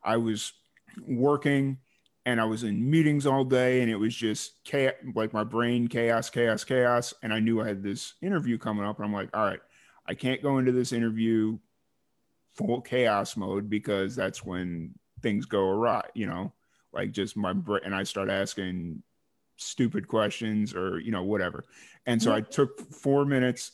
I 0.02 0.16
was 0.16 0.52
working 1.06 1.78
and 2.24 2.40
I 2.40 2.44
was 2.44 2.64
in 2.64 2.90
meetings 2.90 3.26
all 3.26 3.44
day 3.44 3.82
and 3.82 3.90
it 3.90 3.96
was 3.96 4.14
just 4.14 4.64
chaos, 4.64 4.94
like 5.14 5.32
my 5.32 5.44
brain 5.44 5.86
chaos, 5.86 6.28
chaos, 6.28 6.64
chaos. 6.64 7.14
And 7.22 7.32
I 7.32 7.40
knew 7.40 7.60
I 7.60 7.68
had 7.68 7.82
this 7.82 8.14
interview 8.20 8.58
coming 8.58 8.84
up. 8.84 8.96
And 8.96 9.06
I'm 9.06 9.12
like, 9.12 9.30
all 9.34 9.44
right, 9.44 9.60
I 10.06 10.14
can't 10.14 10.42
go 10.42 10.58
into 10.58 10.72
this 10.72 10.92
interview 10.92 11.58
full 12.56 12.80
chaos 12.80 13.36
mode 13.36 13.68
because 13.68 14.16
that's 14.16 14.44
when 14.44 14.94
things 15.22 15.46
go 15.46 15.68
awry, 15.68 16.02
you 16.14 16.26
know, 16.26 16.52
like 16.92 17.12
just 17.12 17.36
my 17.36 17.52
brain. 17.52 17.82
And 17.84 17.94
I 17.94 18.02
start 18.02 18.30
asking 18.30 19.02
stupid 19.56 20.06
questions 20.06 20.74
or 20.74 20.98
you 20.98 21.10
know 21.10 21.24
whatever. 21.24 21.64
And 22.04 22.22
so 22.22 22.32
i 22.32 22.40
took 22.40 22.78
four 22.92 23.24
minutes 23.24 23.72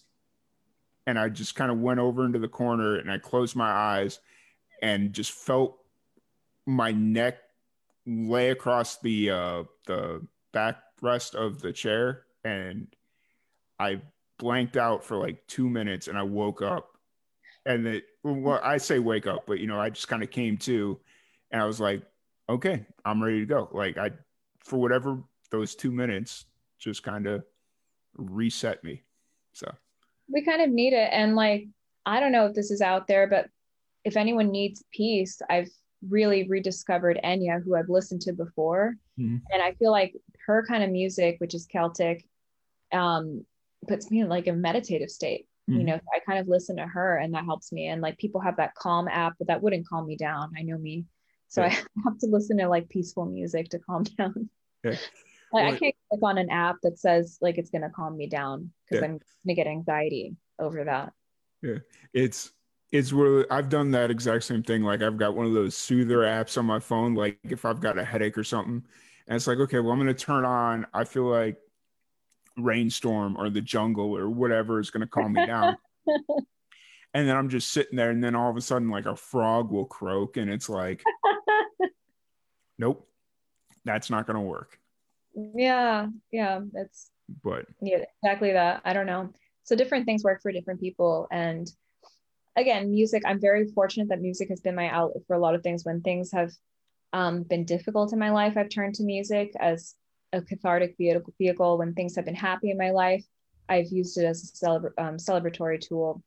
and 1.06 1.18
i 1.18 1.28
just 1.28 1.54
kind 1.54 1.70
of 1.70 1.78
went 1.78 2.00
over 2.00 2.24
into 2.24 2.38
the 2.38 2.48
corner 2.48 2.96
and 2.96 3.10
i 3.10 3.18
closed 3.18 3.56
my 3.56 3.70
eyes 3.70 4.20
and 4.80 5.12
just 5.12 5.32
felt 5.32 5.76
my 6.66 6.92
neck 6.92 7.38
lay 8.06 8.50
across 8.50 8.98
the 9.00 9.30
uh 9.30 9.64
the 9.86 10.26
backrest 10.54 11.34
of 11.34 11.60
the 11.60 11.72
chair 11.72 12.22
and 12.44 12.86
i 13.78 14.00
blanked 14.38 14.76
out 14.76 15.04
for 15.04 15.16
like 15.16 15.46
two 15.46 15.68
minutes 15.68 16.08
and 16.08 16.18
i 16.18 16.22
woke 16.22 16.62
up. 16.62 16.96
And 17.64 17.86
it 17.86 18.04
well 18.24 18.60
i 18.62 18.76
say 18.76 18.98
wake 18.98 19.26
up 19.26 19.44
but 19.46 19.58
you 19.58 19.66
know 19.66 19.80
i 19.80 19.90
just 19.90 20.08
kind 20.08 20.22
of 20.22 20.30
came 20.30 20.56
to 20.56 20.98
and 21.50 21.60
i 21.60 21.64
was 21.64 21.80
like 21.80 22.02
okay 22.48 22.84
i'm 23.04 23.22
ready 23.22 23.40
to 23.40 23.46
go 23.46 23.68
like 23.72 23.96
i 23.98 24.10
for 24.64 24.78
whatever 24.78 25.22
those 25.50 25.74
two 25.74 25.90
minutes 25.90 26.46
just 26.78 27.02
kind 27.02 27.26
of 27.26 27.44
reset 28.16 28.82
me. 28.82 29.02
So 29.52 29.72
we 30.28 30.44
kind 30.44 30.62
of 30.62 30.70
need 30.70 30.92
it. 30.92 31.08
And 31.12 31.36
like, 31.36 31.68
I 32.04 32.20
don't 32.20 32.32
know 32.32 32.46
if 32.46 32.54
this 32.54 32.70
is 32.70 32.80
out 32.80 33.06
there, 33.06 33.26
but 33.28 33.48
if 34.04 34.16
anyone 34.16 34.50
needs 34.50 34.82
peace, 34.92 35.40
I've 35.48 35.70
really 36.08 36.48
rediscovered 36.48 37.20
Enya, 37.22 37.62
who 37.62 37.76
I've 37.76 37.88
listened 37.88 38.22
to 38.22 38.32
before. 38.32 38.96
Mm-hmm. 39.18 39.36
And 39.52 39.62
I 39.62 39.72
feel 39.74 39.92
like 39.92 40.16
her 40.46 40.64
kind 40.66 40.82
of 40.82 40.90
music, 40.90 41.36
which 41.38 41.54
is 41.54 41.66
Celtic, 41.66 42.26
um, 42.92 43.44
puts 43.86 44.10
me 44.10 44.20
in 44.20 44.28
like 44.28 44.48
a 44.48 44.52
meditative 44.52 45.10
state. 45.10 45.46
Mm-hmm. 45.70 45.80
You 45.80 45.86
know, 45.86 46.00
I 46.14 46.18
kind 46.26 46.38
of 46.38 46.48
listen 46.48 46.76
to 46.76 46.86
her 46.86 47.18
and 47.18 47.34
that 47.34 47.44
helps 47.44 47.72
me. 47.72 47.88
And 47.88 48.02
like 48.02 48.18
people 48.18 48.40
have 48.40 48.56
that 48.56 48.74
calm 48.74 49.08
app, 49.08 49.34
but 49.38 49.46
that 49.48 49.62
wouldn't 49.62 49.88
calm 49.88 50.06
me 50.06 50.16
down. 50.16 50.52
I 50.58 50.62
know 50.62 50.78
me. 50.78 51.04
So 51.48 51.62
yeah. 51.62 51.68
I 51.68 51.70
have 52.04 52.18
to 52.18 52.26
listen 52.26 52.58
to 52.58 52.68
like 52.68 52.88
peaceful 52.88 53.26
music 53.26 53.70
to 53.70 53.78
calm 53.78 54.02
down. 54.18 54.48
Yeah. 54.84 54.96
Like, 55.52 55.74
I 55.74 55.78
can't 55.78 55.94
click 56.08 56.22
on 56.22 56.38
an 56.38 56.50
app 56.50 56.76
that 56.82 56.98
says 56.98 57.38
like 57.42 57.58
it's 57.58 57.68
gonna 57.70 57.90
calm 57.90 58.16
me 58.16 58.26
down 58.26 58.70
because 58.88 59.02
yeah. 59.02 59.08
I'm 59.08 59.20
gonna 59.46 59.54
get 59.54 59.66
anxiety 59.66 60.34
over 60.58 60.84
that. 60.84 61.12
Yeah, 61.60 61.78
it's 62.14 62.52
it's 62.90 63.12
really 63.12 63.44
I've 63.50 63.68
done 63.68 63.90
that 63.90 64.10
exact 64.10 64.44
same 64.44 64.62
thing. 64.62 64.82
Like 64.82 65.02
I've 65.02 65.18
got 65.18 65.36
one 65.36 65.44
of 65.44 65.52
those 65.52 65.76
soother 65.76 66.20
apps 66.20 66.56
on 66.56 66.64
my 66.64 66.78
phone. 66.78 67.14
Like 67.14 67.38
if 67.44 67.66
I've 67.66 67.80
got 67.80 67.98
a 67.98 68.04
headache 68.04 68.38
or 68.38 68.44
something, 68.44 68.82
and 69.26 69.36
it's 69.36 69.46
like 69.46 69.58
okay, 69.58 69.78
well 69.78 69.92
I'm 69.92 69.98
gonna 69.98 70.14
turn 70.14 70.46
on. 70.46 70.86
I 70.94 71.04
feel 71.04 71.24
like 71.24 71.58
rainstorm 72.56 73.36
or 73.36 73.50
the 73.50 73.60
jungle 73.60 74.16
or 74.16 74.28
whatever 74.28 74.80
is 74.80 74.90
gonna 74.90 75.06
calm 75.06 75.32
me 75.32 75.46
down. 75.46 75.76
and 77.14 77.28
then 77.28 77.36
I'm 77.36 77.48
just 77.48 77.70
sitting 77.70 77.96
there, 77.96 78.10
and 78.10 78.22
then 78.22 78.34
all 78.34 78.50
of 78.50 78.56
a 78.56 78.60
sudden, 78.60 78.88
like 78.88 79.06
a 79.06 79.16
frog 79.16 79.70
will 79.70 79.86
croak, 79.86 80.36
and 80.36 80.50
it's 80.50 80.68
like, 80.68 81.02
nope, 82.78 83.08
that's 83.84 84.10
not 84.10 84.26
gonna 84.26 84.42
work. 84.42 84.78
Yeah 85.34 86.08
yeah 86.30 86.60
that's 86.72 87.10
but 87.42 87.66
yeah 87.80 88.04
exactly 88.22 88.52
that. 88.52 88.82
I 88.84 88.92
don't 88.92 89.06
know. 89.06 89.30
So 89.64 89.76
different 89.76 90.06
things 90.06 90.24
work 90.24 90.42
for 90.42 90.52
different 90.52 90.80
people 90.80 91.28
and 91.30 91.68
again 92.56 92.90
music 92.90 93.22
i'm 93.24 93.40
very 93.40 93.66
fortunate 93.68 94.08
that 94.08 94.20
music 94.20 94.48
has 94.50 94.60
been 94.60 94.74
my 94.74 94.88
outlet 94.90 95.22
for 95.26 95.36
a 95.36 95.38
lot 95.38 95.54
of 95.54 95.62
things. 95.62 95.84
When 95.84 96.00
things 96.02 96.32
have 96.32 96.50
um, 97.14 97.42
been 97.42 97.64
difficult 97.64 98.12
in 98.12 98.18
my 98.18 98.30
life 98.30 98.56
i've 98.56 98.68
turned 98.68 98.94
to 98.96 99.04
music 99.04 99.52
as 99.58 99.94
a 100.32 100.40
cathartic 100.42 100.96
vehicle 100.96 101.78
when 101.78 101.94
things 101.94 102.16
have 102.16 102.24
been 102.24 102.34
happy 102.34 102.70
in 102.70 102.78
my 102.78 102.90
life 102.90 103.24
i've 103.68 103.90
used 103.90 104.18
it 104.18 104.24
as 104.24 104.42
a 104.42 104.66
celebra- 104.66 104.92
um, 104.98 105.16
celebratory 105.16 105.80
tool 105.80 106.22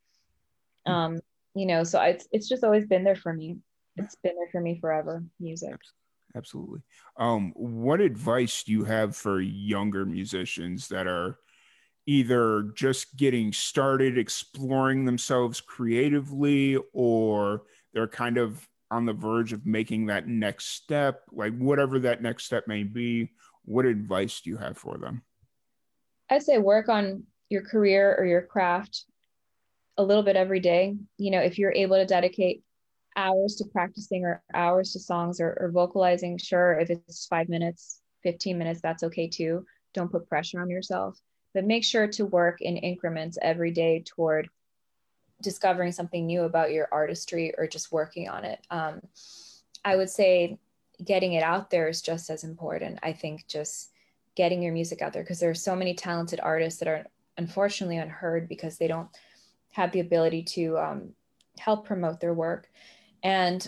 hmm. 0.86 0.91
um, 0.91 1.20
you 1.54 1.65
know 1.65 1.84
so 1.84 2.02
it's, 2.02 2.28
it's 2.32 2.50
just 2.50 2.63
always 2.63 2.86
been 2.86 3.04
there 3.04 3.15
for 3.15 3.34
me 3.34 3.58
it's 3.98 4.15
been 4.15 4.36
there 4.36 4.50
for 4.52 4.62
me 4.62 4.78
forever 4.80 5.24
music 5.39 5.76
absolutely. 6.36 6.82
Um, 7.18 7.54
what 7.56 8.02
advice 8.02 8.63
do 8.63 8.72
you 8.72 8.84
have 8.84 9.15
for 9.15 9.39
younger 9.39 10.06
musicians 10.06 10.88
that 10.89 11.08
are 11.08 11.39
either 12.06 12.72
just 12.76 13.15
getting 13.18 13.52
started 13.52 14.18
exploring 14.18 15.06
themselves 15.06 15.60
creatively 15.62 16.78
or 16.94 17.63
they're 17.94 18.08
kind 18.08 18.38
of 18.38 18.68
on 18.91 19.06
the 19.06 19.13
verge 19.13 19.54
of 19.54 19.65
making 19.65 20.06
that 20.06 20.28
next 20.28 20.68
step, 20.68 21.22
like 21.32 21.58
whatever 21.58 22.00
that 22.00 22.22
next 22.22 22.46
step 22.46 22.68
may 22.68 22.84
be? 22.84 23.32
What 23.65 23.86
advice 23.86 24.41
do 24.41 24.49
you 24.49 24.58
have 24.58 24.78
for 24.78 24.97
them? 24.97 25.23
I'd 26.30 26.43
say 26.43 26.58
work 26.58 26.89
on 26.89 27.23
your 27.49 27.62
career 27.62 28.15
or 28.17 28.25
your 28.25 28.41
craft 28.41 29.06
a 29.97 30.04
little 30.04 30.23
bit 30.23 30.36
every 30.36 30.60
day. 30.60 30.95
You 31.17 31.32
know, 31.32 31.39
if 31.39 31.58
you're 31.58 31.73
able 31.73 31.97
to 31.97 32.06
dedicate 32.06 32.63
hours 33.15 33.56
to 33.56 33.65
practicing 33.65 34.25
or 34.25 34.43
hours 34.54 34.91
to 34.93 34.99
songs 34.99 35.39
or, 35.39 35.58
or 35.60 35.71
vocalizing, 35.71 36.38
sure, 36.38 36.80
if 36.80 36.89
it's 36.89 37.28
five 37.28 37.49
minutes, 37.49 38.01
15 38.23 38.58
minutes, 38.58 38.82
that's 38.82 39.04
okay 39.04 39.28
too. 39.28 39.65
Don't 39.93 40.12
put 40.12 40.28
pressure 40.28 40.62
on 40.62 40.69
yourself, 40.69 41.19
but 41.54 41.65
make 41.65 41.84
sure 41.84 42.08
to 42.08 42.25
work 42.25 42.62
in 42.62 42.78
increments 42.78 43.38
every 43.41 43.71
day 43.71 44.04
toward 44.06 44.49
discovering 45.41 45.91
something 45.91 46.25
new 46.25 46.43
about 46.43 46.71
your 46.71 46.88
artistry 46.91 47.54
or 47.58 47.67
just 47.67 47.91
working 47.91 48.30
on 48.30 48.45
it. 48.45 48.60
Um, 48.69 49.01
I 49.84 49.95
would 49.95 50.10
say 50.10 50.58
getting 51.03 51.34
it 51.34 51.43
out 51.43 51.69
there 51.69 51.88
is 51.88 52.01
just 52.01 52.29
as 52.29 52.43
important. 52.43 52.99
I 53.03 53.13
think 53.13 53.47
just 53.47 53.91
getting 54.36 54.62
your 54.62 54.73
music 54.73 55.01
out 55.01 55.13
there 55.13 55.23
because 55.23 55.39
there 55.39 55.49
are 55.49 55.55
so 55.55 55.75
many 55.75 55.93
talented 55.93 56.39
artists 56.41 56.79
that 56.79 56.88
are 56.88 57.05
unfortunately 57.38 57.97
unheard 57.97 58.47
because 58.47 58.77
they 58.77 58.88
don't 58.88 59.10
have 59.71 59.91
the 59.91 59.99
ability 59.99 60.43
to 60.43 60.77
um, 60.77 61.10
help 61.58 61.86
promote 61.86 62.19
their 62.19 62.34
work. 62.34 62.69
And 63.23 63.67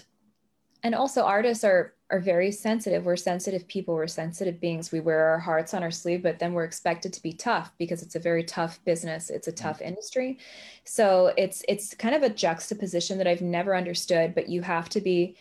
and 0.83 0.93
also 0.93 1.23
artists 1.23 1.63
are 1.63 1.93
are 2.09 2.19
very 2.21 2.51
sensitive. 2.51 3.03
We're 3.03 3.17
sensitive 3.17 3.67
people. 3.67 3.93
We're 3.93 4.07
sensitive 4.07 4.61
beings. 4.61 4.93
We 4.93 5.01
wear 5.01 5.25
our 5.25 5.39
hearts 5.39 5.73
on 5.73 5.83
our 5.83 5.91
sleeve 5.91 6.23
but 6.23 6.39
then 6.39 6.53
we're 6.53 6.63
expected 6.63 7.11
to 7.13 7.21
be 7.21 7.33
tough 7.33 7.71
because 7.77 8.01
it's 8.01 8.15
a 8.15 8.19
very 8.19 8.43
tough 8.43 8.79
business. 8.85 9.29
It's 9.29 9.47
a 9.47 9.51
mm-hmm. 9.51 9.67
tough 9.67 9.81
industry. 9.81 10.37
So 10.83 11.33
it's 11.37 11.63
it's 11.67 11.93
kind 11.93 12.15
of 12.15 12.23
a 12.23 12.29
juxtaposition 12.29 13.17
that 13.17 13.27
i've 13.27 13.41
never 13.41 13.75
understood 13.75 14.33
but 14.33 14.49
you 14.49 14.61
have 14.61 14.89
to 14.89 15.01
be 15.01 15.35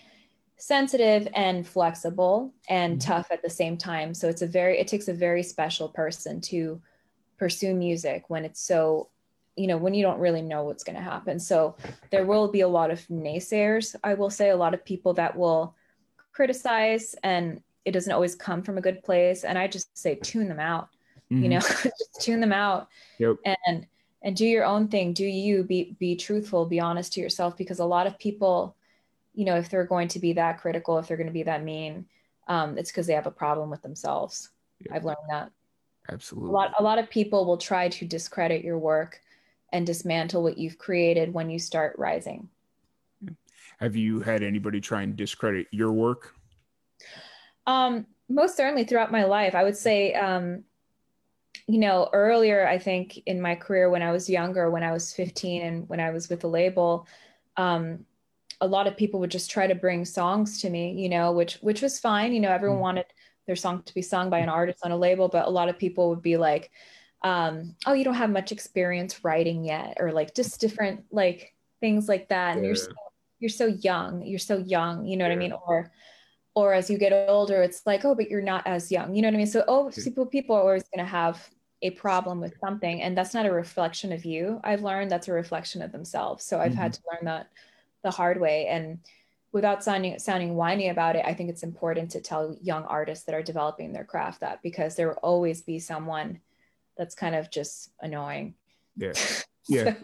sensitive 0.57 1.29
and 1.35 1.67
flexible 1.67 2.53
and 2.69 2.99
mm-hmm. 2.99 3.11
tough 3.11 3.29
at 3.31 3.43
the 3.43 3.51
same 3.51 3.77
time 3.77 4.15
so 4.15 4.29
it's 4.29 4.43
a 4.43 4.47
very 4.47 4.79
it 4.79 4.89
takes 4.89 5.09
a 5.09 5.13
very 5.13 5.43
special 5.43 5.89
person 5.89 6.41
to 6.41 6.81
pursue 7.39 7.75
music 7.75 8.25
when 8.29 8.45
it's 8.45 8.61
so 8.61 9.09
you 9.57 9.67
know 9.67 9.77
when 9.77 9.93
you 9.93 10.03
don't 10.03 10.19
really 10.19 10.41
know 10.41 10.65
what's 10.65 10.83
going 10.83 10.97
to 10.97 11.03
happen 11.03 11.39
so 11.39 11.77
there 12.11 12.25
will 12.25 12.49
be 12.49 12.63
a 12.63 12.69
lot 12.69 12.91
of 12.91 13.01
naysayers 13.09 13.95
i 14.03 14.15
will 14.15 14.31
say 14.31 14.49
a 14.49 14.57
lot 14.57 14.73
of 14.73 14.85
people 14.85 15.13
that 15.13 15.37
will 15.37 15.75
criticize 16.33 17.15
and 17.23 17.61
it 17.85 17.93
doesn't 17.93 18.13
always 18.13 18.35
come 18.35 18.63
from 18.63 18.79
a 18.79 18.83
good 18.83 19.03
place 19.03 19.45
and 19.45 19.59
i 19.59 19.67
just 19.67 19.97
say 19.97 20.15
tune 20.15 20.49
them 20.49 20.61
out 20.61 20.89
mm-hmm. 21.31 21.43
you 21.43 21.49
know 21.51 21.61
just 21.83 22.19
tune 22.21 22.41
them 22.41 22.53
out 22.53 22.89
yep. 23.19 23.37
and 23.67 23.87
and 24.23 24.37
do 24.37 24.47
your 24.47 24.65
own 24.65 24.89
thing 24.89 25.13
do 25.13 25.25
you 25.27 25.63
be 25.65 25.95
be 25.99 26.17
truthful 26.17 26.65
be 26.65 26.81
honest 26.81 27.13
to 27.13 27.21
yourself 27.21 27.59
because 27.59 27.79
a 27.79 27.85
lot 27.85 28.07
of 28.07 28.19
people 28.19 28.75
you 29.37 29.45
know 29.45 29.57
if 29.57 29.71
they're 29.71 29.85
going 29.85 30.09
to 30.09 30.19
be 30.19 30.33
that 30.33 30.59
critical 30.61 30.99
if 30.99 31.07
they're 31.07 31.17
going 31.17 31.29
to 31.29 31.33
be 31.33 31.45
that 31.45 31.63
mean 31.63 32.05
um, 32.49 32.79
it's 32.79 32.91
because 32.91 33.07
they 33.07 33.13
have 33.13 33.27
a 33.27 33.31
problem 33.33 33.71
with 33.71 33.83
themselves. 33.83 34.51
Yep. 34.81 34.97
i've 34.97 35.05
learned 35.05 35.19
that. 35.31 35.53
Absolutely. 36.11 36.51
a 36.51 36.53
lot 36.53 36.75
a 36.79 36.83
lot 36.83 36.99
of 36.99 37.09
people 37.09 37.47
will 37.47 37.57
try 37.57 37.89
to 37.89 38.05
discredit 38.05 38.65
your 38.65 38.79
work 38.79 39.21
and 39.73 39.87
dismantle 39.87 40.43
what 40.43 40.59
you've 40.59 40.79
created 40.79 41.33
when 41.33 41.51
you 41.51 41.59
start 41.59 41.99
rising. 41.99 42.49
Have 43.79 43.97
you 43.97 44.21
had 44.21 44.43
anybody 44.43 44.81
try 44.81 45.03
and 45.03 45.17
discredit 45.17 45.67
your 45.71 45.93
work? 45.93 46.35
Um, 47.67 48.07
most 48.29 48.57
certainly 48.57 48.85
throughout 48.85 49.13
my 49.13 49.25
life. 49.25 49.55
I 49.55 49.65
would 49.65 49.77
say, 49.77 50.15
um, 50.15 50.65
you 51.67 51.79
know, 51.79 52.09
earlier, 52.13 52.67
I 52.67 52.79
think 52.79 53.19
in 53.27 53.41
my 53.41 53.55
career 53.55 53.91
when 53.91 54.03
I 54.03 54.13
was 54.13 54.31
younger, 54.31 54.71
when 54.71 54.83
I 54.83 54.93
was 54.93 55.13
15 55.13 55.63
and 55.63 55.89
when 55.89 56.01
I 56.01 56.11
was 56.11 56.29
with 56.29 56.41
the 56.41 56.49
label, 56.49 57.07
um, 57.57 58.07
a 58.61 58.67
lot 58.67 58.87
of 58.87 58.97
people 58.97 59.21
would 59.21 59.31
just 59.31 59.51
try 59.51 59.67
to 59.67 59.75
bring 59.75 60.05
songs 60.05 60.61
to 60.63 60.71
me, 60.71 60.93
you 60.93 61.09
know, 61.09 61.33
which 61.33 61.55
which 61.57 61.83
was 61.83 61.99
fine. 61.99 62.33
You 62.33 62.41
know, 62.41 62.51
everyone 62.51 62.77
mm-hmm. 62.77 62.83
wanted 62.83 63.07
their 63.47 63.57
song 63.57 63.83
to 63.85 63.95
be 63.95 64.03
sung 64.03 64.31
by 64.31 64.39
an 64.39 64.49
artist 64.49 64.81
on 64.83 64.91
a 64.91 64.97
label, 64.97 65.29
but 65.29 65.47
a 65.47 65.51
lot 65.51 65.69
of 65.69 65.79
people 65.79 66.11
would 66.11 66.23
be 66.23 66.37
like, 66.37 66.71
um, 67.23 67.77
"Oh, 67.87 67.93
you 67.93 68.05
don't 68.05 68.15
have 68.15 68.31
much 68.31 68.53
experience 68.53 69.25
writing 69.25 69.65
yet," 69.65 69.99
or 70.01 70.13
like 70.13 70.35
just 70.35 70.61
different 70.61 71.05
like 71.11 71.55
things 71.81 72.09
like 72.09 72.29
that. 72.29 72.57
And 72.57 72.63
yeah. 72.63 72.69
you're 72.69 72.77
so, 72.77 72.93
you're 73.41 73.49
so 73.51 73.67
young. 73.67 74.25
You're 74.25 74.39
so 74.39 74.59
young. 74.59 75.07
You 75.07 75.17
know 75.17 75.27
yeah. 75.27 75.31
what 75.31 75.37
I 75.37 75.41
mean? 75.41 75.53
Or 75.53 75.93
or 76.57 76.73
as 76.73 76.91
you 76.91 76.99
get 76.99 77.13
older 77.29 77.63
it's 77.63 77.83
like 77.87 78.05
oh 78.05 78.15
but 78.15 78.29
you're 78.29 78.43
not 78.43 78.67
as 78.67 78.91
young 78.91 79.15
you 79.15 79.23
know 79.23 79.29
what 79.29 79.35
i 79.35 79.37
mean 79.37 79.47
so 79.47 79.63
oh 79.69 79.91
people 80.03 80.27
people 80.27 80.57
are 80.57 80.63
always 80.63 80.83
going 80.85 81.05
to 81.05 81.09
have 81.09 81.49
a 81.83 81.91
problem 81.91 82.41
with 82.41 82.55
something 82.59 83.03
and 83.03 83.17
that's 83.17 83.35
not 83.35 83.47
a 83.47 83.53
reflection 83.53 84.11
of 84.11 84.25
you 84.25 84.59
i've 84.65 84.83
learned 84.83 85.11
that's 85.11 85.29
a 85.29 85.33
reflection 85.33 85.83
of 85.83 85.93
themselves 85.93 86.45
so 86.45 86.59
i've 86.59 86.73
mm-hmm. 86.73 86.81
had 86.81 86.93
to 86.95 87.01
learn 87.13 87.25
that 87.27 87.49
the 88.07 88.11
hard 88.13 88.41
way. 88.41 88.67
And 88.69 89.01
without 89.53 89.83
sounding 89.83 90.19
sounding 90.19 90.55
whiny 90.55 90.91
about 90.91 91.17
it 91.17 91.25
i 91.25 91.33
think 91.33 91.49
it's 91.49 91.63
important 91.63 92.11
to 92.11 92.21
tell 92.21 92.55
young 92.61 92.85
artists 92.85 93.25
that 93.25 93.35
are 93.35 93.45
developing 93.45 93.91
their 93.91 94.05
craft 94.05 94.41
that 94.41 94.61
because 94.61 94.97
there 94.97 95.09
will 95.09 95.15
always 95.23 95.63
be 95.63 95.79
someone 95.79 96.41
that's 96.97 97.15
kind 97.15 97.35
of 97.35 97.51
just 97.51 97.91
annoying. 98.01 98.55
Yeah. 98.97 99.13
Yeah. 99.69 99.95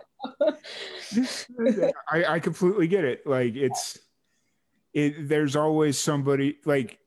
I, 2.11 2.25
I 2.25 2.41
completely 2.41 2.89
get 2.89 3.05
it. 3.05 3.25
Like 3.25 3.55
it's 3.55 3.97
it, 4.93 5.29
there's 5.29 5.55
always 5.55 5.97
somebody 5.97 6.57
like 6.65 6.99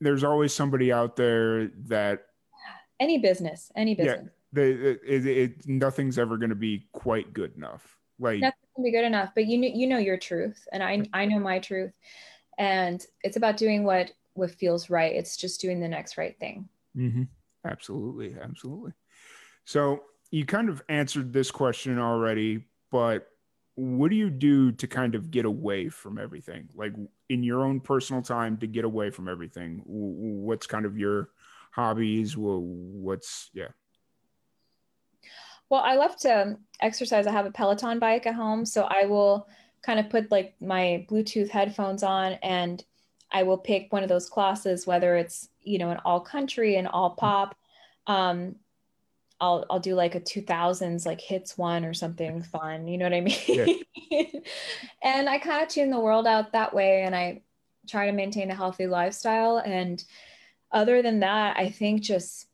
there's 0.00 0.24
always 0.24 0.54
somebody 0.54 0.90
out 0.90 1.14
there 1.16 1.66
that 1.88 2.24
any 2.98 3.18
business 3.18 3.70
any 3.76 3.94
business. 3.94 4.20
Yeah 4.22 4.30
the, 4.52 4.98
it, 5.06 5.26
it, 5.26 5.68
nothing's 5.68 6.18
ever 6.18 6.38
going 6.38 6.48
to 6.48 6.56
be 6.56 6.88
quite 6.92 7.34
good 7.34 7.54
enough. 7.54 7.98
Like 8.18 8.40
nothing 8.40 8.67
can 8.78 8.84
be 8.84 8.92
good 8.92 9.04
enough 9.04 9.30
but 9.34 9.46
you 9.46 9.58
know 9.58 9.68
you 9.74 9.88
know 9.88 9.98
your 9.98 10.16
truth 10.16 10.68
and 10.72 10.84
i 10.84 11.02
i 11.12 11.24
know 11.24 11.40
my 11.40 11.58
truth. 11.58 11.92
And 12.58 13.04
it's 13.22 13.36
about 13.36 13.56
doing 13.56 13.84
what 13.84 14.12
what 14.34 14.50
feels 14.50 14.88
right. 14.90 15.14
It's 15.14 15.36
just 15.36 15.60
doing 15.60 15.80
the 15.80 15.88
next 15.88 16.16
right 16.16 16.38
thing. 16.38 16.68
Mm-hmm. 16.96 17.24
absolutely. 17.64 18.36
Absolutely. 18.40 18.92
So 19.64 20.02
you 20.30 20.44
kind 20.44 20.68
of 20.68 20.82
answered 20.88 21.32
this 21.32 21.50
question 21.50 21.98
already 21.98 22.64
but 22.90 23.28
what 23.74 24.10
do 24.10 24.16
you 24.16 24.30
do 24.30 24.72
to 24.72 24.86
kind 24.88 25.14
of 25.14 25.30
get 25.30 25.44
away 25.44 25.88
from 25.88 26.18
everything? 26.18 26.68
Like 26.74 26.94
in 27.28 27.42
your 27.44 27.64
own 27.64 27.80
personal 27.80 28.22
time 28.22 28.56
to 28.58 28.66
get 28.66 28.84
away 28.84 29.10
from 29.10 29.28
everything 29.28 29.82
what's 29.84 30.66
kind 30.66 30.84
of 30.84 30.98
your 30.98 31.30
hobbies? 31.72 32.36
What's 32.36 33.50
yeah 33.54 33.68
well 35.70 35.82
i 35.82 35.94
love 35.94 36.16
to 36.16 36.56
exercise 36.80 37.26
i 37.26 37.32
have 37.32 37.46
a 37.46 37.50
peloton 37.50 37.98
bike 37.98 38.26
at 38.26 38.34
home 38.34 38.64
so 38.64 38.82
i 38.82 39.04
will 39.04 39.46
kind 39.82 40.00
of 40.00 40.10
put 40.10 40.30
like 40.30 40.54
my 40.60 41.06
bluetooth 41.10 41.48
headphones 41.48 42.02
on 42.02 42.32
and 42.42 42.84
i 43.30 43.42
will 43.42 43.58
pick 43.58 43.92
one 43.92 44.02
of 44.02 44.08
those 44.08 44.28
classes 44.28 44.86
whether 44.86 45.16
it's 45.16 45.48
you 45.62 45.78
know 45.78 45.90
an 45.90 46.00
all 46.04 46.20
country 46.20 46.76
and 46.76 46.88
all 46.88 47.10
pop 47.10 47.54
um, 48.06 48.56
I'll 49.40 49.64
I'll 49.70 49.80
do 49.80 49.94
like 49.94 50.14
a 50.14 50.20
2000s 50.20 51.06
like 51.06 51.20
hits 51.20 51.56
one 51.56 51.84
or 51.84 51.94
something 51.94 52.42
fun, 52.42 52.88
you 52.88 52.98
know 52.98 53.04
what 53.04 53.14
I 53.14 53.20
mean? 53.20 53.84
Yeah. 54.10 54.24
and 55.02 55.28
I 55.28 55.38
kind 55.38 55.62
of 55.62 55.68
tune 55.68 55.90
the 55.90 56.00
world 56.00 56.26
out 56.26 56.52
that 56.52 56.74
way 56.74 57.02
and 57.02 57.14
I 57.14 57.42
try 57.88 58.06
to 58.06 58.12
maintain 58.12 58.50
a 58.50 58.54
healthy 58.54 58.86
lifestyle 58.86 59.58
and 59.58 60.02
other 60.70 61.00
than 61.02 61.20
that, 61.20 61.56
I 61.56 61.70
think 61.70 62.02
just 62.02 62.47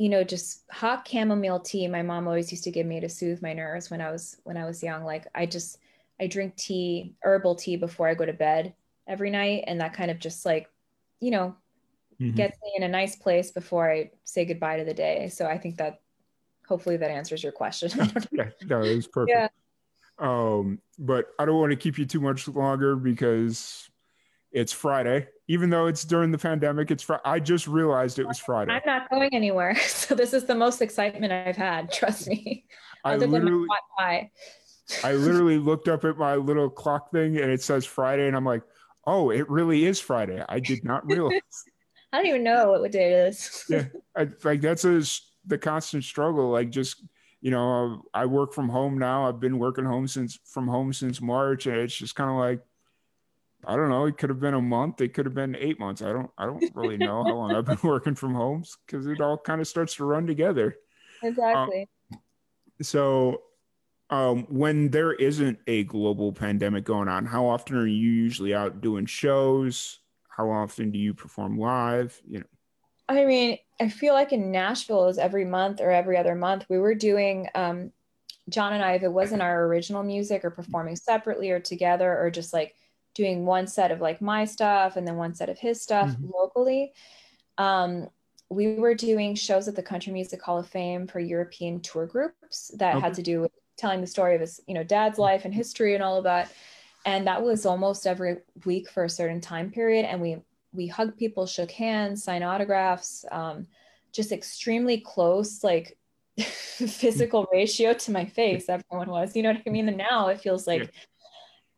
you 0.00 0.08
know, 0.08 0.24
just 0.24 0.62
hot 0.70 1.06
chamomile 1.06 1.60
tea 1.60 1.86
my 1.86 2.00
mom 2.00 2.26
always 2.26 2.50
used 2.50 2.64
to 2.64 2.70
give 2.70 2.86
me 2.86 3.00
to 3.00 3.08
soothe 3.10 3.42
my 3.42 3.52
nerves 3.52 3.90
when 3.90 4.00
I 4.00 4.10
was 4.10 4.38
when 4.44 4.56
I 4.56 4.64
was 4.64 4.82
young. 4.82 5.04
Like 5.04 5.26
I 5.34 5.44
just 5.44 5.76
I 6.18 6.26
drink 6.26 6.56
tea, 6.56 7.12
herbal 7.22 7.56
tea 7.56 7.76
before 7.76 8.08
I 8.08 8.14
go 8.14 8.24
to 8.24 8.32
bed 8.32 8.72
every 9.06 9.28
night 9.28 9.64
and 9.66 9.78
that 9.82 9.92
kind 9.92 10.10
of 10.10 10.18
just 10.18 10.46
like 10.46 10.70
you 11.20 11.30
know 11.30 11.54
mm-hmm. 12.18 12.34
gets 12.34 12.56
me 12.62 12.72
in 12.78 12.82
a 12.82 12.88
nice 12.88 13.14
place 13.14 13.50
before 13.50 13.92
I 13.92 14.10
say 14.24 14.46
goodbye 14.46 14.78
to 14.78 14.86
the 14.86 14.94
day. 14.94 15.28
So 15.28 15.44
I 15.44 15.58
think 15.58 15.76
that 15.76 16.00
hopefully 16.66 16.96
that 16.96 17.10
answers 17.10 17.42
your 17.42 17.52
question. 17.52 17.90
yeah, 18.32 18.48
no, 18.64 18.80
it 18.80 18.96
was 18.96 19.06
perfect. 19.06 19.36
Yeah. 19.36 19.48
Um, 20.18 20.80
but 20.98 21.26
I 21.38 21.44
don't 21.44 21.58
want 21.58 21.72
to 21.72 21.76
keep 21.76 21.98
you 21.98 22.06
too 22.06 22.22
much 22.22 22.48
longer 22.48 22.96
because 22.96 23.89
it's 24.52 24.72
Friday. 24.72 25.28
Even 25.48 25.70
though 25.70 25.86
it's 25.86 26.04
during 26.04 26.30
the 26.30 26.38
pandemic, 26.38 26.90
it's 26.90 27.02
Friday. 27.02 27.22
I 27.24 27.40
just 27.40 27.66
realized 27.66 28.18
it 28.18 28.26
was 28.26 28.38
Friday. 28.38 28.72
I'm 28.72 28.82
not 28.86 29.10
going 29.10 29.34
anywhere. 29.34 29.76
So 29.80 30.14
this 30.14 30.32
is 30.32 30.44
the 30.44 30.54
most 30.54 30.82
excitement 30.82 31.32
I've 31.32 31.56
had. 31.56 31.92
Trust 31.92 32.28
me. 32.28 32.64
I 33.04 33.16
literally, 33.16 33.68
I 35.04 35.12
literally 35.12 35.58
looked 35.58 35.88
up 35.88 36.04
at 36.04 36.18
my 36.18 36.36
little 36.36 36.68
clock 36.68 37.12
thing 37.12 37.36
and 37.36 37.50
it 37.50 37.62
says 37.62 37.84
Friday, 37.86 38.26
and 38.26 38.36
I'm 38.36 38.44
like, 38.44 38.62
oh, 39.06 39.30
it 39.30 39.48
really 39.48 39.84
is 39.84 40.00
Friday. 40.00 40.44
I 40.48 40.60
did 40.60 40.84
not 40.84 41.06
realize. 41.10 41.40
I 42.12 42.18
don't 42.18 42.26
even 42.26 42.44
know 42.44 42.72
what 42.72 42.90
day 42.90 43.12
it 43.12 43.28
is. 43.28 43.64
yeah, 43.68 43.84
I, 44.16 44.28
like 44.42 44.60
that's 44.60 44.84
a, 44.84 45.02
the 45.46 45.58
constant 45.58 46.04
struggle. 46.04 46.50
Like 46.50 46.70
just 46.70 47.02
you 47.40 47.50
know, 47.50 48.02
I 48.12 48.26
work 48.26 48.52
from 48.52 48.68
home 48.68 48.98
now. 48.98 49.26
I've 49.26 49.40
been 49.40 49.58
working 49.58 49.84
home 49.84 50.06
since 50.06 50.38
from 50.44 50.68
home 50.68 50.92
since 50.92 51.20
March, 51.20 51.66
and 51.66 51.76
it's 51.76 51.94
just 51.94 52.14
kind 52.14 52.30
of 52.30 52.36
like 52.36 52.60
I 53.66 53.76
don't 53.76 53.90
know. 53.90 54.06
It 54.06 54.16
could 54.16 54.30
have 54.30 54.40
been 54.40 54.54
a 54.54 54.60
month. 54.60 55.00
It 55.00 55.14
could 55.14 55.26
have 55.26 55.34
been 55.34 55.54
eight 55.56 55.78
months. 55.78 56.02
I 56.02 56.12
don't. 56.12 56.30
I 56.38 56.46
don't 56.46 56.64
really 56.74 56.96
know 56.96 57.22
how 57.24 57.34
long 57.34 57.54
I've 57.54 57.66
been 57.66 57.78
working 57.84 58.14
from 58.14 58.34
home 58.34 58.64
because 58.86 59.06
it 59.06 59.20
all 59.20 59.36
kind 59.36 59.60
of 59.60 59.68
starts 59.68 59.96
to 59.96 60.04
run 60.04 60.26
together. 60.26 60.76
Exactly. 61.22 61.88
Um, 62.12 62.20
so, 62.82 63.42
um, 64.08 64.46
when 64.48 64.90
there 64.90 65.12
isn't 65.12 65.58
a 65.66 65.84
global 65.84 66.32
pandemic 66.32 66.84
going 66.84 67.08
on, 67.08 67.26
how 67.26 67.46
often 67.46 67.76
are 67.76 67.86
you 67.86 68.10
usually 68.10 68.54
out 68.54 68.80
doing 68.80 69.06
shows? 69.06 69.98
How 70.28 70.50
often 70.50 70.90
do 70.90 70.98
you 70.98 71.12
perform 71.12 71.58
live? 71.58 72.20
You 72.26 72.40
know. 72.40 72.46
I 73.08 73.24
mean, 73.24 73.58
I 73.80 73.88
feel 73.88 74.14
like 74.14 74.32
in 74.32 74.52
Nashville 74.52 75.08
is 75.08 75.18
every 75.18 75.44
month 75.44 75.80
or 75.80 75.90
every 75.90 76.16
other 76.16 76.34
month. 76.34 76.64
We 76.68 76.78
were 76.78 76.94
doing 76.94 77.48
um, 77.54 77.92
John 78.48 78.72
and 78.72 78.82
I, 78.82 78.92
if 78.92 79.02
it 79.02 79.12
wasn't 79.12 79.42
our 79.42 79.64
original 79.66 80.02
music 80.02 80.44
or 80.44 80.50
performing 80.50 80.96
separately 80.96 81.50
or 81.50 81.60
together 81.60 82.18
or 82.18 82.30
just 82.30 82.52
like 82.52 82.74
doing 83.14 83.44
one 83.44 83.66
set 83.66 83.90
of 83.90 84.00
like 84.00 84.20
my 84.20 84.44
stuff 84.44 84.96
and 84.96 85.06
then 85.06 85.16
one 85.16 85.34
set 85.34 85.48
of 85.48 85.58
his 85.58 85.82
stuff 85.82 86.10
mm-hmm. 86.10 86.30
locally. 86.32 86.92
Um, 87.58 88.08
we 88.48 88.74
were 88.74 88.94
doing 88.94 89.34
shows 89.34 89.68
at 89.68 89.76
the 89.76 89.82
Country 89.82 90.12
Music 90.12 90.42
Hall 90.42 90.58
of 90.58 90.68
Fame 90.68 91.06
for 91.06 91.20
European 91.20 91.80
tour 91.80 92.06
groups 92.06 92.70
that 92.78 92.96
okay. 92.96 93.04
had 93.04 93.14
to 93.14 93.22
do 93.22 93.42
with 93.42 93.52
telling 93.76 94.00
the 94.00 94.06
story 94.06 94.34
of 94.34 94.40
his, 94.40 94.60
you 94.66 94.74
know, 94.74 94.84
dad's 94.84 95.18
life 95.18 95.44
and 95.44 95.54
history 95.54 95.94
and 95.94 96.02
all 96.02 96.16
of 96.16 96.24
that 96.24 96.50
and 97.04 97.26
that 97.26 97.42
was 97.42 97.66
almost 97.66 98.06
every 98.06 98.36
week 98.64 98.90
for 98.90 99.04
a 99.04 99.10
certain 99.10 99.40
time 99.40 99.70
period 99.70 100.04
and 100.04 100.20
we 100.20 100.36
we 100.72 100.86
hugged 100.86 101.16
people 101.16 101.46
shook 101.46 101.70
hands 101.70 102.22
signed 102.22 102.44
autographs 102.44 103.24
um, 103.32 103.66
just 104.12 104.32
extremely 104.32 104.98
close 104.98 105.64
like 105.64 105.96
physical 106.38 107.46
ratio 107.52 107.92
to 107.92 108.10
my 108.10 108.24
face 108.24 108.68
everyone 108.68 109.08
was 109.08 109.34
you 109.34 109.42
know 109.42 109.52
what 109.52 109.62
i 109.66 109.70
mean 109.70 109.88
and 109.88 109.96
now 109.96 110.28
it 110.28 110.40
feels 110.40 110.66
like 110.66 110.92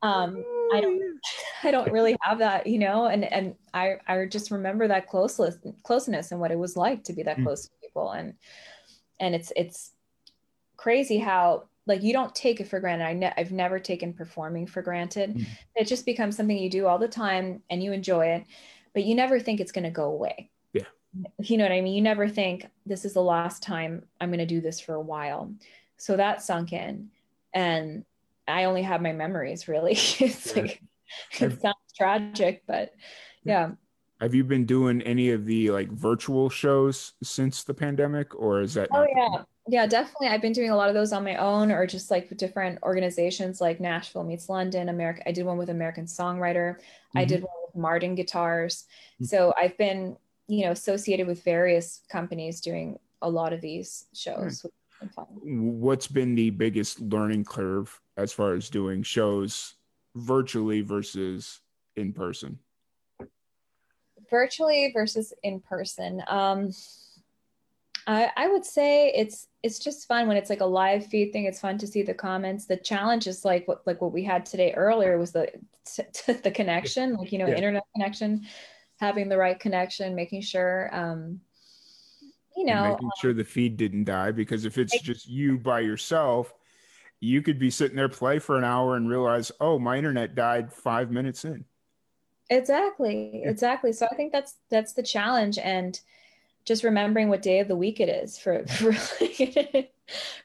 um 0.03 0.45
i 0.75 0.81
don't 0.81 1.01
i 1.63 1.71
don't 1.71 1.93
really 1.93 2.17
have 2.21 2.39
that 2.39 2.67
you 2.67 2.79
know 2.79 3.07
and 3.07 3.25
and 3.25 3.55
i 3.75 3.97
i 4.09 4.25
just 4.27 4.51
remember 4.51 4.89
that 4.89 5.09
closeness 5.09 5.57
closeness 5.83 6.33
and 6.33 6.41
what 6.41 6.51
it 6.51 6.59
was 6.59 6.77
like 6.77 7.05
to 7.05 7.13
be 7.13 7.23
that 7.23 7.39
mm. 7.39 7.45
close 7.45 7.65
to 7.65 7.71
people 7.81 8.11
and 8.13 8.35
and 9.21 9.35
it's 9.35 9.53
it's 9.57 9.93
crazy 10.77 11.19
how 11.19 11.65
like 11.87 12.03
you 12.03 12.13
don't 12.13 12.35
take 12.35 12.61
it 12.61 12.69
for 12.69 12.81
granted. 12.81 13.05
I 13.05 13.13
ne- 13.13 13.33
I've 13.37 13.53
never 13.53 13.79
taken 13.79 14.13
performing 14.13 14.67
for 14.67 14.83
granted. 14.83 15.35
Mm. 15.35 15.47
It 15.77 15.87
just 15.87 16.07
becomes 16.07 16.37
something 16.37 16.57
you 16.57 16.71
do 16.71 16.87
all 16.87 16.99
the 16.99 17.09
time 17.09 17.63
and 17.71 17.83
you 17.83 17.93
enjoy 17.93 18.27
it, 18.27 18.45
but 18.95 19.05
you 19.05 19.15
never 19.15 19.41
think 19.41 19.61
it's 19.61 19.73
going 19.73 19.85
to 19.85 19.91
go 19.91 20.05
away. 20.05 20.51
Yeah. 20.73 20.85
You 21.41 21.59
know 21.59 21.65
what 21.65 21.73
I 21.73 21.81
mean? 21.81 21.95
You 21.95 22.03
never 22.03 22.29
think 22.29 22.69
this 22.87 23.05
is 23.05 23.15
the 23.15 23.23
last 23.23 23.63
time 23.63 24.05
I'm 24.21 24.29
going 24.29 24.39
to 24.39 24.47
do 24.47 24.61
this 24.61 24.81
for 24.81 24.95
a 24.95 25.01
while. 25.01 25.53
So 25.97 26.17
that 26.17 26.43
sunk 26.43 26.73
in 26.73 27.11
and 27.55 28.05
I 28.47 28.65
only 28.65 28.83
have 28.83 29.01
my 29.01 29.13
memories 29.13 29.69
really. 29.69 29.93
it's 30.19 30.57
like 30.57 30.83
it 31.41 31.61
sounds 31.61 31.77
tragic, 31.97 32.63
but 32.67 32.93
yeah. 33.45 33.73
Have 34.21 34.35
you 34.35 34.45
been 34.45 34.67
doing 34.67 35.03
any 35.03 35.31
of 35.31 35.47
the 35.47 35.71
like 35.71 35.91
virtual 35.91 36.49
shows 36.49 37.15
since 37.23 37.65
the 37.65 37.75
pandemic, 37.75 38.35
or 38.37 38.61
is 38.61 38.75
that? 38.75 38.89
Oh 38.93 39.05
yeah, 39.17 39.43
yeah, 39.67 39.87
definitely. 39.87 40.29
I've 40.29 40.41
been 40.43 40.53
doing 40.53 40.71
a 40.71 40.77
lot 40.77 40.89
of 40.89 40.95
those 40.95 41.13
on 41.13 41.25
my 41.25 41.37
own, 41.37 41.73
or 41.73 41.87
just 41.87 42.11
like 42.11 42.29
with 42.29 42.39
different 42.39 42.79
organizations, 42.83 43.61
like 43.61 43.81
Nashville 43.81 44.23
meets 44.23 44.49
London. 44.49 44.89
America. 44.89 45.29
I 45.29 45.33
did 45.33 45.45
one 45.45 45.59
with 45.59 45.71
American 45.71 46.05
Songwriter. 46.05 46.75
Mm-hmm. 46.77 47.19
I 47.19 47.25
did 47.25 47.43
one 47.43 47.53
with 47.67 47.75
Martin 47.81 48.15
Guitars. 48.15 48.85
Mm-hmm. 49.15 49.25
So 49.25 49.55
I've 49.59 49.77
been, 49.77 50.17
you 50.47 50.67
know, 50.67 50.71
associated 50.71 51.27
with 51.27 51.43
various 51.43 52.03
companies 52.11 52.61
doing 52.61 52.99
a 53.23 53.29
lot 53.29 53.53
of 53.53 53.61
these 53.61 54.07
shows. 54.15 54.65
Right. 54.65 55.27
What's 55.43 56.07
been 56.07 56.37
the 56.37 56.51
biggest 56.51 57.01
learning 57.01 57.45
curve 57.45 58.01
as 58.17 58.33
far 58.33 58.55
as 58.55 58.71
doing 58.71 59.03
shows 59.03 59.75
virtually 60.15 60.81
versus 60.81 61.61
in 61.97 62.13
person? 62.13 62.59
virtually 64.33 64.91
versus 64.95 65.33
in 65.43 65.61
person 65.61 66.23
um 66.27 66.71
I, 68.07 68.31
I 68.37 68.49
would 68.49 68.65
say 68.65 69.13
it's 69.15 69.47
it's 69.63 69.79
just 69.79 70.09
fun 70.09 70.27
when 70.27 70.37
it's 70.37 70.51
like 70.51 70.63
a 70.63 70.67
live 70.67 71.07
feed 71.07 71.33
thing 71.33 71.45
it's 71.45 71.61
fun 71.61 71.79
to 71.79 71.87
see 71.87 72.03
the 72.03 72.15
comments 72.15 72.67
the 72.67 72.79
challenge 72.79 73.27
is 73.27 73.45
like 73.45 73.69
what 73.69 73.87
like 73.87 74.01
what 74.01 74.13
we 74.13 74.25
had 74.25 74.45
today 74.45 74.73
earlier 74.73 75.19
was 75.19 75.33
the 75.33 75.53
t- 75.85 76.03
t- 76.13 76.33
the 76.33 76.51
connection 76.51 77.15
like 77.15 77.31
you 77.31 77.39
know 77.39 77.47
yeah. 77.47 77.55
internet 77.55 77.85
connection 77.95 78.45
having 78.99 79.29
the 79.29 79.37
right 79.37 79.61
connection 79.61 80.15
making 80.15 80.41
sure 80.41 80.89
um 80.93 81.39
you 82.57 82.65
know 82.65 82.73
and 82.73 82.93
making 82.93 83.07
um, 83.07 83.13
sure 83.21 83.35
the 83.35 83.45
feed 83.45 83.77
didn't 83.77 84.05
die 84.05 84.33
because 84.33 84.65
if 84.65 84.79
it's 84.79 84.99
just 85.01 85.29
you 85.29 85.59
by 85.59 85.79
yourself 85.79 86.55
you 87.23 87.41
could 87.41 87.59
be 87.59 87.71
sitting 87.71 87.97
there 87.97 88.09
play 88.09 88.39
for 88.39 88.59
an 88.59 88.65
hour 88.65 88.97
and 88.97 89.09
realize 89.09 89.53
oh 89.61 89.79
my 89.79 89.97
internet 89.97 90.35
died 90.35 90.73
five 90.73 91.11
minutes 91.11 91.45
in 91.45 91.65
Exactly. 92.53 93.43
Exactly. 93.45 93.93
So 93.93 94.07
I 94.11 94.15
think 94.15 94.31
that's 94.33 94.57
that's 94.71 94.93
the 94.93 95.03
challenge 95.03 95.59
and 95.59 95.99
just 96.65 96.85
remembering 96.85 97.29
what 97.29 97.43
day 97.43 97.59
of 97.59 97.67
the 97.67 97.77
week 97.77 97.99
it 97.99 98.09
is 98.09 98.39
for 98.39 98.67
for 98.77 98.91
like, 98.93 99.37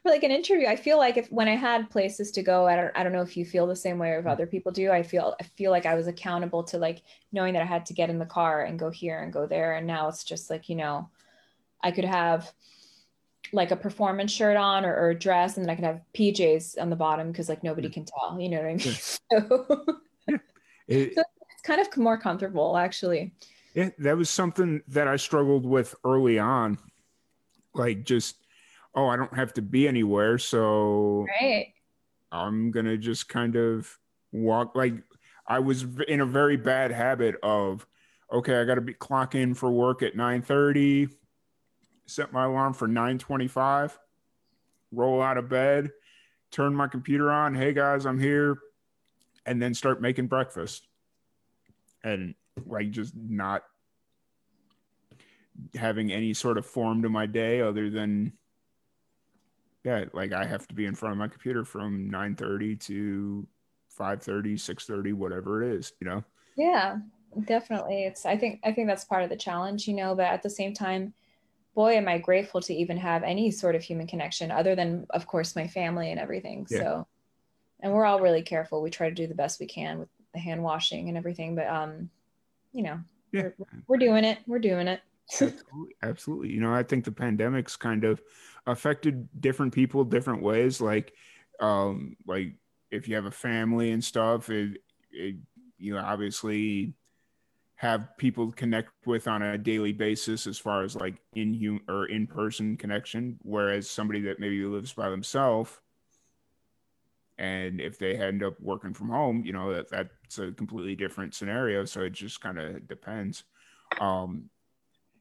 for 0.02 0.10
like 0.10 0.24
an 0.24 0.32
interview. 0.32 0.68
I 0.68 0.78
feel 0.78 0.98
like 0.98 1.18
if 1.18 1.28
when 1.32 1.50
I 1.50 1.56
had 1.56 1.90
places 1.90 2.32
to 2.32 2.44
go, 2.44 2.66
I 2.66 2.76
don't 2.76 2.92
I 2.96 3.04
don't 3.04 3.12
know 3.12 3.22
if 3.22 3.36
you 3.36 3.46
feel 3.46 3.68
the 3.68 3.76
same 3.76 4.00
way 4.00 4.12
or 4.12 4.20
if 4.20 4.26
mm. 4.26 4.32
other 4.32 4.48
people 4.48 4.72
do. 4.72 4.90
I 4.90 5.04
feel 5.04 5.36
I 5.40 5.44
feel 5.44 5.72
like 5.72 5.86
I 5.86 5.96
was 5.96 6.08
accountable 6.08 6.64
to 6.66 6.78
like 6.78 7.04
knowing 7.34 7.54
that 7.54 7.62
I 7.62 7.66
had 7.66 7.86
to 7.88 7.94
get 7.94 8.10
in 8.10 8.20
the 8.20 8.26
car 8.26 8.64
and 8.64 8.80
go 8.80 8.90
here 8.90 9.20
and 9.20 9.34
go 9.34 9.46
there. 9.46 9.76
And 9.76 9.86
now 9.86 10.08
it's 10.08 10.24
just 10.24 10.50
like, 10.50 10.70
you 10.70 10.76
know, 10.76 11.10
I 11.84 11.92
could 11.92 12.06
have 12.06 12.52
like 13.54 13.72
a 13.72 13.76
performance 13.76 14.32
shirt 14.32 14.58
on 14.58 14.86
or, 14.86 14.96
or 14.96 15.10
a 15.12 15.18
dress 15.18 15.58
and 15.58 15.66
then 15.66 15.70
I 15.70 15.76
can 15.76 15.86
have 15.86 16.02
PJs 16.14 16.82
on 16.82 16.90
the 16.90 16.96
bottom 16.96 17.32
because 17.32 17.50
like 17.50 17.64
nobody 17.64 17.90
can 17.90 18.06
tell. 18.06 18.40
You 18.40 18.50
know 18.50 18.58
what 18.58 18.66
I 18.66 18.76
mean? 18.76 18.96
So, 20.90 20.96
it, 20.96 21.16
so 21.16 21.24
kind 21.64 21.82
of 21.82 21.96
more 21.98 22.18
comfortable 22.18 22.78
actually. 22.78 23.34
Yeah, 23.74 23.90
that 24.00 24.18
was 24.18 24.30
something 24.30 24.82
that 24.88 25.08
I 25.08 25.18
struggled 25.18 25.66
with 25.66 25.94
early 26.04 26.40
on. 26.40 26.78
Like 27.74 28.06
just, 28.06 28.38
oh, 28.96 29.08
I 29.08 29.18
don't 29.18 29.36
have 29.36 29.54
to 29.54 29.62
be 29.62 29.88
anywhere, 29.88 30.38
so 30.38 31.28
right. 31.42 31.74
I'm 32.32 32.72
gonna 32.72 32.98
just 32.98 33.30
kind 33.30 33.56
of 33.56 33.96
walk. 34.32 34.76
Like 34.76 34.94
I 35.46 35.60
was 35.60 35.86
in 36.08 36.22
a 36.22 36.26
very 36.26 36.58
bad 36.58 36.92
habit 36.92 37.36
of, 37.44 37.86
okay, 38.32 38.60
I 38.60 38.64
got 38.64 38.76
to 38.76 38.82
be 38.82 38.94
clock 38.94 39.36
in 39.36 39.54
for 39.54 39.70
work 39.70 40.02
at 40.02 40.16
nine 40.16 40.42
thirty. 40.42 41.10
Set 42.08 42.34
my 42.34 42.46
alarm 42.46 42.74
for 42.74 42.88
nine 42.88 43.18
twenty-five. 43.18 43.98
Roll 44.92 45.22
out 45.22 45.38
of 45.38 45.50
bed, 45.50 45.92
turn 46.52 46.74
my 46.74 46.88
computer 46.88 47.32
on. 47.32 47.54
Hey 47.54 47.74
guys, 47.74 48.06
I'm 48.06 48.20
here, 48.20 48.58
and 49.46 49.62
then 49.62 49.74
start 49.74 50.02
making 50.02 50.28
breakfast 50.28 50.88
and 52.04 52.36
like 52.66 52.92
just 52.92 53.14
not 53.16 53.64
having 55.76 56.12
any 56.12 56.34
sort 56.34 56.58
of 56.58 56.66
form 56.66 57.02
to 57.02 57.10
my 57.10 57.26
day 57.26 57.62
other 57.62 57.90
than 57.90 58.32
yeah 59.84 60.06
like 60.14 60.34
i 60.34 60.46
have 60.46 60.68
to 60.68 60.76
be 60.76 60.86
in 60.86 60.94
front 60.94 61.14
of 61.14 61.18
my 61.18 61.28
computer 61.28 61.64
from 61.64 62.10
9.30 62.12 62.80
to 62.80 63.48
5.30 63.98 64.54
6.30 64.54 65.14
whatever 65.14 65.64
it 65.64 65.76
is 65.76 65.94
you 66.00 66.08
know 66.08 66.24
yeah 66.56 66.98
definitely 67.46 68.04
it's 68.04 68.26
i 68.26 68.38
think 68.38 68.60
i 68.64 68.72
think 68.72 68.88
that's 68.88 69.06
part 69.06 69.24
of 69.24 69.30
the 69.30 69.36
challenge 69.36 69.88
you 69.88 69.96
know 69.96 70.16
but 70.16 70.26
at 70.26 70.44
the 70.44 70.50
same 70.50 70.74
time 70.74 71.14
boy 71.78 71.94
am 71.94 72.08
i 72.08 72.18
grateful 72.18 72.60
to 72.60 72.74
even 72.74 72.98
have 72.98 73.22
any 73.22 73.52
sort 73.52 73.76
of 73.76 73.84
human 73.84 74.08
connection 74.08 74.50
other 74.50 74.76
than 74.76 75.06
of 75.12 75.28
course 75.28 75.56
my 75.56 75.68
family 75.68 76.10
and 76.10 76.20
everything. 76.20 76.66
Yeah. 76.72 76.80
so 76.80 77.08
and 77.82 77.94
we're 77.94 78.06
all 78.06 78.20
really 78.20 78.42
careful. 78.42 78.82
We 78.82 78.90
try 78.90 79.08
to 79.08 79.14
do 79.14 79.28
the 79.28 79.36
best 79.36 79.60
we 79.60 79.68
can 79.68 80.00
with 80.00 80.10
the 80.34 80.40
hand 80.40 80.64
washing 80.64 81.08
and 81.08 81.18
everything 81.18 81.54
but 81.56 81.68
um 81.68 82.10
you 82.74 82.82
know 82.82 83.00
yeah. 83.32 83.50
we're, 83.60 83.68
we're 83.88 83.98
doing 83.98 84.26
it. 84.26 84.40
We're 84.48 84.58
doing 84.58 84.88
it. 84.88 85.02
Absolutely, 85.32 85.96
absolutely. 86.02 86.50
You 86.52 86.62
know 86.62 86.74
i 86.74 86.82
think 86.82 87.06
the 87.06 87.12
pandemic's 87.12 87.76
kind 87.76 88.04
of 88.06 88.22
affected 88.66 89.30
different 89.40 89.72
people 89.72 90.04
different 90.04 90.42
ways. 90.42 90.82
Like 90.82 91.14
um 91.60 92.18
like 92.26 92.56
if 92.90 93.08
you 93.08 93.14
have 93.14 93.26
a 93.26 93.32
family 93.48 93.92
and 93.92 94.04
stuff 94.04 94.50
it, 94.50 94.82
it 95.12 95.36
you 95.78 95.94
know 95.94 96.02
obviously 96.02 96.96
have 97.78 98.18
people 98.18 98.52
connect 98.52 98.90
with 99.06 99.28
on 99.28 99.44
a 99.44 99.58
daily 99.58 99.94
basis 99.94 100.48
as 100.48 100.58
far 100.58 100.84
as 100.84 100.96
like 100.96 101.16
in 101.36 101.54
human 101.54 101.82
or 101.88 102.08
in 102.08 102.26
person 102.26 102.76
connection 102.76 103.38
whereas 103.44 103.88
somebody 103.90 104.20
that 104.22 104.40
maybe 104.40 104.64
lives 104.66 104.94
by 104.94 105.10
themselves 105.10 105.80
and 107.38 107.80
if 107.80 108.00
they 108.00 108.16
end 108.16 108.44
up 108.44 108.56
working 108.60 108.96
from 108.96 109.10
home 109.10 109.44
you 109.46 109.54
know 109.54 109.72
that 109.74 109.88
that's 109.90 110.40
a 110.40 110.52
completely 110.54 110.96
different 110.96 111.36
scenario 111.36 111.86
so 111.86 112.02
it 112.02 112.14
just 112.14 112.42
kind 112.42 112.60
of 112.60 112.88
depends. 112.88 113.44
Um 114.02 114.50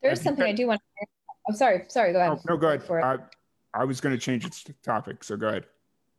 there's 0.03 0.23
something 0.23 0.45
i 0.45 0.53
do 0.53 0.67
want 0.67 0.81
to 0.81 1.07
i'm 1.49 1.55
sorry 1.55 1.85
sorry 1.89 2.13
go 2.13 2.21
ahead. 2.21 2.33
Oh, 2.33 2.41
no 2.49 2.57
go 2.57 2.69
ahead. 2.69 2.83
I, 2.91 3.19
I 3.83 3.85
was 3.85 4.01
going 4.01 4.15
to 4.15 4.21
change 4.21 4.47
its 4.47 4.65
topic 4.83 5.23
so 5.23 5.37
go 5.37 5.49
ahead. 5.49 5.67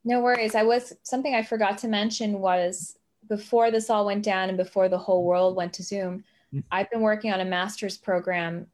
No 0.04 0.20
worries. 0.20 0.54
I 0.54 0.62
was 0.62 0.92
something 1.02 1.34
i 1.34 1.42
forgot 1.42 1.78
to 1.78 1.88
mention 1.88 2.38
was 2.38 2.96
before 3.28 3.70
this 3.70 3.90
all 3.90 4.06
went 4.06 4.24
down 4.24 4.48
and 4.48 4.58
before 4.58 4.88
the 4.88 4.98
whole 4.98 5.24
world 5.24 5.56
went 5.56 5.72
to 5.72 5.82
zoom 5.82 6.24
mm-hmm. 6.52 6.60
i've 6.70 6.90
been 6.90 7.00
working 7.00 7.32
on 7.32 7.40
a 7.40 7.44
master's 7.44 7.96
program 7.96 8.66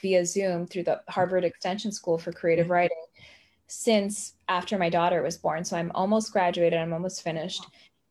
via 0.00 0.24
zoom 0.24 0.66
through 0.66 0.82
the 0.82 1.00
harvard 1.08 1.44
extension 1.44 1.92
school 1.92 2.18
for 2.18 2.32
creative 2.32 2.64
mm-hmm. 2.64 2.72
writing 2.72 2.96
since 3.72 4.34
after 4.48 4.76
my 4.76 4.90
daughter 4.90 5.22
was 5.22 5.38
born. 5.38 5.64
So 5.64 5.78
I'm 5.78 5.90
almost 5.94 6.30
graduated, 6.30 6.78
I'm 6.78 6.92
almost 6.92 7.22
finished. 7.22 7.64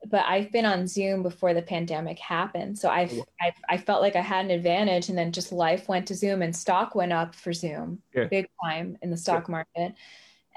But 0.10 0.26
I've 0.26 0.52
been 0.52 0.66
on 0.66 0.88
Zoom 0.88 1.22
before 1.22 1.54
the 1.54 1.62
pandemic 1.62 2.18
happened. 2.18 2.80
So 2.80 2.90
I've, 2.90 3.14
I've 3.40 3.54
I 3.70 3.78
felt 3.78 4.02
like 4.02 4.16
I 4.16 4.22
had 4.22 4.46
an 4.46 4.52
advantage 4.52 5.10
and 5.10 5.18
then 5.18 5.32
just 5.32 5.52
life 5.52 5.88
went 5.88 6.08
to 6.08 6.16
Zoom 6.16 6.42
and 6.42 6.56
stock 6.56 6.96
went 6.96 7.14
up 7.14 7.36
for 7.36 7.54
Zoom 7.54 8.02
yeah. 8.16 8.24
big 8.24 8.48
time 8.64 8.98
in 9.04 9.12
the 9.12 9.18
stock 9.18 9.46
yeah. 9.48 9.52
market. 9.52 9.94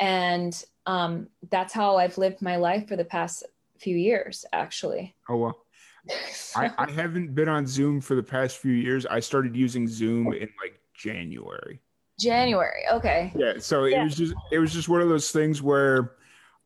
And 0.01 0.65
um, 0.87 1.29
that's 1.51 1.75
how 1.75 1.99
I've 1.99 2.17
lived 2.17 2.41
my 2.41 2.57
life 2.57 2.89
for 2.89 2.97
the 2.97 3.05
past 3.05 3.45
few 3.85 3.97
years, 3.97 4.45
actually. 4.53 5.15
Oh, 5.29 5.37
well. 5.37 5.61
I, 6.57 6.71
I 6.77 6.91
haven't 6.91 7.35
been 7.35 7.49
on 7.49 7.67
Zoom 7.67 8.01
for 8.01 8.15
the 8.15 8.23
past 8.23 8.59
few 8.59 8.73
years. 8.73 9.07
I 9.07 9.21
started 9.21 9.57
using 9.57 9.87
Zoom 9.87 10.33
in 10.33 10.49
like 10.63 10.81
January. 10.95 11.81
January. 12.19 12.83
Okay. 12.93 13.33
Yeah. 13.35 13.55
So 13.59 13.85
yeah. 13.85 14.01
it 14.01 14.05
was 14.05 14.17
just 14.17 14.35
it 14.53 14.59
was 14.59 14.73
just 14.73 14.89
one 14.89 15.01
of 15.01 15.09
those 15.09 15.31
things 15.31 15.63
where 15.63 16.13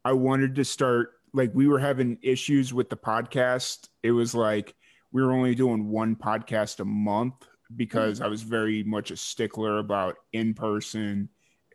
I 0.04 0.12
wanted 0.12 0.54
to 0.56 0.64
start 0.64 1.12
like 1.32 1.50
we 1.54 1.68
were 1.68 1.78
having 1.78 2.18
issues 2.22 2.74
with 2.74 2.88
the 2.88 2.96
podcast. 2.96 3.88
It 4.02 4.12
was 4.12 4.34
like 4.34 4.74
we 5.12 5.22
were 5.22 5.32
only 5.32 5.54
doing 5.54 5.88
one 5.88 6.16
podcast 6.16 6.80
a 6.80 6.84
month 6.84 7.46
because 7.76 8.18
mm-hmm. 8.18 8.26
I 8.26 8.28
was 8.28 8.42
very 8.42 8.82
much 8.82 9.10
a 9.10 9.16
stickler 9.16 9.78
about 9.78 10.16
in 10.32 10.54
person, 10.54 11.28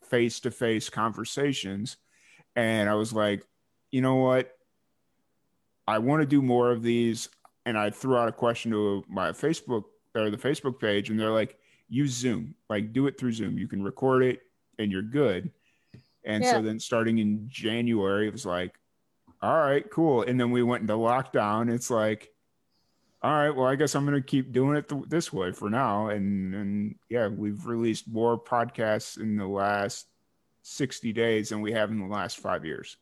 face 0.10 0.39
to 0.41 0.52
face 0.52 0.89
conversations. 0.89 1.98
And 2.56 2.89
I 2.89 2.96
was 2.96 3.14
like, 3.14 3.46
you 3.91 4.02
know 4.02 4.16
what? 4.16 4.52
I 5.88 6.00
want 6.00 6.22
to 6.22 6.26
do 6.26 6.42
more 6.42 6.72
of 6.72 6.84
these. 6.84 7.30
And 7.66 7.78
I 7.78 7.90
threw 7.90 8.18
out 8.18 8.28
a 8.28 8.34
question 8.34 8.72
to 8.72 9.04
my 9.08 9.32
Facebook 9.32 9.84
or 10.16 10.30
the 10.30 10.38
Facebook 10.38 10.80
page, 10.80 11.10
and 11.10 11.20
they're 11.20 11.32
like, 11.32 11.58
use 11.90 12.12
Zoom. 12.12 12.56
Like 12.70 12.92
do 12.94 13.08
it 13.08 13.18
through 13.18 13.34
Zoom. 13.34 13.58
You 13.58 13.68
can 13.68 13.84
record 13.84 14.24
it 14.24 14.42
and 14.80 14.92
you're 14.92 15.02
good. 15.02 15.52
And 16.26 16.44
yeah. 16.44 16.54
so 16.54 16.62
then 16.62 16.80
starting 16.80 17.20
in 17.20 17.46
January, 17.50 18.28
it 18.28 18.34
was 18.34 18.46
like, 18.46 18.74
all 19.42 19.58
right, 19.58 19.90
cool. 19.90 20.24
And 20.24 20.40
then 20.40 20.52
we 20.52 20.64
went 20.64 20.82
into 20.82 20.94
lockdown. 20.94 21.72
It's 21.72 21.90
like, 21.90 22.30
all 23.22 23.32
right, 23.32 23.52
well, 23.52 23.68
I 23.68 23.76
guess 23.76 23.96
I'm 23.96 24.06
going 24.06 24.22
to 24.22 24.26
keep 24.26 24.52
doing 24.52 24.78
it 24.78 24.90
th- 24.90 25.04
this 25.08 25.32
way 25.32 25.52
for 25.52 25.70
now. 25.70 26.08
And, 26.08 26.56
and 26.56 26.96
yeah, 27.10 27.28
we've 27.28 27.66
released 27.66 28.08
more 28.08 28.42
podcasts 28.42 29.20
in 29.20 29.38
the 29.38 29.48
last 29.48 30.08
60 30.64 31.12
days 31.14 31.50
than 31.50 31.62
we 31.62 31.74
have 31.74 31.92
in 31.92 32.00
the 32.00 32.14
last 32.14 32.40
five 32.40 32.66
years 32.66 32.98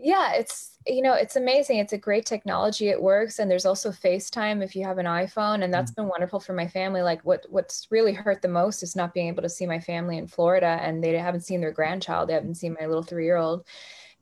yeah 0.00 0.32
it's 0.34 0.78
you 0.86 1.02
know 1.02 1.14
it's 1.14 1.36
amazing 1.36 1.78
it's 1.78 1.92
a 1.92 1.98
great 1.98 2.24
technology 2.24 2.88
it 2.88 3.02
works 3.02 3.38
and 3.38 3.50
there's 3.50 3.66
also 3.66 3.90
facetime 3.90 4.62
if 4.62 4.76
you 4.76 4.84
have 4.84 4.98
an 4.98 5.06
iphone 5.06 5.64
and 5.64 5.74
that's 5.74 5.90
mm-hmm. 5.90 6.02
been 6.02 6.08
wonderful 6.08 6.40
for 6.40 6.52
my 6.52 6.66
family 6.66 7.02
like 7.02 7.20
what 7.24 7.44
what's 7.50 7.86
really 7.90 8.12
hurt 8.12 8.40
the 8.40 8.48
most 8.48 8.82
is 8.82 8.94
not 8.94 9.12
being 9.12 9.28
able 9.28 9.42
to 9.42 9.48
see 9.48 9.66
my 9.66 9.80
family 9.80 10.16
in 10.16 10.26
florida 10.26 10.78
and 10.82 11.02
they 11.02 11.16
haven't 11.16 11.40
seen 11.40 11.60
their 11.60 11.72
grandchild 11.72 12.28
they 12.28 12.34
haven't 12.34 12.54
seen 12.54 12.76
my 12.78 12.86
little 12.86 13.02
three 13.02 13.24
year 13.24 13.36
old 13.36 13.64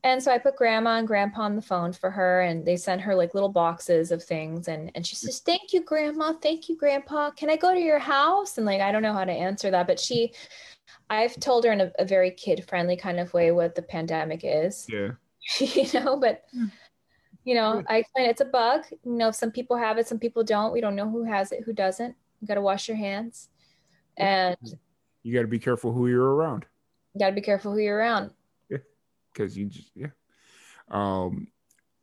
And 0.05 0.23
so 0.23 0.31
I 0.31 0.39
put 0.39 0.57
grandma 0.57 0.99
and 0.99 1.07
grandpa 1.07 1.43
on 1.43 1.57
the 1.57 1.63
phone 1.63 1.93
for 1.93 2.11
her 2.11 2.43
and 2.43 2.65
they 2.65 2.77
sent 2.77 3.01
her 3.01 3.15
like 3.17 3.35
little 3.35 3.49
boxes 3.49 4.13
of 4.13 4.23
things 4.23 4.69
and 4.69 4.91
and 4.95 5.05
she 5.05 5.17
says, 5.17 5.41
"Thank 5.41 5.73
you 5.73 5.83
grandma, 5.83 6.33
thank 6.35 6.69
you 6.69 6.77
grandpa. 6.77 7.31
Can 7.33 7.51
I 7.51 7.57
go 7.57 7.75
to 7.75 7.81
your 7.81 7.99
house?" 7.99 8.57
And 8.57 8.67
like 8.67 8.81
I 8.81 8.93
don't 8.93 9.03
know 9.03 9.15
how 9.15 9.25
to 9.25 9.33
answer 9.33 9.71
that, 9.71 9.87
but 9.89 9.99
she 9.99 10.33
I've 11.11 11.39
told 11.41 11.65
her 11.65 11.73
in 11.73 11.81
a, 11.81 11.93
a 11.99 12.05
very 12.05 12.31
kid-friendly 12.31 12.97
kind 12.97 13.19
of 13.21 13.33
way 13.35 13.51
what 13.53 13.75
the 13.75 13.83
pandemic 13.83 14.43
is. 14.45 14.87
Yeah. 14.89 15.13
you 15.61 15.87
know, 15.95 16.17
but 16.17 16.45
you 17.45 17.55
know, 17.55 17.83
I 17.89 17.99
explain 17.99 18.29
it's 18.29 18.41
a 18.41 18.47
bug. 18.47 18.85
You 19.05 19.13
know, 19.13 19.31
some 19.31 19.53
people 19.53 19.77
have 19.77 19.99
it, 19.99 20.09
some 20.09 20.19
people 20.19 20.43
don't. 20.43 20.73
We 20.73 20.81
don't 20.81 20.97
know 20.97 21.09
who 21.09 21.25
has 21.25 21.53
it, 21.53 21.63
who 21.65 21.73
doesn't. 21.73 22.15
You 22.41 22.49
got 22.49 22.55
to 22.55 22.61
wash 22.61 22.89
your 22.89 22.97
hands. 22.97 23.49
And 24.17 24.57
you 25.23 25.35
got 25.35 25.43
to 25.43 25.47
be 25.49 25.59
careful 25.59 25.93
who 25.93 26.09
you're 26.09 26.35
around. 26.35 26.65
You 27.15 27.21
got 27.21 27.29
to 27.29 27.35
be 27.35 27.41
careful 27.41 27.73
who 27.73 27.79
you're 27.79 27.97
around 27.97 28.31
Yeah. 28.69 28.79
because 29.33 29.57
you 29.57 29.67
just 29.67 29.91
yeah. 29.95 30.09
Um, 30.91 31.49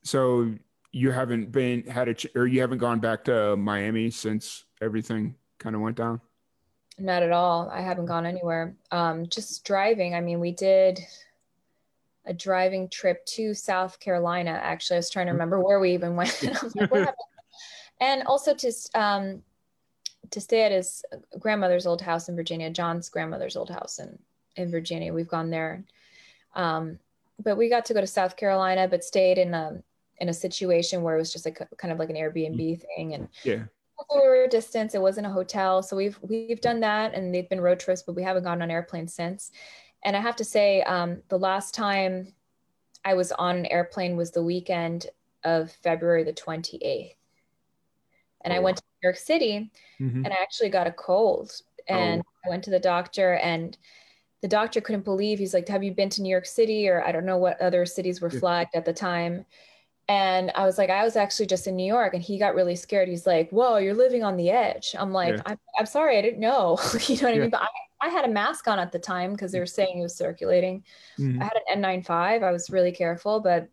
so 0.03 0.53
you 0.91 1.11
haven't 1.11 1.51
been 1.51 1.85
had 1.87 2.07
a 2.07 2.13
ch- 2.13 2.35
or 2.35 2.45
you 2.45 2.61
haven't 2.61 2.77
gone 2.77 2.99
back 2.99 3.23
to 3.25 3.55
Miami 3.57 4.09
since 4.11 4.65
everything 4.81 5.35
kind 5.57 5.75
of 5.75 5.81
went 5.81 5.97
down. 5.97 6.21
Not 6.99 7.23
at 7.23 7.31
all. 7.31 7.69
I 7.69 7.81
haven't 7.81 8.05
gone 8.05 8.25
anywhere. 8.25 8.75
Um, 8.91 9.27
just 9.27 9.65
driving. 9.65 10.13
I 10.13 10.21
mean, 10.21 10.39
we 10.39 10.51
did 10.51 10.99
a 12.25 12.33
driving 12.33 12.89
trip 12.89 13.25
to 13.25 13.53
South 13.53 13.99
Carolina. 13.99 14.51
Actually, 14.51 14.95
I 14.95 14.99
was 14.99 15.09
trying 15.09 15.27
to 15.27 15.33
remember 15.33 15.59
where 15.59 15.79
we 15.79 15.93
even 15.93 16.15
went. 16.15 16.41
like, 16.91 17.13
and 17.99 18.23
also 18.23 18.53
to 18.53 18.71
um, 18.95 19.43
to 20.31 20.41
stay 20.41 20.63
at 20.63 20.71
his 20.71 21.03
grandmother's 21.39 21.85
old 21.85 22.01
house 22.01 22.29
in 22.29 22.35
Virginia, 22.35 22.69
John's 22.69 23.09
grandmother's 23.09 23.55
old 23.55 23.69
house 23.69 23.99
in 23.99 24.17
in 24.55 24.71
Virginia. 24.71 25.13
We've 25.13 25.27
gone 25.27 25.49
there. 25.49 25.83
Um, 26.55 26.99
but 27.41 27.57
we 27.57 27.69
got 27.69 27.85
to 27.85 27.93
go 27.93 28.01
to 28.01 28.07
South 28.07 28.37
Carolina, 28.37 28.87
but 28.87 29.03
stayed 29.03 29.37
in 29.37 29.53
a 29.53 29.83
in 30.19 30.29
a 30.29 30.33
situation 30.33 31.01
where 31.01 31.15
it 31.15 31.19
was 31.19 31.33
just 31.33 31.45
like 31.45 31.59
kind 31.77 31.91
of 31.91 31.99
like 31.99 32.09
an 32.09 32.15
Airbnb 32.15 32.57
mm. 32.57 32.81
thing, 32.95 33.13
and 33.13 33.27
yeah, 33.43 33.63
we 34.13 34.19
were 34.19 34.43
a 34.43 34.49
distance. 34.49 34.95
It 34.95 35.01
wasn't 35.01 35.27
a 35.27 35.31
hotel, 35.31 35.81
so 35.83 35.95
we've 35.95 36.17
we've 36.21 36.61
done 36.61 36.79
that, 36.81 37.13
and 37.13 37.33
they've 37.33 37.49
been 37.49 37.61
road 37.61 37.79
trips, 37.79 38.03
but 38.03 38.15
we 38.15 38.23
haven't 38.23 38.43
gone 38.43 38.61
on 38.61 38.71
airplanes 38.71 39.13
since. 39.13 39.51
And 40.05 40.15
I 40.15 40.19
have 40.19 40.35
to 40.37 40.43
say, 40.43 40.81
um, 40.83 41.21
the 41.29 41.39
last 41.39 41.73
time 41.73 42.33
I 43.05 43.13
was 43.13 43.31
on 43.33 43.57
an 43.57 43.65
airplane 43.67 44.17
was 44.17 44.31
the 44.31 44.43
weekend 44.43 45.07
of 45.43 45.71
February 45.71 46.23
the 46.23 46.33
twenty 46.33 46.77
eighth, 46.77 47.17
and 48.41 48.53
oh. 48.53 48.57
I 48.57 48.59
went 48.59 48.77
to 48.77 48.83
New 48.83 49.07
York 49.07 49.17
City, 49.17 49.71
mm-hmm. 49.99 50.25
and 50.25 50.33
I 50.33 50.37
actually 50.41 50.69
got 50.69 50.87
a 50.87 50.91
cold, 50.91 51.51
and 51.87 52.21
oh. 52.21 52.31
I 52.45 52.49
went 52.49 52.63
to 52.65 52.71
the 52.71 52.79
doctor 52.79 53.35
and 53.35 53.77
the 54.43 54.47
doctor 54.49 54.81
couldn't 54.81 55.05
believe 55.05 55.39
he's 55.39 55.53
like 55.53 55.67
have 55.69 55.83
you 55.83 55.91
been 55.91 56.09
to 56.09 56.21
new 56.21 56.29
york 56.29 56.45
city 56.45 56.87
or 56.87 57.01
i 57.03 57.11
don't 57.11 57.25
know 57.25 57.37
what 57.37 57.59
other 57.61 57.85
cities 57.85 58.21
were 58.21 58.29
flagged 58.29 58.75
at 58.75 58.83
the 58.83 58.93
time 58.93 59.45
and 60.09 60.51
i 60.53 60.65
was 60.65 60.77
like 60.77 60.89
i 60.89 61.03
was 61.03 61.15
actually 61.15 61.45
just 61.45 61.65
in 61.65 61.77
new 61.77 61.87
york 61.87 62.13
and 62.13 62.21
he 62.21 62.37
got 62.37 62.53
really 62.53 62.75
scared 62.75 63.07
he's 63.07 63.25
like 63.25 63.49
whoa 63.51 63.77
you're 63.77 63.93
living 63.93 64.21
on 64.21 64.35
the 64.35 64.49
edge 64.49 64.95
i'm 64.99 65.13
like 65.13 65.35
yeah. 65.35 65.41
I'm, 65.45 65.57
I'm 65.79 65.85
sorry 65.85 66.17
i 66.17 66.21
didn't 66.21 66.41
know 66.41 66.77
you 67.07 67.15
know 67.15 67.23
what 67.23 67.35
yeah. 67.35 67.39
i 67.39 67.39
mean 67.39 67.49
but 67.49 67.61
I, 67.61 67.67
I 68.03 68.09
had 68.09 68.25
a 68.25 68.29
mask 68.29 68.67
on 68.67 68.79
at 68.79 68.91
the 68.91 68.99
time 68.99 69.31
because 69.31 69.51
they 69.51 69.59
were 69.59 69.65
saying 69.65 69.99
it 69.99 70.01
was 70.01 70.15
circulating 70.15 70.83
mm-hmm. 71.17 71.41
i 71.41 71.45
had 71.45 71.53
an 71.67 71.81
n95 71.81 72.43
i 72.43 72.51
was 72.51 72.69
really 72.69 72.91
careful 72.91 73.39
but 73.39 73.69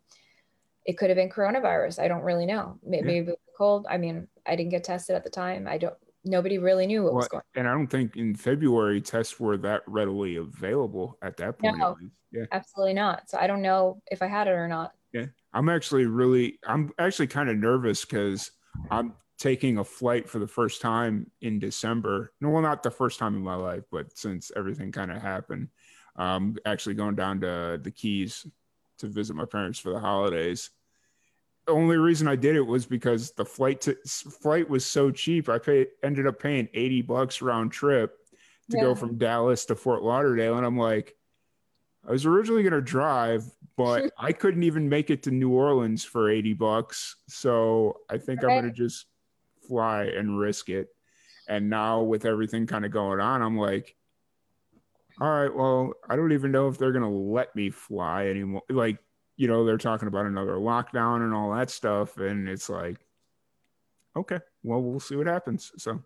it 0.85 0.97
could 0.97 1.09
have 1.09 1.17
been 1.17 1.29
coronavirus 1.29 1.99
i 1.99 2.07
don't 2.07 2.23
really 2.23 2.45
know 2.45 2.79
maybe 2.83 3.25
yeah. 3.27 3.33
cold 3.57 3.85
i 3.89 3.97
mean 3.97 4.27
i 4.45 4.55
didn't 4.55 4.71
get 4.71 4.83
tested 4.83 5.15
at 5.15 5.23
the 5.23 5.29
time 5.29 5.67
i 5.67 5.77
don't 5.77 5.95
nobody 6.23 6.57
really 6.57 6.87
knew 6.87 7.03
what 7.03 7.13
well, 7.13 7.17
was 7.17 7.27
going 7.27 7.41
on. 7.55 7.59
And 7.59 7.67
I 7.67 7.71
don't 7.71 7.87
think 7.87 8.15
in 8.15 8.35
February 8.35 9.01
tests 9.01 9.39
were 9.39 9.57
that 9.57 9.81
readily 9.87 10.37
available 10.37 11.17
at 11.21 11.37
that 11.37 11.59
point. 11.59 11.77
No, 11.77 11.97
yeah. 12.31 12.45
absolutely 12.51 12.93
not. 12.93 13.29
So 13.29 13.37
I 13.39 13.47
don't 13.47 13.61
know 13.61 14.01
if 14.11 14.21
I 14.21 14.27
had 14.27 14.47
it 14.47 14.51
or 14.51 14.67
not. 14.67 14.93
Yeah. 15.13 15.25
I'm 15.53 15.69
actually 15.69 16.05
really, 16.05 16.59
I'm 16.65 16.91
actually 16.99 17.27
kind 17.27 17.49
of 17.49 17.57
nervous 17.57 18.05
because 18.05 18.51
I'm 18.89 19.13
taking 19.41 19.79
a 19.79 19.83
flight 19.83 20.29
for 20.29 20.37
the 20.37 20.47
first 20.47 20.81
time 20.81 21.29
in 21.41 21.57
December. 21.57 22.31
No, 22.39 22.49
well, 22.49 22.61
not 22.61 22.83
the 22.83 22.91
first 22.91 23.17
time 23.17 23.35
in 23.35 23.41
my 23.41 23.55
life, 23.55 23.83
but 23.91 24.15
since 24.17 24.51
everything 24.55 24.91
kind 24.91 25.11
of 25.11 25.21
happened, 25.21 25.69
um, 26.15 26.57
actually 26.65 26.93
going 26.95 27.15
down 27.15 27.41
to 27.41 27.79
the 27.81 27.91
Keys 27.91 28.45
to 28.99 29.07
visit 29.07 29.35
my 29.35 29.45
parents 29.45 29.79
for 29.79 29.91
the 29.91 29.99
holidays 29.99 30.69
the 31.65 31.73
only 31.73 31.97
reason 31.97 32.27
I 32.27 32.35
did 32.35 32.55
it 32.55 32.65
was 32.65 32.85
because 32.85 33.31
the 33.31 33.45
flight 33.45 33.81
to, 33.81 33.95
flight 34.05 34.69
was 34.69 34.85
so 34.85 35.11
cheap. 35.11 35.49
I 35.49 35.59
paid 35.59 35.87
ended 36.03 36.27
up 36.27 36.39
paying 36.39 36.67
80 36.73 37.03
bucks 37.03 37.41
round 37.41 37.71
trip 37.71 38.17
to 38.71 38.77
yeah. 38.77 38.83
go 38.83 38.95
from 38.95 39.17
Dallas 39.17 39.65
to 39.65 39.75
Fort 39.75 40.01
Lauderdale 40.01 40.57
and 40.57 40.65
I'm 40.65 40.77
like 40.77 41.15
I 42.07 42.11
was 42.11 42.25
originally 42.25 42.63
going 42.63 42.73
to 42.73 42.81
drive 42.81 43.43
but 43.77 44.11
I 44.17 44.31
couldn't 44.31 44.63
even 44.63 44.89
make 44.89 45.09
it 45.09 45.23
to 45.23 45.31
New 45.31 45.51
Orleans 45.51 46.03
for 46.03 46.29
80 46.29 46.53
bucks. 46.53 47.15
So 47.27 47.97
I 48.09 48.17
think 48.17 48.43
okay. 48.43 48.51
I'm 48.51 48.61
going 48.61 48.73
to 48.73 48.77
just 48.77 49.05
fly 49.71 50.03
and 50.03 50.37
risk 50.37 50.67
it. 50.67 50.89
And 51.47 51.69
now 51.69 52.01
with 52.01 52.25
everything 52.25 52.67
kind 52.67 52.85
of 52.85 52.91
going 52.91 53.21
on, 53.21 53.41
I'm 53.41 53.57
like 53.57 53.95
all 55.19 55.29
right, 55.29 55.53
well, 55.53 55.93
I 56.09 56.15
don't 56.15 56.31
even 56.31 56.51
know 56.51 56.67
if 56.67 56.79
they're 56.79 56.93
going 56.93 57.03
to 57.03 57.07
let 57.07 57.55
me 57.55 57.69
fly 57.69 58.27
anymore. 58.27 58.63
Like 58.69 58.97
you 59.37 59.47
know, 59.47 59.65
they're 59.65 59.77
talking 59.77 60.07
about 60.07 60.25
another 60.25 60.53
lockdown 60.53 61.23
and 61.23 61.33
all 61.33 61.55
that 61.55 61.71
stuff. 61.71 62.17
And 62.17 62.47
it's 62.47 62.69
like, 62.69 62.97
okay, 64.15 64.39
well, 64.61 64.81
we'll 64.81 64.99
see 64.99 65.15
what 65.15 65.25
happens. 65.25 65.71
So 65.77 65.99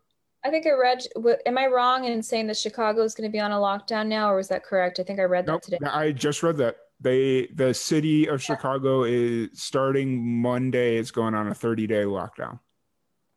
I 0.45 0.49
think 0.49 0.65
I 0.65 0.71
read, 0.71 1.03
am 1.45 1.57
I 1.57 1.67
wrong 1.67 2.05
in 2.05 2.21
saying 2.21 2.47
that 2.47 2.57
Chicago 2.57 3.03
is 3.03 3.15
going 3.15 3.29
to 3.29 3.33
be 3.33 3.39
on 3.39 3.51
a 3.51 3.55
lockdown 3.55 4.07
now, 4.07 4.31
or 4.31 4.37
was 4.37 4.47
that 4.49 4.63
correct? 4.63 4.99
I 4.99 5.03
think 5.03 5.19
I 5.19 5.23
read 5.23 5.47
nope, 5.47 5.63
that 5.63 5.79
today. 5.79 5.91
I 5.91 6.11
just 6.11 6.43
read 6.43 6.57
that. 6.57 6.77
They, 7.01 7.47
the 7.47 7.73
city 7.73 8.29
of 8.29 8.41
Chicago 8.41 9.03
is 9.03 9.49
starting 9.53 10.41
Monday, 10.41 10.97
it's 10.97 11.11
going 11.11 11.33
on 11.33 11.47
a 11.47 11.53
30 11.53 11.87
day 11.87 12.03
lockdown. 12.03 12.59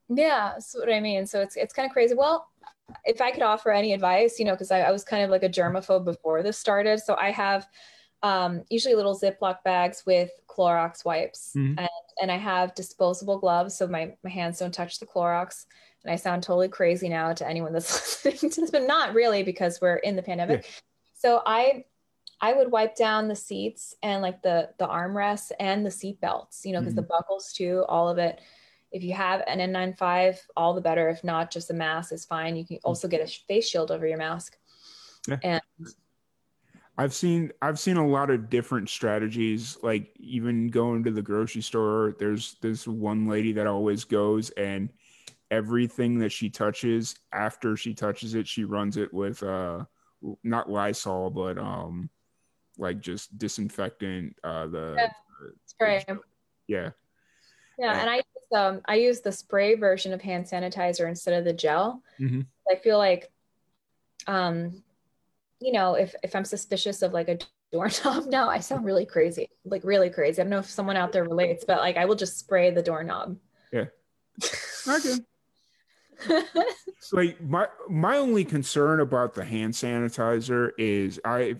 Yeah, 0.09 0.53
that's 0.55 0.75
what 0.75 0.93
I 0.93 1.01
mean. 1.01 1.27
So 1.27 1.41
it's, 1.41 1.57
it's 1.57 1.73
kind 1.73 1.87
of 1.87 1.93
crazy. 1.93 2.15
Well, 2.15 2.49
if 3.05 3.21
I 3.21 3.31
could 3.31 3.43
offer 3.43 3.71
any 3.71 3.93
advice, 3.93 4.39
you 4.39 4.45
know, 4.45 4.53
because 4.53 4.71
I, 4.71 4.81
I 4.81 4.91
was 4.91 5.05
kind 5.05 5.23
of 5.23 5.31
like 5.31 5.43
a 5.43 5.49
germaphobe 5.49 6.05
before 6.05 6.43
this 6.43 6.59
started. 6.59 7.01
So 7.01 7.17
I 7.21 7.31
have, 7.31 7.67
um, 8.23 8.63
usually 8.71 8.95
little 8.95 9.19
Ziploc 9.19 9.63
bags 9.65 10.03
with 10.07 10.31
Clorox 10.49 11.05
wipes. 11.05 11.53
Mm-hmm. 11.57 11.79
And, 11.79 11.89
and 12.23 12.33
I 12.33 12.37
have 12.37 12.75
disposable 12.75 13.39
gloves 13.39 13.77
so 13.77 13.87
my, 13.87 14.15
my 14.25 14.31
hands 14.31 14.59
don't 14.59 14.73
touch 14.73 14.99
the 14.99 15.07
Clorox. 15.07 15.67
And 16.05 16.13
I 16.13 16.17
sound 16.17 16.43
totally 16.43 16.69
crazy 16.69 17.09
now 17.09 17.33
to 17.33 17.47
anyone 17.47 17.73
that's 17.73 18.25
listening 18.25 18.51
to 18.51 18.61
this, 18.63 18.71
but 18.71 18.87
not 18.87 19.15
really 19.15 19.43
because 19.43 19.81
we're 19.81 19.97
in 19.97 20.17
the 20.17 20.23
pandemic. 20.23 20.65
Yeah. 20.65 20.71
So 21.15 21.43
I 21.45 21.85
I 22.41 22.53
would 22.53 22.71
wipe 22.71 22.95
down 22.95 23.27
the 23.27 23.37
seats 23.37 23.95
and 24.03 24.23
like 24.23 24.43
the 24.43 24.71
the 24.79 24.87
armrests 24.87 25.51
and 25.59 25.85
the 25.85 25.91
seat 25.91 26.21
belts, 26.21 26.65
you 26.65 26.73
know, 26.73 26.81
because 26.81 26.95
mm-hmm. 26.95 27.03
the 27.03 27.09
buckles 27.09 27.53
too, 27.53 27.85
all 27.89 28.09
of 28.09 28.19
it. 28.19 28.41
If 28.91 29.03
you 29.03 29.13
have 29.15 29.43
an 29.47 29.59
N95, 29.59 30.39
all 30.57 30.75
the 30.75 30.81
better. 30.81 31.09
If 31.09 31.23
not, 31.23 31.51
just 31.51 31.71
a 31.71 31.75
mask 31.75 32.13
is 32.13 32.25
fine. 32.25 32.57
You 32.57 32.65
can 32.65 32.77
mm. 32.77 32.83
also 32.85 33.09
get 33.09 33.21
a 33.21 33.27
face 33.27 33.69
shield 33.69 33.91
over 33.91 34.07
your 34.07 34.19
mask. 34.19 34.57
Yeah. 35.29 35.39
And 35.43 35.63
I've 36.99 37.15
seen 37.15 37.53
I've 37.63 37.79
seen 37.79 37.97
a 37.97 38.07
lot 38.07 38.29
of 38.29 38.51
different 38.51 38.89
strategies. 38.89 39.79
Like 39.83 40.11
even 40.19 40.69
going 40.69 41.05
to 41.05 41.13
the 41.13 41.23
grocery 41.23 41.63
store, 41.63 42.17
there's 42.19 42.57
this 42.61 42.89
one 42.89 43.29
lady 43.29 43.53
that 43.53 43.69
always 43.69 44.05
goes 44.05 44.51
and 44.51 44.91
everything 45.51 46.19
that 46.19 46.33
she 46.33 46.51
touches 46.51 47.15
after 47.33 47.77
she 47.77 47.95
touches 47.95 48.35
it, 48.35 48.47
she 48.49 48.65
runs 48.65 48.97
it 48.97 49.15
with 49.15 49.43
uh 49.45 49.85
not 50.43 50.69
Lysol, 50.69 51.31
but 51.31 51.57
um 51.57 52.11
like 52.79 53.01
just 53.01 53.39
disinfectant. 53.39 54.35
Uh 54.43 54.67
the, 54.67 54.95
yeah. 54.97 55.09
spray. 55.67 56.05
The, 56.09 56.19
yeah. 56.67 56.91
Yeah, 57.79 57.93
and, 57.93 58.01
and 58.01 58.11
I 58.11 58.23
um 58.55 58.81
I 58.87 58.97
use 58.97 59.21
the 59.21 59.33
spray 59.33 59.75
version 59.75 60.13
of 60.13 60.21
hand 60.21 60.47
sanitizer 60.47 61.09
instead 61.09 61.35
of 61.35 61.45
the 61.45 61.53
gel. 61.53 62.03
Mm-hmm. 62.21 62.43
I 62.71 62.77
feel 62.77 62.99
like 62.99 63.31
um 64.27 64.83
you 65.61 65.73
know, 65.73 65.95
if 65.95 66.15
if 66.23 66.35
I'm 66.37 66.45
suspicious 66.45 67.03
of 67.03 67.13
like 67.13 67.29
a 67.29 67.39
doorknob 67.73 68.27
now, 68.29 68.49
I 68.49 68.61
sound 68.61 68.85
really 68.85 69.07
crazy, 69.07 69.51
like 69.65 69.85
really 69.85 70.11
crazy. 70.11 70.41
I 70.41 70.45
don't 70.45 70.51
know 70.51 70.59
if 70.59 70.71
someone 70.71 70.97
out 70.97 71.13
there 71.13 71.25
relates, 71.25 71.65
but 71.65 71.79
like 71.79 71.97
I 71.97 72.05
will 72.05 72.15
just 72.15 72.39
spray 72.39 72.71
the 72.71 72.83
doorknob. 72.83 73.37
Yeah. 73.73 73.87
Okay. 74.89 75.19
like 77.13 77.41
my 77.43 77.69
my 77.89 78.17
only 78.17 78.45
concern 78.45 79.01
about 79.01 79.35
the 79.35 79.45
hand 79.45 79.73
sanitizer 79.73 80.71
is 80.79 81.21
I 81.25 81.57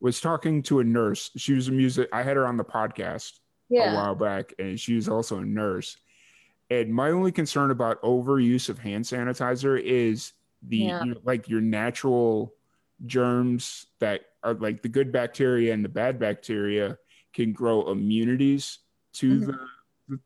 was 0.00 0.20
talking 0.20 0.62
to 0.64 0.80
a 0.80 0.84
nurse. 0.84 1.30
She 1.36 1.52
was 1.52 1.68
a 1.68 1.72
music. 1.72 2.08
I 2.12 2.22
had 2.22 2.36
her 2.36 2.46
on 2.46 2.56
the 2.56 2.64
podcast 2.64 3.38
yeah. 3.68 3.92
a 3.92 3.94
while 3.94 4.14
back, 4.14 4.52
and 4.58 4.78
she 4.78 4.94
was 4.94 5.08
also 5.08 5.38
a 5.38 5.44
nurse. 5.44 5.96
And 6.70 6.92
my 6.92 7.10
only 7.10 7.32
concern 7.32 7.70
about 7.70 8.02
overuse 8.02 8.68
of 8.68 8.78
hand 8.78 9.04
sanitizer 9.04 9.80
is 9.80 10.32
the 10.62 10.78
yeah. 10.78 11.04
you 11.04 11.14
know, 11.14 11.20
like 11.24 11.48
your 11.48 11.60
natural 11.60 12.54
germs 13.04 13.86
that 14.00 14.22
are 14.42 14.54
like 14.54 14.82
the 14.82 14.88
good 14.88 15.12
bacteria 15.12 15.72
and 15.72 15.84
the 15.84 15.88
bad 15.88 16.18
bacteria 16.18 16.98
can 17.32 17.52
grow 17.52 17.90
immunities 17.90 18.78
to 19.12 19.40
mm-hmm. 19.40 19.50
the, 19.50 19.58
the, 20.08 20.20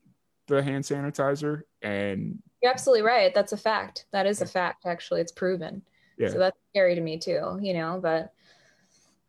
the 0.46 0.62
hand 0.62 0.84
sanitizer 0.84 1.62
and 1.82 2.38
you're 2.62 2.70
absolutely 2.70 3.02
right 3.02 3.34
that's 3.34 3.52
a 3.52 3.56
fact 3.56 4.04
that 4.12 4.24
is 4.24 4.40
a 4.40 4.46
fact 4.46 4.86
actually 4.86 5.20
it's 5.20 5.32
proven 5.32 5.82
yeah. 6.16 6.28
so 6.28 6.38
that's 6.38 6.56
scary 6.70 6.94
to 6.94 7.00
me 7.00 7.18
too 7.18 7.58
you 7.60 7.74
know 7.74 7.98
but 8.00 8.32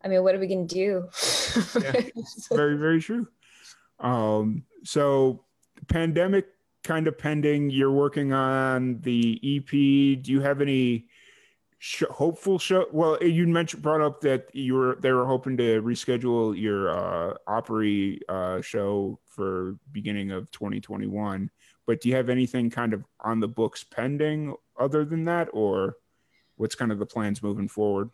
I 0.03 0.07
mean, 0.07 0.23
what 0.23 0.35
are 0.35 0.39
we 0.39 0.47
going 0.47 0.67
to 0.67 0.75
do? 0.75 1.09
yeah, 1.81 2.01
very, 2.51 2.77
very 2.77 3.01
true. 3.01 3.27
Um, 3.99 4.63
so, 4.83 5.43
pandemic 5.87 6.47
kind 6.83 7.07
of 7.07 7.17
pending. 7.17 7.69
You're 7.69 7.91
working 7.91 8.33
on 8.33 8.99
the 9.01 9.39
EP. 9.43 9.69
Do 9.69 10.31
you 10.31 10.41
have 10.41 10.61
any 10.61 11.07
sh- 11.79 12.03
hopeful 12.09 12.59
show? 12.59 12.87
Well, 12.91 13.21
you 13.21 13.47
mentioned 13.47 13.81
brought 13.81 14.01
up 14.01 14.21
that 14.21 14.47
you 14.53 14.75
were 14.75 14.97
they 14.99 15.11
were 15.11 15.25
hoping 15.25 15.57
to 15.57 15.81
reschedule 15.81 16.59
your 16.59 16.89
uh, 16.89 17.35
Opry 17.47 18.21
uh, 18.29 18.61
show 18.61 19.19
for 19.25 19.77
beginning 19.91 20.31
of 20.31 20.49
2021. 20.51 21.49
But 21.85 22.01
do 22.01 22.09
you 22.09 22.15
have 22.15 22.29
anything 22.29 22.69
kind 22.69 22.93
of 22.93 23.03
on 23.19 23.39
the 23.39 23.47
books 23.47 23.83
pending 23.83 24.55
other 24.79 25.03
than 25.05 25.25
that, 25.25 25.49
or 25.51 25.97
what's 26.55 26.75
kind 26.75 26.91
of 26.91 26.99
the 26.99 27.05
plans 27.05 27.43
moving 27.43 27.67
forward? 27.67 28.09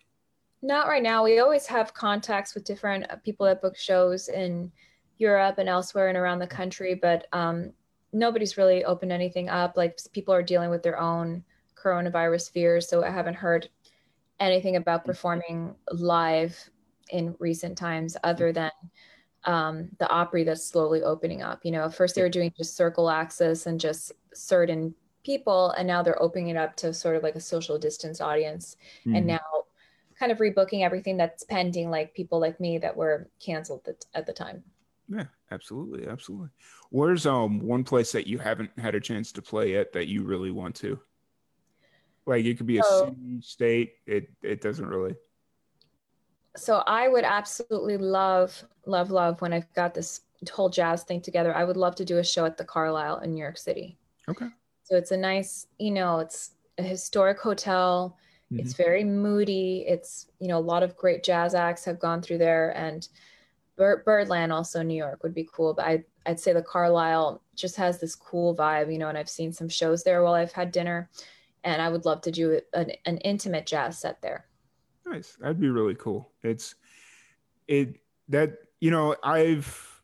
Not 0.62 0.88
right 0.88 1.04
now. 1.04 1.24
We 1.24 1.40
always 1.40 1.68
have 1.68 1.94
contacts 1.94 2.56
with 2.56 2.64
different 2.64 3.06
people 3.24 3.46
that 3.46 3.62
book 3.62 3.78
shows 3.78 4.28
in 4.28 4.72
Europe 5.20 5.58
and 5.60 5.70
elsewhere 5.70 6.08
and 6.10 6.18
around 6.18 6.40
the 6.40 6.48
country, 6.48 6.96
but 6.96 7.28
um, 7.32 7.74
nobody's 8.14 8.58
really 8.58 8.84
opened 8.84 9.12
anything 9.12 9.50
up. 9.50 9.78
Like 9.78 10.00
people 10.14 10.34
are 10.34 10.44
dealing 10.44 10.70
with 10.70 10.84
their 10.84 11.00
own 11.00 11.44
coronavirus 11.76 12.52
fears, 12.52 12.88
so 12.90 13.04
I 13.04 13.10
haven't 13.10 13.36
heard 13.36 13.70
anything 14.40 14.76
about 14.76 15.04
mm. 15.04 15.06
performing 15.06 15.76
live 15.92 16.70
in 17.12 17.36
recent 17.40 17.78
times 17.78 18.18
other 18.24 18.52
than 18.52 18.72
um, 19.46 19.90
the 20.00 20.10
Opry 20.10 20.44
that's 20.44 20.66
slowly 20.66 21.04
opening 21.04 21.42
up. 21.42 21.62
You 21.64 21.72
know, 21.72 21.90
first 21.90 22.16
they 22.16 22.22
were 22.22 22.30
doing 22.30 22.54
just 22.58 22.76
circle 22.76 23.10
access 23.10 23.66
and 23.66 23.80
just 23.80 24.12
certain 24.34 24.94
people, 25.24 25.72
and 25.72 25.88
now 25.88 26.04
they're 26.04 26.22
opening 26.22 26.50
it 26.50 26.58
up 26.58 26.76
to 26.78 26.94
sort 26.94 27.16
of 27.16 27.24
like 27.24 27.36
a 27.36 27.42
social 27.42 27.78
distance 27.78 28.22
audience. 28.22 28.76
Mm-hmm. 29.02 29.16
And 29.16 29.28
now 29.28 29.40
kind 30.20 30.32
of 30.32 30.40
rebooking 30.40 30.84
everything 30.84 31.18
that's 31.18 31.44
pending, 31.44 31.90
like 31.90 32.14
people 32.14 32.40
like 32.40 32.60
me 32.60 32.78
that 32.80 32.96
were 32.96 33.30
canceled 33.40 33.88
at, 33.88 34.06
at 34.14 34.26
the 34.26 34.34
time. 34.34 34.64
Yeah, 35.08 35.26
absolutely, 35.52 36.08
absolutely. 36.08 36.50
Where's 36.90 37.26
um 37.26 37.60
one 37.60 37.84
place 37.84 38.12
that 38.14 38.28
you 38.28 38.38
haven't 38.38 38.72
had 38.78 38.96
a 38.96 39.00
chance 39.00 39.32
to 39.34 39.42
play 39.42 39.74
yet 39.74 39.94
that 39.94 40.08
you 40.08 40.24
really 40.24 40.52
want 40.52 40.76
to? 40.78 41.00
Like 42.26 42.46
it 42.46 42.58
could 42.58 42.68
be 42.68 42.80
a 42.80 42.84
so, 42.84 43.06
city, 43.06 43.42
state. 43.42 43.94
It 44.06 44.30
it 44.42 44.62
doesn't 44.62 44.86
really. 44.86 45.16
So 46.56 46.84
I 46.88 47.08
would 47.08 47.24
absolutely 47.24 47.98
love, 47.98 48.64
love, 48.86 49.12
love 49.12 49.42
when 49.42 49.54
I've 49.54 49.72
got 49.74 49.94
this 49.94 50.22
whole 50.52 50.70
jazz 50.70 51.04
thing 51.04 51.22
together. 51.22 51.56
I 51.56 51.64
would 51.64 51.78
love 51.78 51.96
to 51.96 52.06
do 52.06 52.18
a 52.18 52.24
show 52.24 52.46
at 52.46 52.58
the 52.58 52.66
Carlyle 52.66 53.20
in 53.20 53.34
New 53.34 53.42
York 53.42 53.58
City. 53.58 53.98
Okay. 54.28 54.48
So 54.84 54.96
it's 54.96 55.12
a 55.12 55.18
nice, 55.18 55.68
you 55.78 55.92
know, 55.92 56.20
it's 56.20 56.52
a 56.78 56.84
historic 56.84 57.40
hotel. 57.40 58.18
Mm-hmm. 58.52 58.62
It's 58.62 58.74
very 58.74 59.04
moody. 59.04 59.86
It's 59.88 60.28
you 60.40 60.48
know 60.48 60.58
a 60.58 60.60
lot 60.60 60.84
of 60.84 60.96
great 60.96 61.24
jazz 61.24 61.54
acts 61.54 61.86
have 61.86 62.00
gone 62.00 62.22
through 62.22 62.40
there 62.40 62.76
and 62.78 63.08
Bird, 63.78 64.04
Birdland, 64.04 64.52
also 64.52 64.82
New 64.82 64.96
York, 64.98 65.24
would 65.24 65.34
be 65.34 65.48
cool. 65.52 65.74
But 65.74 65.86
I, 65.86 66.04
I'd 66.26 66.40
say 66.40 66.52
the 66.52 66.62
Carlyle 66.62 67.42
just 67.56 67.76
has 67.78 68.00
this 68.00 68.16
cool 68.16 68.56
vibe, 68.56 68.92
you 68.92 68.98
know. 68.98 69.08
And 69.08 69.18
I've 69.18 69.30
seen 69.30 69.54
some 69.54 69.70
shows 69.70 70.04
there 70.04 70.24
while 70.24 70.34
I've 70.34 70.52
had 70.52 70.72
dinner, 70.72 71.10
and 71.64 71.82
I 71.82 71.90
would 71.90 72.06
love 72.06 72.22
to 72.22 72.32
do 72.32 72.60
an, 72.74 72.92
an 73.06 73.18
intimate 73.20 73.66
jazz 73.66 74.00
set 74.00 74.22
there. 74.22 74.46
Nice, 75.06 75.38
that'd 75.40 75.60
be 75.60 75.70
really 75.70 75.96
cool. 75.96 76.32
It's 76.44 76.76
it 77.68 78.00
that 78.30 78.58
you 78.82 78.92
know 78.92 79.16
I've 79.24 80.02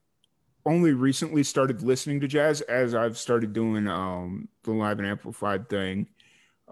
only 0.66 0.94
recently 0.94 1.44
started 1.44 1.82
listening 1.82 2.22
to 2.22 2.28
jazz 2.28 2.62
as 2.62 2.96
I've 2.96 3.18
started 3.18 3.52
doing 3.54 3.88
um 3.88 4.48
the 4.64 4.72
live 4.72 5.00
and 5.00 5.08
amplified 5.08 5.68
thing. 5.68 6.08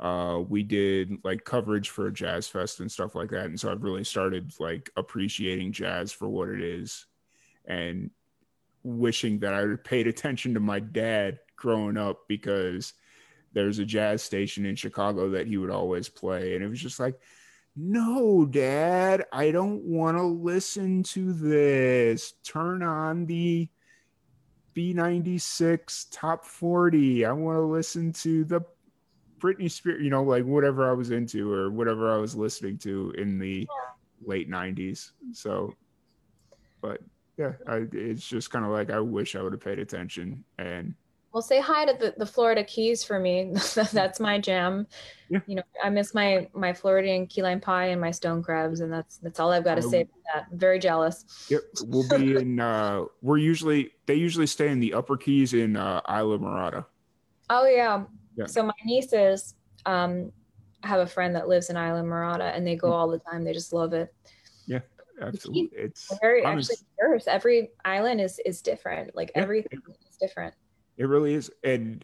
Uh, 0.01 0.39
we 0.49 0.63
did 0.63 1.15
like 1.23 1.45
coverage 1.45 1.89
for 1.89 2.07
a 2.07 2.13
jazz 2.13 2.47
fest 2.47 2.79
and 2.79 2.91
stuff 2.91 3.13
like 3.13 3.29
that, 3.29 3.45
and 3.45 3.59
so 3.59 3.71
I've 3.71 3.83
really 3.83 4.03
started 4.03 4.51
like 4.59 4.89
appreciating 4.97 5.73
jazz 5.73 6.11
for 6.11 6.27
what 6.27 6.49
it 6.49 6.59
is, 6.59 7.05
and 7.65 8.09
wishing 8.83 9.39
that 9.39 9.53
I 9.53 9.63
paid 9.83 10.07
attention 10.07 10.55
to 10.55 10.59
my 10.59 10.79
dad 10.79 11.39
growing 11.55 11.97
up 11.97 12.27
because 12.27 12.93
there's 13.53 13.77
a 13.77 13.85
jazz 13.85 14.23
station 14.23 14.65
in 14.65 14.75
Chicago 14.75 15.29
that 15.29 15.45
he 15.45 15.57
would 15.57 15.69
always 15.69 16.09
play, 16.09 16.55
and 16.55 16.63
it 16.63 16.67
was 16.67 16.81
just 16.81 16.99
like, 16.99 17.19
no, 17.75 18.45
dad, 18.45 19.25
I 19.31 19.51
don't 19.51 19.83
want 19.83 20.17
to 20.17 20.23
listen 20.23 21.03
to 21.03 21.31
this. 21.31 22.33
Turn 22.43 22.81
on 22.81 23.27
the 23.27 23.69
B96 24.75 26.07
top 26.11 26.43
40. 26.43 27.25
I 27.25 27.31
want 27.31 27.57
to 27.57 27.61
listen 27.61 28.13
to 28.13 28.43
the 28.43 28.61
Britney 29.41 29.69
Spears, 29.69 30.01
you 30.01 30.09
know, 30.09 30.23
like 30.23 30.45
whatever 30.45 30.89
I 30.89 30.93
was 30.93 31.11
into 31.11 31.51
or 31.51 31.71
whatever 31.71 32.13
I 32.13 32.17
was 32.17 32.35
listening 32.35 32.77
to 32.79 33.11
in 33.17 33.39
the 33.39 33.67
yeah. 33.69 34.25
late 34.25 34.49
90s. 34.49 35.11
So, 35.33 35.73
but 36.81 37.01
yeah, 37.37 37.53
I, 37.67 37.87
it's 37.91 38.27
just 38.27 38.51
kind 38.51 38.63
of 38.63 38.71
like 38.71 38.91
I 38.91 38.99
wish 38.99 39.35
I 39.35 39.41
would 39.41 39.53
have 39.53 39.61
paid 39.61 39.79
attention 39.79 40.43
and. 40.57 40.93
Well, 41.33 41.41
say 41.41 41.61
hi 41.61 41.85
to 41.85 41.93
the, 41.97 42.13
the 42.17 42.25
Florida 42.25 42.61
Keys 42.61 43.05
for 43.05 43.17
me. 43.17 43.53
that's 43.93 44.19
my 44.19 44.37
jam. 44.37 44.85
Yeah. 45.29 45.39
You 45.47 45.55
know, 45.55 45.63
I 45.81 45.89
miss 45.89 46.13
my 46.13 46.49
my 46.53 46.73
Floridian 46.73 47.25
key 47.25 47.41
lime 47.41 47.61
pie 47.61 47.85
and 47.85 48.01
my 48.01 48.11
stone 48.11 48.43
crabs, 48.43 48.81
and 48.81 48.91
that's 48.91 49.15
that's 49.19 49.39
all 49.39 49.49
I've 49.49 49.63
got 49.63 49.75
to 49.75 49.81
say 49.81 50.01
about 50.01 50.19
that. 50.33 50.47
I'm 50.51 50.59
very 50.59 50.77
jealous. 50.77 51.47
Yep, 51.49 51.61
we'll 51.83 52.19
be 52.19 52.35
in. 52.35 52.59
uh 52.59 53.05
We're 53.21 53.37
usually 53.37 53.91
they 54.07 54.15
usually 54.15 54.45
stay 54.45 54.67
in 54.67 54.81
the 54.81 54.93
Upper 54.93 55.15
Keys 55.15 55.53
in 55.53 55.77
uh, 55.77 56.01
Islamorada. 56.01 56.83
Oh 57.49 57.65
yeah, 57.65 58.03
yeah. 58.35 58.45
So 58.45 58.63
my 58.63 58.73
nieces 58.85 59.55
um, 59.85 60.31
have 60.83 60.99
a 60.99 61.07
friend 61.07 61.35
that 61.35 61.47
lives 61.47 61.69
in 61.69 61.75
Islamorada, 61.75 62.55
and 62.55 62.65
they 62.65 62.75
go 62.75 62.89
mm. 62.89 62.93
all 62.93 63.07
the 63.07 63.19
time. 63.19 63.43
They 63.43 63.53
just 63.53 63.73
love 63.73 63.93
it. 63.93 64.13
Yeah, 64.65 64.79
absolutely. 65.21 65.77
It's 65.77 66.11
very 66.21 66.43
actually 66.43 66.77
diverse. 66.99 67.25
Every 67.27 67.71
island 67.85 68.21
is 68.21 68.39
is 68.45 68.61
different. 68.61 69.15
Like 69.15 69.31
yeah, 69.35 69.41
everything 69.41 69.79
it, 69.87 69.97
is 70.09 70.17
different. 70.17 70.53
It 70.97 71.05
really 71.05 71.33
is, 71.33 71.51
and 71.63 72.03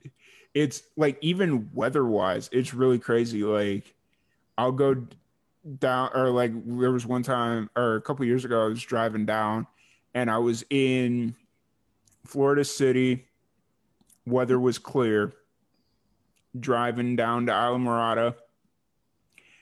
it's 0.53 0.83
like 0.95 1.17
even 1.21 1.69
weather 1.73 2.05
wise, 2.05 2.49
it's 2.51 2.73
really 2.73 2.99
crazy. 2.99 3.43
Like 3.43 3.95
I'll 4.57 4.71
go 4.71 5.05
down, 5.79 6.11
or 6.13 6.29
like 6.29 6.51
there 6.65 6.91
was 6.91 7.05
one 7.05 7.23
time, 7.23 7.69
or 7.75 7.95
a 7.95 8.01
couple 8.01 8.25
years 8.25 8.45
ago, 8.45 8.65
I 8.65 8.67
was 8.67 8.81
driving 8.81 9.25
down, 9.25 9.67
and 10.13 10.29
I 10.31 10.37
was 10.37 10.63
in 10.69 11.35
Florida 12.25 12.65
City. 12.65 13.25
Weather 14.25 14.59
was 14.59 14.77
clear 14.77 15.33
driving 16.57 17.15
down 17.15 17.45
to 17.47 17.51
Islamorada. 17.51 18.35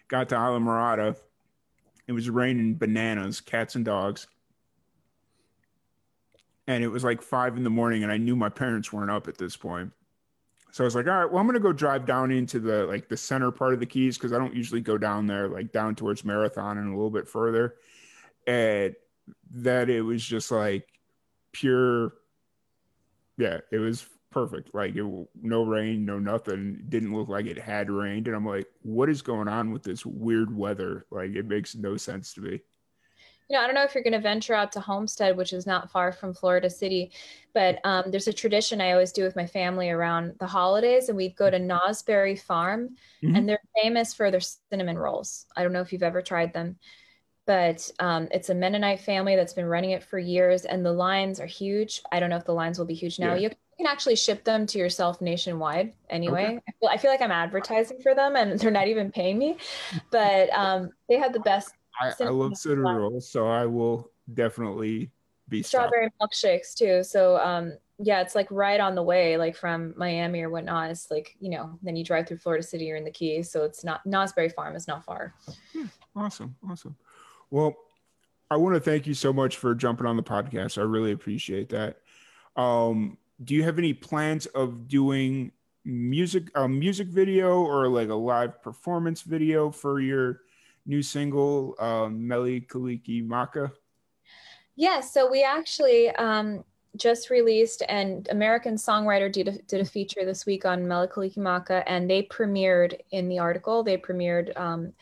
Got 0.08 0.30
to 0.30 0.36
Islamorada. 0.36 1.16
It 2.08 2.12
was 2.12 2.30
raining 2.30 2.76
bananas, 2.76 3.42
cats 3.42 3.76
and 3.76 3.84
dogs. 3.84 4.28
And 6.68 6.84
it 6.84 6.88
was 6.88 7.04
like 7.04 7.22
five 7.22 7.58
in 7.58 7.64
the 7.64 7.70
morning, 7.70 8.04
and 8.04 8.12
I 8.12 8.18
knew 8.18 8.36
my 8.36 8.50
parents 8.50 8.92
weren't 8.92 9.12
up 9.12 9.28
at 9.28 9.38
this 9.38 9.56
point. 9.56 9.92
So 10.72 10.84
I 10.84 10.86
was 10.86 10.96
like, 10.96 11.08
all 11.08 11.14
right, 11.14 11.32
well, 11.32 11.40
I'm 11.40 11.48
gonna 11.48 11.60
go 11.60 11.72
drive 11.72 12.06
down 12.06 12.32
into 12.32 12.60
the 12.60 12.86
like 12.86 13.08
the 13.08 13.16
center 13.16 13.50
part 13.50 13.74
of 13.74 13.80
the 13.80 13.86
Keys 13.86 14.18
because 14.18 14.34
I 14.34 14.38
don't 14.38 14.54
usually 14.54 14.82
go 14.82 14.98
down 14.98 15.26
there, 15.26 15.48
like 15.48 15.72
down 15.72 15.96
towards 15.96 16.26
Marathon 16.26 16.78
and 16.78 16.88
a 16.88 16.96
little 16.96 17.10
bit 17.10 17.30
further. 17.30 17.76
And 18.46 18.94
that 19.52 19.90
it 19.90 20.02
was 20.02 20.24
just 20.24 20.52
like 20.52 20.88
pure, 21.54 22.14
yeah, 23.38 23.60
it 23.72 23.78
was 23.78 24.06
perfect. 24.36 24.76
Like 24.76 24.98
it, 24.98 25.28
no 25.42 25.64
rain, 25.64 26.06
no 26.06 26.20
nothing. 26.20 26.84
Didn't 26.90 27.16
look 27.16 27.30
like 27.30 27.46
it 27.46 27.58
had 27.58 27.90
rained, 27.90 28.28
and 28.28 28.36
I'm 28.36 28.46
like, 28.46 28.68
what 28.82 29.10
is 29.10 29.22
going 29.22 29.48
on 29.48 29.72
with 29.72 29.82
this 29.82 30.06
weird 30.06 30.56
weather? 30.56 31.06
Like 31.10 31.32
it 31.32 31.48
makes 31.48 31.74
no 31.74 31.96
sense 31.96 32.34
to 32.34 32.42
me. 32.42 32.60
You 33.48 33.56
know, 33.56 33.62
I 33.62 33.66
don't 33.66 33.76
know 33.76 33.84
if 33.84 33.96
you're 33.96 34.04
going 34.04 34.14
to 34.14 34.20
venture 34.20 34.56
out 34.56 34.72
to 34.74 34.80
Homestead, 34.80 35.38
which 35.38 35.54
is 35.54 35.66
not 35.66 35.92
far 35.92 36.12
from 36.12 36.34
Florida 36.34 36.70
City, 36.70 37.12
but 37.54 37.80
um, 37.86 38.06
there's 38.08 38.28
a 38.28 38.34
tradition 38.34 38.82
I 38.82 38.92
always 38.92 39.12
do 39.12 39.24
with 39.24 39.36
my 39.36 39.46
family 39.46 39.90
around 39.90 40.34
the 40.40 40.48
holidays, 40.48 41.08
and 41.08 41.16
we'd 41.16 41.38
go 41.38 41.50
to 41.50 41.60
Knaus 41.60 42.06
Berry 42.06 42.36
Farm, 42.36 42.90
mm-hmm. 43.24 43.36
and 43.36 43.48
they're 43.48 43.62
famous 43.82 44.14
for 44.14 44.32
their 44.32 44.42
cinnamon 44.42 44.98
rolls. 44.98 45.46
I 45.56 45.64
don't 45.64 45.74
know 45.74 45.82
if 45.82 45.94
you've 45.94 46.04
ever 46.04 46.22
tried 46.22 46.54
them, 46.54 46.78
but 47.46 47.90
um, 48.00 48.28
it's 48.32 48.50
a 48.50 48.56
Mennonite 48.56 49.00
family 49.00 49.36
that's 49.36 49.54
been 49.54 49.68
running 49.68 49.92
it 49.92 50.04
for 50.04 50.20
years, 50.20 50.66
and 50.66 50.84
the 50.84 50.92
lines 50.92 51.40
are 51.40 51.46
huge. 51.46 52.02
I 52.12 52.20
don't 52.20 52.32
know 52.32 52.38
if 52.38 52.46
the 52.46 52.54
lines 52.54 52.80
will 52.80 52.88
be 52.88 52.96
huge 52.96 53.20
now. 53.20 53.36
Yeah. 53.36 53.42
You 53.42 53.50
can 53.78 53.88
actually 53.88 54.16
ship 54.16 54.44
them 54.44 54.66
to 54.68 54.78
yourself 54.78 55.22
nationwide 55.22 55.94
anyway. 56.10 56.46
Okay. 56.58 56.94
I, 56.94 56.98
feel, 56.98 57.12
like 57.12 57.22
I'm 57.22 57.32
advertising 57.32 58.00
for 58.02 58.16
them 58.16 58.36
and 58.36 58.60
they're 58.60 58.72
not 58.72 58.88
even 58.88 59.12
paying 59.12 59.38
me, 59.38 59.58
but 60.12 60.50
um, 60.58 60.92
they 61.10 61.18
have 61.18 61.34
the 61.34 61.40
best. 61.42 61.74
I, 62.02 62.12
I 62.24 62.30
love 62.30 62.58
cinnamon 62.58 62.96
rolls, 62.96 63.30
so 63.30 63.48
I 63.48 63.66
will 63.66 64.12
definitely 64.34 65.12
be 65.48 65.64
strawberry 65.64 66.10
stopped. 66.16 66.34
milkshakes 66.34 66.74
too. 66.74 67.04
So 67.04 67.38
um, 67.38 67.74
yeah, 68.00 68.22
it's 68.22 68.36
like 68.36 68.48
right 68.52 68.80
on 68.80 68.96
the 68.96 69.04
way, 69.04 69.38
like 69.38 69.56
from 69.56 69.94
Miami 69.96 70.42
or 70.42 70.50
whatnot. 70.50 70.90
It's 70.92 71.10
like 71.10 71.36
you 71.40 71.50
know, 71.50 71.80
then 71.82 71.96
you 71.96 72.04
drive 72.04 72.28
through 72.28 72.40
Florida 72.40 72.64
City 72.64 72.92
or 72.92 72.96
in 72.96 73.06
the 73.06 73.12
Keys, 73.12 73.50
so 73.50 73.64
it's 73.64 73.84
not 73.84 74.06
Knaus 74.06 74.36
Berry 74.36 74.50
Farm 74.50 74.76
is 74.76 74.88
not 74.88 75.06
far. 75.06 75.34
Yeah, 75.74 75.86
awesome, 76.16 76.56
awesome. 76.70 76.98
Well, 77.50 77.76
I 78.52 78.58
want 78.58 78.76
to 78.76 78.82
thank 78.82 79.08
you 79.08 79.14
so 79.14 79.32
much 79.32 79.58
for 79.58 79.74
jumping 79.74 80.06
on 80.06 80.18
the 80.18 80.24
podcast. 80.24 80.78
I 80.78 80.82
really 80.82 81.12
appreciate 81.12 81.70
that. 81.70 82.00
Um, 82.58 83.18
do 83.44 83.54
you 83.54 83.64
have 83.64 83.78
any 83.78 83.94
plans 83.94 84.46
of 84.48 84.88
doing 84.88 85.52
music 85.84 86.50
a 86.56 86.68
music 86.68 87.08
video 87.08 87.60
or 87.60 87.88
like 87.88 88.10
a 88.10 88.16
live 88.16 88.62
performance 88.64 89.22
video 89.22 89.70
for 89.70 90.00
your 90.00 90.42
new 90.86 91.02
single, 91.02 91.76
um, 91.80 92.28
Mele 92.28 92.62
Kalikimaka? 92.62 93.72
Yeah, 94.76 95.00
so 95.00 95.30
we 95.30 95.44
actually 95.44 96.10
um, 96.12 96.64
just 96.98 97.30
released, 97.30 97.84
and 97.88 98.28
American 98.30 98.76
Songwriter 98.76 99.32
did 99.32 99.48
a, 99.48 99.58
did 99.64 99.82
a 99.82 99.86
feature 99.86 100.26
this 100.26 100.46
week 100.46 100.66
on 100.66 100.88
Mele 100.88 101.08
Kalikimaka, 101.08 101.84
and 101.88 102.10
they 102.10 102.24
premiered 102.24 103.00
in 103.12 103.30
the 103.30 103.40
article, 103.40 103.84
they 103.84 103.98
premiered 103.98 104.58
um, 104.60 104.94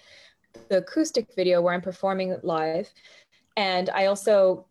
the 0.69 0.77
acoustic 0.77 1.33
video 1.35 1.61
where 1.61 1.73
I'm 1.73 1.81
performing 1.81 2.37
live. 2.43 2.89
And 3.57 3.89
I 3.89 4.07
also 4.07 4.65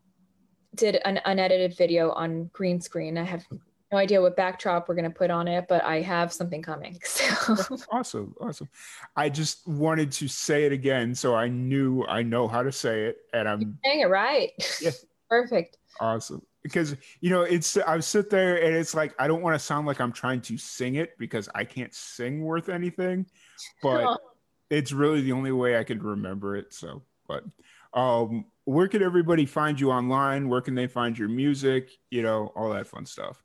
did 0.74 1.00
an 1.04 1.20
unedited 1.24 1.76
video 1.76 2.10
on 2.12 2.50
green 2.52 2.80
screen. 2.80 3.18
I 3.18 3.24
have 3.24 3.44
no 3.92 3.98
idea 3.98 4.22
what 4.22 4.36
backdrop 4.36 4.88
we're 4.88 4.94
going 4.94 5.10
to 5.10 5.16
put 5.16 5.30
on 5.30 5.46
it, 5.46 5.66
but 5.68 5.84
I 5.84 6.00
have 6.00 6.32
something 6.32 6.62
coming. 6.62 6.98
So. 7.12 7.76
awesome. 7.90 8.34
Awesome. 8.40 8.68
I 9.16 9.28
just 9.28 9.66
wanted 9.68 10.12
to 10.12 10.28
say 10.28 10.64
it 10.64 10.72
again 10.72 11.14
so 11.14 11.34
I 11.34 11.48
knew 11.48 12.04
I 12.06 12.22
know 12.22 12.48
how 12.48 12.62
to 12.62 12.72
say 12.72 13.04
it 13.04 13.18
and 13.32 13.48
I'm 13.48 13.60
You're 13.60 13.72
saying 13.84 14.00
it 14.00 14.08
right. 14.08 14.50
Yeah. 14.80 14.90
Perfect. 15.28 15.76
Awesome. 16.00 16.42
Because 16.62 16.96
you 17.20 17.30
know, 17.30 17.42
it's 17.42 17.76
I 17.76 18.00
sit 18.00 18.30
there 18.30 18.62
and 18.62 18.74
it's 18.74 18.94
like 18.94 19.14
I 19.18 19.26
don't 19.26 19.42
want 19.42 19.58
to 19.58 19.64
sound 19.64 19.86
like 19.86 20.00
I'm 20.00 20.12
trying 20.12 20.40
to 20.42 20.56
sing 20.56 20.94
it 20.94 21.18
because 21.18 21.48
I 21.54 21.64
can't 21.64 21.92
sing 21.94 22.42
worth 22.42 22.68
anything, 22.68 23.26
but 23.82 24.20
it's 24.70 24.92
really 24.92 25.20
the 25.20 25.32
only 25.32 25.52
way 25.52 25.76
I 25.76 25.84
could 25.84 26.02
remember 26.02 26.56
it. 26.56 26.72
So, 26.72 27.02
but 27.28 27.44
um, 27.92 28.46
where 28.64 28.88
can 28.88 29.02
everybody 29.02 29.46
find 29.46 29.78
you 29.80 29.90
online? 29.90 30.48
Where 30.48 30.60
can 30.60 30.74
they 30.74 30.86
find 30.86 31.18
your 31.18 31.28
music? 31.28 31.90
You 32.10 32.22
know, 32.22 32.52
all 32.54 32.70
that 32.70 32.86
fun 32.86 33.06
stuff. 33.06 33.42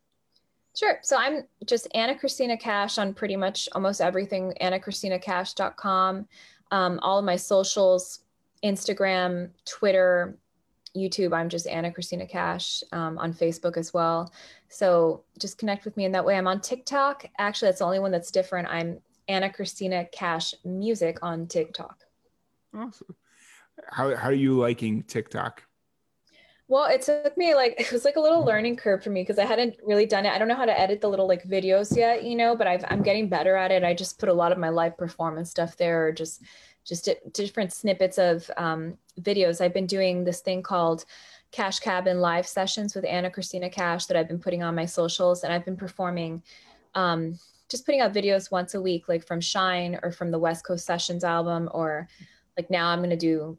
Sure. 0.76 0.99
So 1.01 1.18
I'm 1.18 1.43
just 1.65 1.88
Ana 1.95 2.18
Cristina 2.18 2.55
Cash 2.55 2.99
on 2.99 3.13
pretty 3.13 3.36
much 3.36 3.68
almost 3.74 3.99
everything, 3.99 4.53
anacristinacash.com. 4.61 6.28
Um, 6.70 6.99
all 7.01 7.18
of 7.18 7.26
my 7.26 7.36
socials, 7.36 8.20
Instagram, 8.63 9.49
Twitter, 9.65 10.38
YouTube, 10.95 11.34
I'm 11.34 11.49
just 11.49 11.65
Ana 11.68 11.91
Cristina 11.91 12.28
Cash 12.28 12.84
um, 12.91 13.18
on 13.18 13.34
Facebook 13.34 13.78
as 13.78 13.93
well. 13.93 14.32
So 14.70 15.24
just 15.39 15.57
connect 15.57 15.84
with 15.86 15.97
me 15.97 16.05
in 16.05 16.11
that 16.11 16.26
way. 16.26 16.38
I'm 16.38 16.47
on 16.47 16.61
TikTok. 16.61 17.26
Actually, 17.39 17.70
that's 17.70 17.80
the 17.80 17.86
only 17.86 17.99
one 17.99 18.11
that's 18.11 18.32
different. 18.32 18.68
I'm 18.68 18.99
Ana 19.28 19.51
Cristina 19.51 20.05
Cash 20.11 20.53
Music 20.63 21.18
on 21.24 21.47
TikTok. 21.47 22.03
Awesome. 22.76 23.15
How, 23.91 24.15
how 24.15 24.30
are 24.30 24.34
you 24.34 24.57
liking 24.57 25.03
TikTok? 25.03 25.63
Well, 26.69 26.86
it 26.86 27.01
took 27.01 27.38
me 27.38 27.55
like 27.55 27.80
it 27.80 27.93
was 27.93 28.03
like 28.03 28.17
a 28.17 28.19
little 28.19 28.43
learning 28.43 28.75
curve 28.75 29.01
for 29.01 29.09
me 29.09 29.21
because 29.21 29.39
I 29.39 29.45
hadn't 29.45 29.78
really 29.86 30.05
done 30.05 30.25
it. 30.25 30.34
I 30.34 30.38
don't 30.38 30.49
know 30.49 30.55
how 30.55 30.65
to 30.65 30.78
edit 30.78 30.99
the 30.99 31.07
little 31.07 31.28
like 31.28 31.43
videos 31.45 31.95
yet, 31.95 32.25
you 32.25 32.36
know, 32.36 32.57
but 32.57 32.67
I've, 32.67 32.84
I'm 32.89 33.01
getting 33.01 33.30
better 33.30 33.55
at 33.55 33.71
it. 33.71 33.86
I 33.86 33.93
just 33.93 34.19
put 34.19 34.28
a 34.28 34.34
lot 34.34 34.51
of 34.51 34.57
my 34.57 34.67
live 34.67 34.97
performance 34.97 35.49
stuff 35.49 35.78
there, 35.78 36.07
or 36.07 36.11
just 36.11 36.43
just 36.84 37.09
different 37.32 37.71
snippets 37.71 38.17
of 38.17 38.49
um, 38.57 38.97
videos. 39.21 39.61
I've 39.61 39.73
been 39.73 39.86
doing 39.86 40.25
this 40.25 40.41
thing 40.41 40.61
called 40.61 41.05
Cash 41.51 41.80
Cabin 41.80 42.19
live 42.19 42.47
sessions 42.47 42.95
with 42.95 43.05
Ana 43.05 43.30
Cristina 43.30 43.69
Cash 43.69 44.07
that 44.07 44.17
I've 44.17 44.28
been 44.28 44.39
putting 44.39 44.61
on 44.61 44.75
my 44.75 44.86
socials, 44.86 45.43
and 45.43 45.53
I've 45.53 45.63
been 45.63 45.78
performing, 45.78 46.43
um, 46.95 47.39
just 47.69 47.86
putting 47.86 48.01
out 48.01 48.13
videos 48.13 48.51
once 48.51 48.73
a 48.73 48.82
week, 48.82 49.07
like 49.07 49.25
from 49.25 49.39
Shine 49.39 49.99
or 50.03 50.11
from 50.11 50.32
the 50.32 50.39
West 50.39 50.65
Coast 50.65 50.86
Sessions 50.86 51.23
album, 51.23 51.69
or 51.73 52.09
like 52.57 52.69
now 52.69 52.89
I'm 52.89 52.99
going 52.99 53.09
to 53.11 53.15
do 53.15 53.57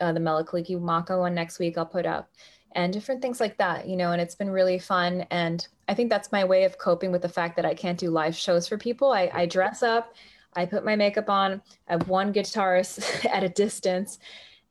uh, 0.00 0.12
the 0.12 0.20
Mele 0.20 0.44
Kalikimaka 0.44 1.18
one 1.18 1.34
next 1.34 1.58
week 1.58 1.78
I'll 1.78 1.86
put 1.86 2.06
up 2.06 2.30
and 2.76 2.92
different 2.92 3.22
things 3.22 3.40
like 3.40 3.56
that, 3.56 3.88
you 3.88 3.96
know, 3.96 4.12
and 4.12 4.20
it's 4.20 4.34
been 4.34 4.50
really 4.50 4.78
fun. 4.78 5.26
And 5.30 5.66
I 5.88 5.94
think 5.94 6.10
that's 6.10 6.30
my 6.30 6.44
way 6.44 6.64
of 6.64 6.76
coping 6.76 7.10
with 7.10 7.22
the 7.22 7.28
fact 7.28 7.56
that 7.56 7.64
I 7.64 7.74
can't 7.74 7.98
do 7.98 8.10
live 8.10 8.36
shows 8.36 8.68
for 8.68 8.76
people. 8.76 9.12
I, 9.12 9.30
I 9.32 9.46
dress 9.46 9.82
up, 9.82 10.14
I 10.54 10.66
put 10.66 10.84
my 10.84 10.94
makeup 10.94 11.30
on, 11.30 11.62
I 11.88 11.92
have 11.92 12.08
one 12.08 12.34
guitarist 12.34 13.24
at 13.32 13.42
a 13.42 13.48
distance, 13.48 14.18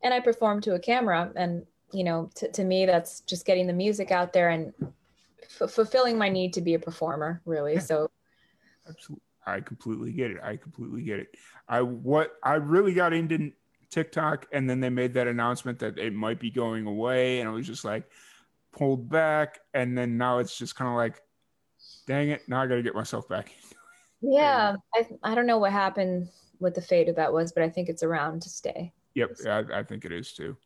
and 0.03 0.13
I 0.13 0.19
perform 0.19 0.61
to 0.61 0.75
a 0.75 0.79
camera. 0.79 1.31
And, 1.35 1.65
you 1.91 2.03
know, 2.03 2.29
t- 2.35 2.47
to 2.47 2.63
me, 2.63 2.85
that's 2.85 3.21
just 3.21 3.43
getting 3.43 3.65
the 3.65 3.73
music 3.73 4.11
out 4.11 4.33
there 4.33 4.49
and 4.49 4.71
f- 5.41 5.71
fulfilling 5.71 6.15
my 6.15 6.29
need 6.29 6.53
to 6.53 6.61
be 6.61 6.75
a 6.75 6.79
performer, 6.79 7.41
really. 7.45 7.79
So, 7.79 8.11
absolutely. 8.87 9.23
I 9.47 9.61
completely 9.61 10.11
get 10.11 10.29
it. 10.29 10.37
I 10.43 10.57
completely 10.57 11.01
get 11.01 11.19
it. 11.19 11.29
I 11.67 11.81
what 11.81 12.33
I 12.43 12.55
really 12.55 12.93
got 12.93 13.13
into 13.13 13.51
TikTok, 13.95 14.45
and 14.51 14.69
then 14.69 14.81
they 14.81 14.89
made 14.89 15.13
that 15.13 15.25
announcement 15.25 15.79
that 15.79 15.97
it 15.97 16.13
might 16.13 16.37
be 16.37 16.51
going 16.51 16.85
away, 16.85 17.39
and 17.39 17.49
it 17.49 17.53
was 17.53 17.65
just 17.65 17.85
like 17.85 18.03
pulled 18.73 19.09
back, 19.09 19.59
and 19.73 19.97
then 19.97 20.17
now 20.17 20.39
it's 20.39 20.57
just 20.57 20.75
kind 20.75 20.89
of 20.89 20.97
like, 20.97 21.21
dang 22.05 22.29
it, 22.29 22.41
now 22.49 22.61
I 22.61 22.67
got 22.67 22.75
to 22.75 22.83
get 22.83 22.93
myself 22.93 23.29
back. 23.29 23.53
yeah, 24.19 24.75
I 24.93 25.07
I 25.23 25.33
don't 25.33 25.47
know 25.47 25.59
what 25.59 25.71
happened, 25.71 26.27
what 26.59 26.75
the 26.75 26.81
fate 26.81 27.07
of 27.07 27.15
that 27.15 27.31
was, 27.31 27.53
but 27.53 27.63
I 27.63 27.69
think 27.69 27.87
it's 27.87 28.03
around 28.03 28.41
to 28.41 28.49
stay. 28.49 28.91
Yep, 29.13 29.37
I, 29.47 29.63
I 29.79 29.83
think 29.83 30.03
it 30.03 30.11
is 30.11 30.33
too. 30.33 30.57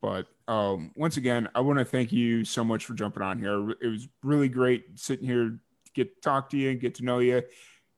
But 0.00 0.28
um, 0.46 0.92
once 0.94 1.16
again, 1.16 1.48
I 1.56 1.60
want 1.60 1.80
to 1.80 1.84
thank 1.84 2.12
you 2.12 2.44
so 2.44 2.62
much 2.62 2.84
for 2.86 2.94
jumping 2.94 3.24
on 3.24 3.40
here. 3.40 3.70
It 3.70 3.88
was 3.88 4.06
really 4.22 4.48
great 4.48 5.00
sitting 5.00 5.26
here, 5.26 5.48
to 5.48 5.58
get 5.94 6.14
to 6.14 6.20
talk 6.20 6.48
to 6.50 6.56
you 6.56 6.70
and 6.70 6.80
get 6.80 6.94
to 6.96 7.04
know 7.04 7.18
you 7.18 7.42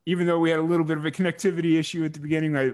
even 0.07 0.27
though 0.27 0.39
we 0.39 0.51
had 0.51 0.59
a 0.59 0.63
little 0.63 0.85
bit 0.85 0.99
of 0.99 1.07
a 1.07 1.11
connectivity 1.11 1.79
issue 1.79 2.05
at 2.05 2.13
the 2.13 2.21
beginning, 2.21 2.57
I 2.57 2.73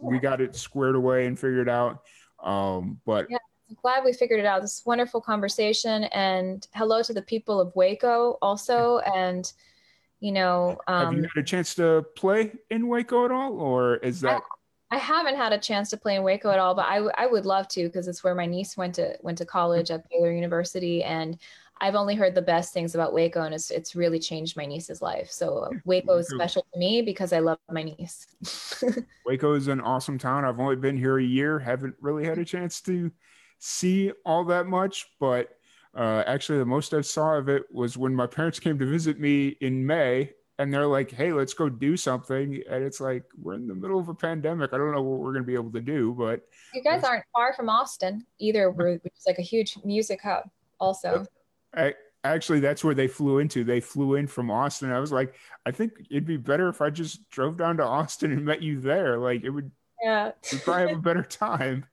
we 0.00 0.18
got 0.18 0.40
it 0.40 0.56
squared 0.56 0.96
away 0.96 1.26
and 1.26 1.38
figured 1.38 1.68
out. 1.68 2.02
Um, 2.42 3.00
but 3.06 3.26
yeah, 3.30 3.38
I'm 3.70 3.76
glad 3.80 4.04
we 4.04 4.12
figured 4.12 4.40
it 4.40 4.46
out. 4.46 4.60
This 4.62 4.82
wonderful 4.84 5.20
conversation, 5.20 6.04
and 6.04 6.66
hello 6.74 7.02
to 7.02 7.14
the 7.14 7.22
people 7.22 7.60
of 7.60 7.74
Waco 7.76 8.38
also. 8.42 8.98
And 8.98 9.50
you 10.20 10.32
know, 10.32 10.78
um, 10.86 11.04
have 11.04 11.12
you 11.12 11.18
um, 11.20 11.28
had 11.34 11.42
a 11.42 11.46
chance 11.46 11.74
to 11.76 12.04
play 12.16 12.52
in 12.70 12.88
Waco 12.88 13.24
at 13.24 13.30
all, 13.30 13.60
or 13.60 13.96
is 13.96 14.20
that? 14.22 14.42
I, 14.90 14.96
I 14.96 14.98
haven't 14.98 15.36
had 15.36 15.52
a 15.52 15.58
chance 15.58 15.90
to 15.90 15.96
play 15.96 16.16
in 16.16 16.22
Waco 16.22 16.50
at 16.50 16.58
all, 16.58 16.74
but 16.74 16.86
I, 16.86 16.98
I 17.16 17.26
would 17.26 17.46
love 17.46 17.68
to 17.68 17.84
because 17.84 18.08
it's 18.08 18.22
where 18.22 18.34
my 18.34 18.46
niece 18.46 18.76
went 18.76 18.94
to 18.96 19.16
went 19.22 19.38
to 19.38 19.46
college 19.46 19.90
at 19.90 20.08
Baylor 20.08 20.32
University, 20.32 21.04
and 21.04 21.38
I've 21.80 21.94
only 21.94 22.14
heard 22.14 22.34
the 22.34 22.42
best 22.42 22.72
things 22.72 22.94
about 22.94 23.12
Waco, 23.12 23.42
and 23.42 23.54
it's 23.54 23.70
it's 23.70 23.96
really 23.96 24.18
changed 24.18 24.56
my 24.56 24.64
niece's 24.64 25.02
life. 25.02 25.30
So 25.30 25.70
Waco 25.84 26.18
is 26.18 26.28
special 26.28 26.66
to 26.72 26.78
me 26.78 27.02
because 27.02 27.32
I 27.32 27.40
love 27.40 27.58
my 27.70 27.82
niece. 27.82 28.26
Waco 29.26 29.54
is 29.54 29.68
an 29.68 29.80
awesome 29.80 30.18
town. 30.18 30.44
I've 30.44 30.60
only 30.60 30.76
been 30.76 30.96
here 30.96 31.18
a 31.18 31.24
year, 31.24 31.58
haven't 31.58 31.94
really 32.00 32.24
had 32.24 32.38
a 32.38 32.44
chance 32.44 32.80
to 32.82 33.10
see 33.58 34.12
all 34.24 34.44
that 34.44 34.66
much, 34.66 35.06
but 35.18 35.50
uh, 35.96 36.24
actually, 36.26 36.58
the 36.58 36.64
most 36.64 36.92
I 36.92 37.00
saw 37.00 37.34
of 37.34 37.48
it 37.48 37.64
was 37.72 37.96
when 37.96 38.14
my 38.14 38.26
parents 38.26 38.58
came 38.58 38.78
to 38.78 38.86
visit 38.86 39.20
me 39.20 39.56
in 39.60 39.84
May, 39.84 40.30
and 40.58 40.72
they're 40.72 40.86
like, 40.86 41.10
"Hey, 41.10 41.32
let's 41.32 41.54
go 41.54 41.68
do 41.68 41.96
something," 41.96 42.62
and 42.68 42.84
it's 42.84 43.00
like 43.00 43.24
we're 43.40 43.54
in 43.54 43.68
the 43.68 43.74
middle 43.74 44.00
of 44.00 44.08
a 44.08 44.14
pandemic. 44.14 44.72
I 44.72 44.78
don't 44.78 44.92
know 44.92 45.02
what 45.02 45.20
we're 45.20 45.32
going 45.32 45.44
to 45.44 45.46
be 45.46 45.54
able 45.54 45.72
to 45.72 45.80
do, 45.80 46.14
but 46.16 46.42
you 46.72 46.82
guys 46.82 47.04
aren't 47.04 47.24
far 47.32 47.52
from 47.54 47.68
Austin 47.68 48.26
either, 48.38 48.70
which 48.70 49.02
is 49.04 49.24
like 49.26 49.38
a 49.38 49.42
huge 49.42 49.76
music 49.84 50.20
hub, 50.22 50.44
also. 50.80 51.26
I, 51.76 51.94
actually, 52.24 52.60
that's 52.60 52.82
where 52.82 52.94
they 52.94 53.08
flew 53.08 53.38
into. 53.38 53.64
They 53.64 53.80
flew 53.80 54.14
in 54.14 54.26
from 54.26 54.50
Austin. 54.50 54.90
I 54.90 55.00
was 55.00 55.12
like, 55.12 55.34
I 55.66 55.70
think 55.70 55.92
it'd 56.10 56.26
be 56.26 56.36
better 56.36 56.68
if 56.68 56.80
I 56.80 56.90
just 56.90 57.28
drove 57.30 57.56
down 57.56 57.76
to 57.78 57.84
Austin 57.84 58.32
and 58.32 58.44
met 58.44 58.62
you 58.62 58.80
there. 58.80 59.18
Like 59.18 59.44
it 59.44 59.50
would, 59.50 59.70
yeah, 60.02 60.32
probably 60.62 60.88
have 60.88 60.98
a 60.98 61.02
better 61.02 61.22
time. 61.28 61.86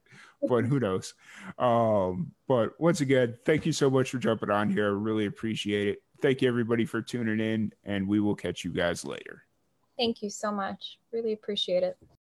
But 0.48 0.64
who 0.64 0.80
knows? 0.80 1.14
Um, 1.56 2.32
but 2.48 2.78
once 2.80 3.00
again, 3.00 3.36
thank 3.44 3.64
you 3.64 3.72
so 3.72 3.88
much 3.88 4.10
for 4.10 4.18
jumping 4.18 4.50
on 4.50 4.70
here. 4.70 4.86
I 4.86 4.90
really 4.90 5.26
appreciate 5.26 5.86
it. 5.86 6.02
Thank 6.20 6.42
you 6.42 6.48
everybody 6.48 6.84
for 6.84 7.00
tuning 7.00 7.38
in, 7.38 7.72
and 7.84 8.08
we 8.08 8.18
will 8.18 8.34
catch 8.34 8.64
you 8.64 8.72
guys 8.72 9.04
later. 9.04 9.44
Thank 9.96 10.22
you 10.22 10.30
so 10.30 10.50
much. 10.50 10.98
Really 11.12 11.32
appreciate 11.32 11.84
it. 11.84 11.96